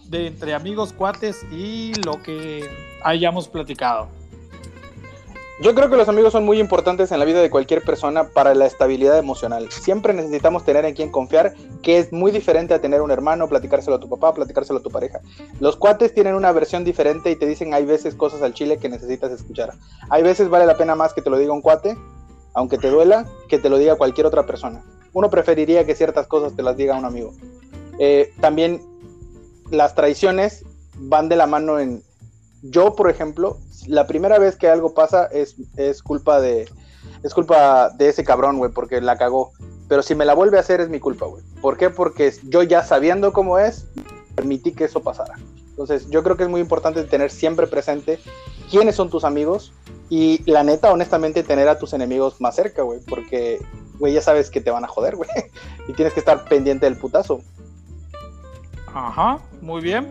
[0.08, 2.68] de entre amigos, cuates y lo que
[3.02, 4.08] hayamos platicado.
[5.58, 8.54] Yo creo que los amigos son muy importantes en la vida de cualquier persona para
[8.54, 9.70] la estabilidad emocional.
[9.70, 13.96] Siempre necesitamos tener en quien confiar, que es muy diferente a tener un hermano, platicárselo
[13.96, 15.20] a tu papá, platicárselo a tu pareja.
[15.58, 18.90] Los cuates tienen una versión diferente y te dicen hay veces cosas al chile que
[18.90, 19.72] necesitas escuchar.
[20.10, 21.96] Hay veces vale la pena más que te lo diga un cuate,
[22.56, 24.82] aunque te duela, que te lo diga cualquier otra persona.
[25.12, 27.34] Uno preferiría que ciertas cosas te las diga un amigo.
[27.98, 28.82] Eh, también
[29.70, 30.64] las traiciones
[30.96, 32.02] van de la mano en...
[32.62, 36.66] Yo, por ejemplo, la primera vez que algo pasa es, es culpa de
[37.22, 39.52] es culpa de ese cabrón, güey, porque la cagó.
[39.88, 41.44] Pero si me la vuelve a hacer es mi culpa, güey.
[41.60, 41.90] ¿Por qué?
[41.90, 43.86] Porque yo ya sabiendo cómo es,
[44.34, 45.34] permití que eso pasara.
[45.76, 48.18] Entonces, yo creo que es muy importante tener siempre presente
[48.70, 49.74] quiénes son tus amigos
[50.08, 53.60] y la neta, honestamente, tener a tus enemigos más cerca, güey, porque,
[53.98, 55.28] güey, ya sabes que te van a joder, güey.
[55.88, 57.42] Y tienes que estar pendiente del putazo.
[58.94, 60.10] Ajá, muy bien.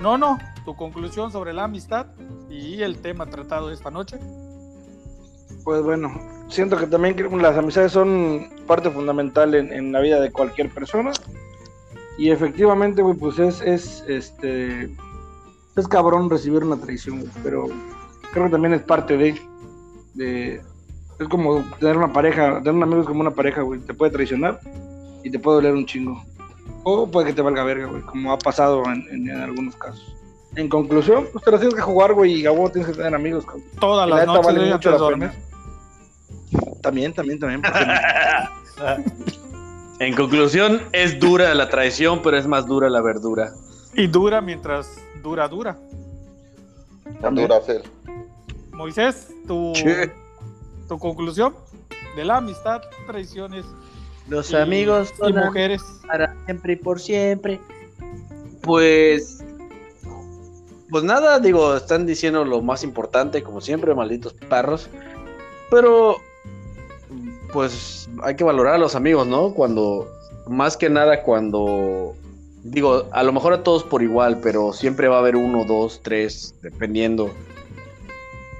[0.00, 2.06] No, no, tu conclusión sobre la amistad
[2.48, 4.20] y el tema tratado esta noche.
[5.64, 6.12] Pues bueno,
[6.48, 11.10] siento que también las amistades son parte fundamental en, en la vida de cualquier persona.
[12.18, 14.94] Y efectivamente, güey, pues es, es, este,
[15.76, 17.66] es cabrón recibir una traición, güey, pero
[18.32, 19.40] creo que también es parte de,
[20.14, 20.62] de,
[21.18, 24.12] es como tener una pareja, tener un amigo es como una pareja, güey, te puede
[24.12, 24.60] traicionar
[25.24, 26.22] y te puede doler un chingo.
[26.84, 30.16] O puede que te valga verga, güey, como ha pasado en, en- en algunos casos.
[30.56, 33.14] En conclusión, pues te la tienes que jugar, güey, y a vos tienes que tener
[33.14, 33.64] amigos, cabrón.
[33.80, 35.34] Todas las noches vale mucho la pena.
[36.82, 37.62] También, también, también.
[40.02, 43.52] En conclusión, es dura la traición, pero es más dura la verdura.
[43.94, 44.88] Y dura mientras
[45.22, 45.78] dura, dura.
[47.30, 47.82] Duracell.
[48.72, 50.10] Moisés, tu, Che.
[50.88, 51.54] tu conclusión
[52.16, 53.64] de la amistad, traiciones
[54.28, 55.80] Los y- amigos y son mujeres.
[56.04, 57.60] para siempre y por siempre.
[58.62, 59.38] Pues,
[60.90, 64.88] Pues nada, digo, están diciendo lo más importante, como siempre, malditos perros.
[65.70, 66.16] Pero,
[67.52, 69.52] pues hay que valorar a los amigos, ¿no?
[69.52, 70.08] Cuando,
[70.46, 72.14] más que nada cuando,
[72.64, 76.00] digo, a lo mejor a todos por igual, pero siempre va a haber uno, dos,
[76.02, 77.30] tres, dependiendo.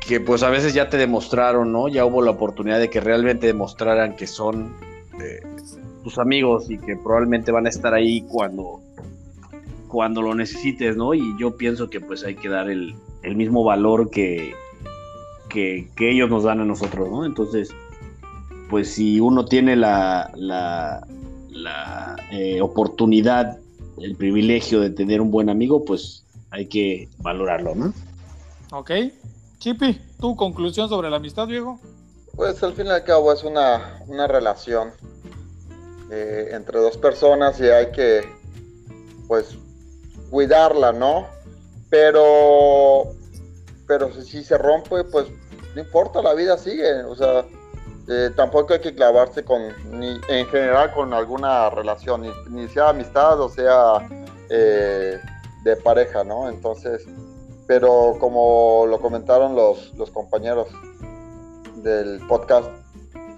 [0.06, 1.88] Que pues a veces ya te demostraron, ¿no?
[1.88, 4.74] Ya hubo la oportunidad de que realmente demostraran que son
[5.20, 5.40] eh,
[6.02, 8.80] tus amigos y que probablemente van a estar ahí cuando,
[9.88, 11.14] cuando lo necesites, ¿no?
[11.14, 14.54] Y yo pienso que pues hay que dar el, el mismo valor que,
[15.48, 17.24] que, que ellos nos dan a nosotros, ¿no?
[17.24, 17.72] Entonces,
[18.72, 21.06] pues si uno tiene la, la,
[21.50, 23.58] la eh, oportunidad,
[23.98, 27.92] el privilegio de tener un buen amigo, pues hay que valorarlo, ¿no?
[28.70, 28.92] Ok.
[29.58, 31.78] Chipi, tu conclusión sobre la amistad, viejo.
[32.34, 34.92] Pues al fin y al cabo es una, una relación
[36.10, 38.22] eh, entre dos personas y hay que,
[39.28, 39.54] pues,
[40.30, 41.26] cuidarla, ¿no?
[41.90, 43.12] Pero,
[43.86, 45.26] pero si, si se rompe, pues,
[45.74, 47.44] no importa, la vida sigue, o sea,
[48.08, 49.62] eh, tampoco hay que clavarse con,
[49.98, 54.08] ni, en general con alguna relación, ni, ni sea amistad o sea
[54.50, 55.20] eh,
[55.64, 56.48] de pareja, ¿no?
[56.48, 57.06] Entonces,
[57.66, 60.68] pero como lo comentaron los, los compañeros
[61.76, 62.68] del podcast,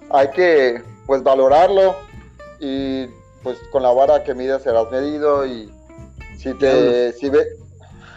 [0.09, 1.95] hay que pues valorarlo
[2.59, 3.05] y
[3.43, 5.71] pues con la vara que mides serás medido y
[6.37, 7.45] si te si ve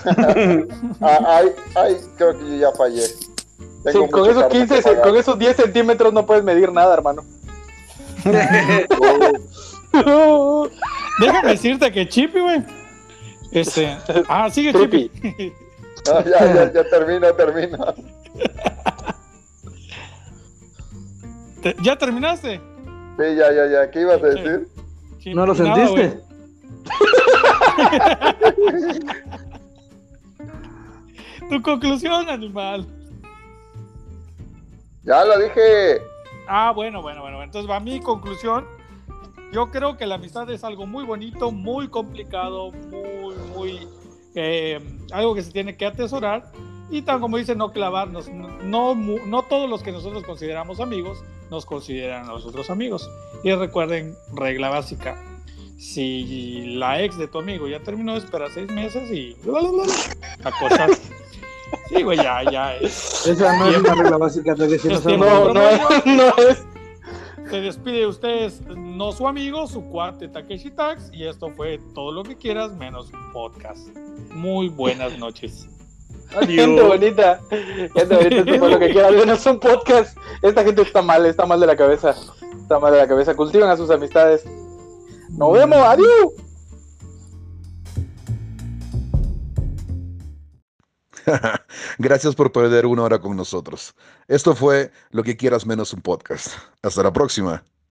[1.00, 3.04] Ah, ay, ay, creo que yo ya fallé.
[3.92, 5.02] Sí, con esos karma que 15, pagar.
[5.02, 7.22] con esos 10 centímetros no puedes medir nada, hermano.
[11.20, 12.62] Déjame decirte que Chipi, güey.
[13.52, 13.96] Este.
[14.28, 15.10] Ah, sigue Chipi.
[16.12, 17.94] Ah, ya, ya, ya termina, termina.
[21.62, 22.60] Te- ¿Ya terminaste?
[23.18, 23.90] Sí, ya, ya, ya.
[23.90, 24.68] ¿Qué ibas a decir?
[25.34, 26.20] ¿No lo nada, sentiste?
[31.50, 32.86] Tu conclusión, animal.
[35.08, 36.02] Ya lo dije.
[36.46, 37.42] Ah, bueno, bueno, bueno.
[37.42, 38.66] Entonces va mi conclusión.
[39.52, 43.88] Yo creo que la amistad es algo muy bonito, muy complicado, muy, muy...
[44.34, 44.78] eh,
[45.10, 46.52] algo que se tiene que atesorar.
[46.90, 48.28] Y tan como dice, no clavarnos.
[48.28, 48.48] No,
[48.94, 53.10] no, no todos los que nosotros consideramos amigos nos consideran a nosotros amigos.
[53.42, 55.16] Y recuerden, regla básica.
[55.78, 59.36] Si la ex de tu amigo ya terminó, espera seis meses y...
[60.44, 61.00] A cosas.
[61.88, 62.76] Sí, güey, ya, ya.
[62.76, 65.54] es- Esa no es una regla básica, de que no Es sabemos- tiempo.
[65.54, 66.64] No, no, no es.
[67.50, 71.10] Se despide de ustedes, no su amigo, su cuate Takeshi Tax.
[71.14, 73.88] Y esto fue todo lo que quieras, menos un podcast.
[74.34, 75.66] Muy buenas noches.
[76.46, 77.40] Gente bonita.
[77.48, 79.10] Gente bonita, esto fue lo que quiera.
[79.10, 80.18] No es un podcast.
[80.42, 82.14] Esta gente está mal, está mal de la cabeza.
[82.60, 83.34] Está mal de la cabeza.
[83.34, 84.44] Cultivan a sus amistades.
[85.30, 86.32] Nos vemos, adiós.
[91.98, 93.94] Gracias por perder una hora con nosotros.
[94.28, 96.48] Esto fue Lo que quieras menos un podcast.
[96.82, 97.64] Hasta la próxima.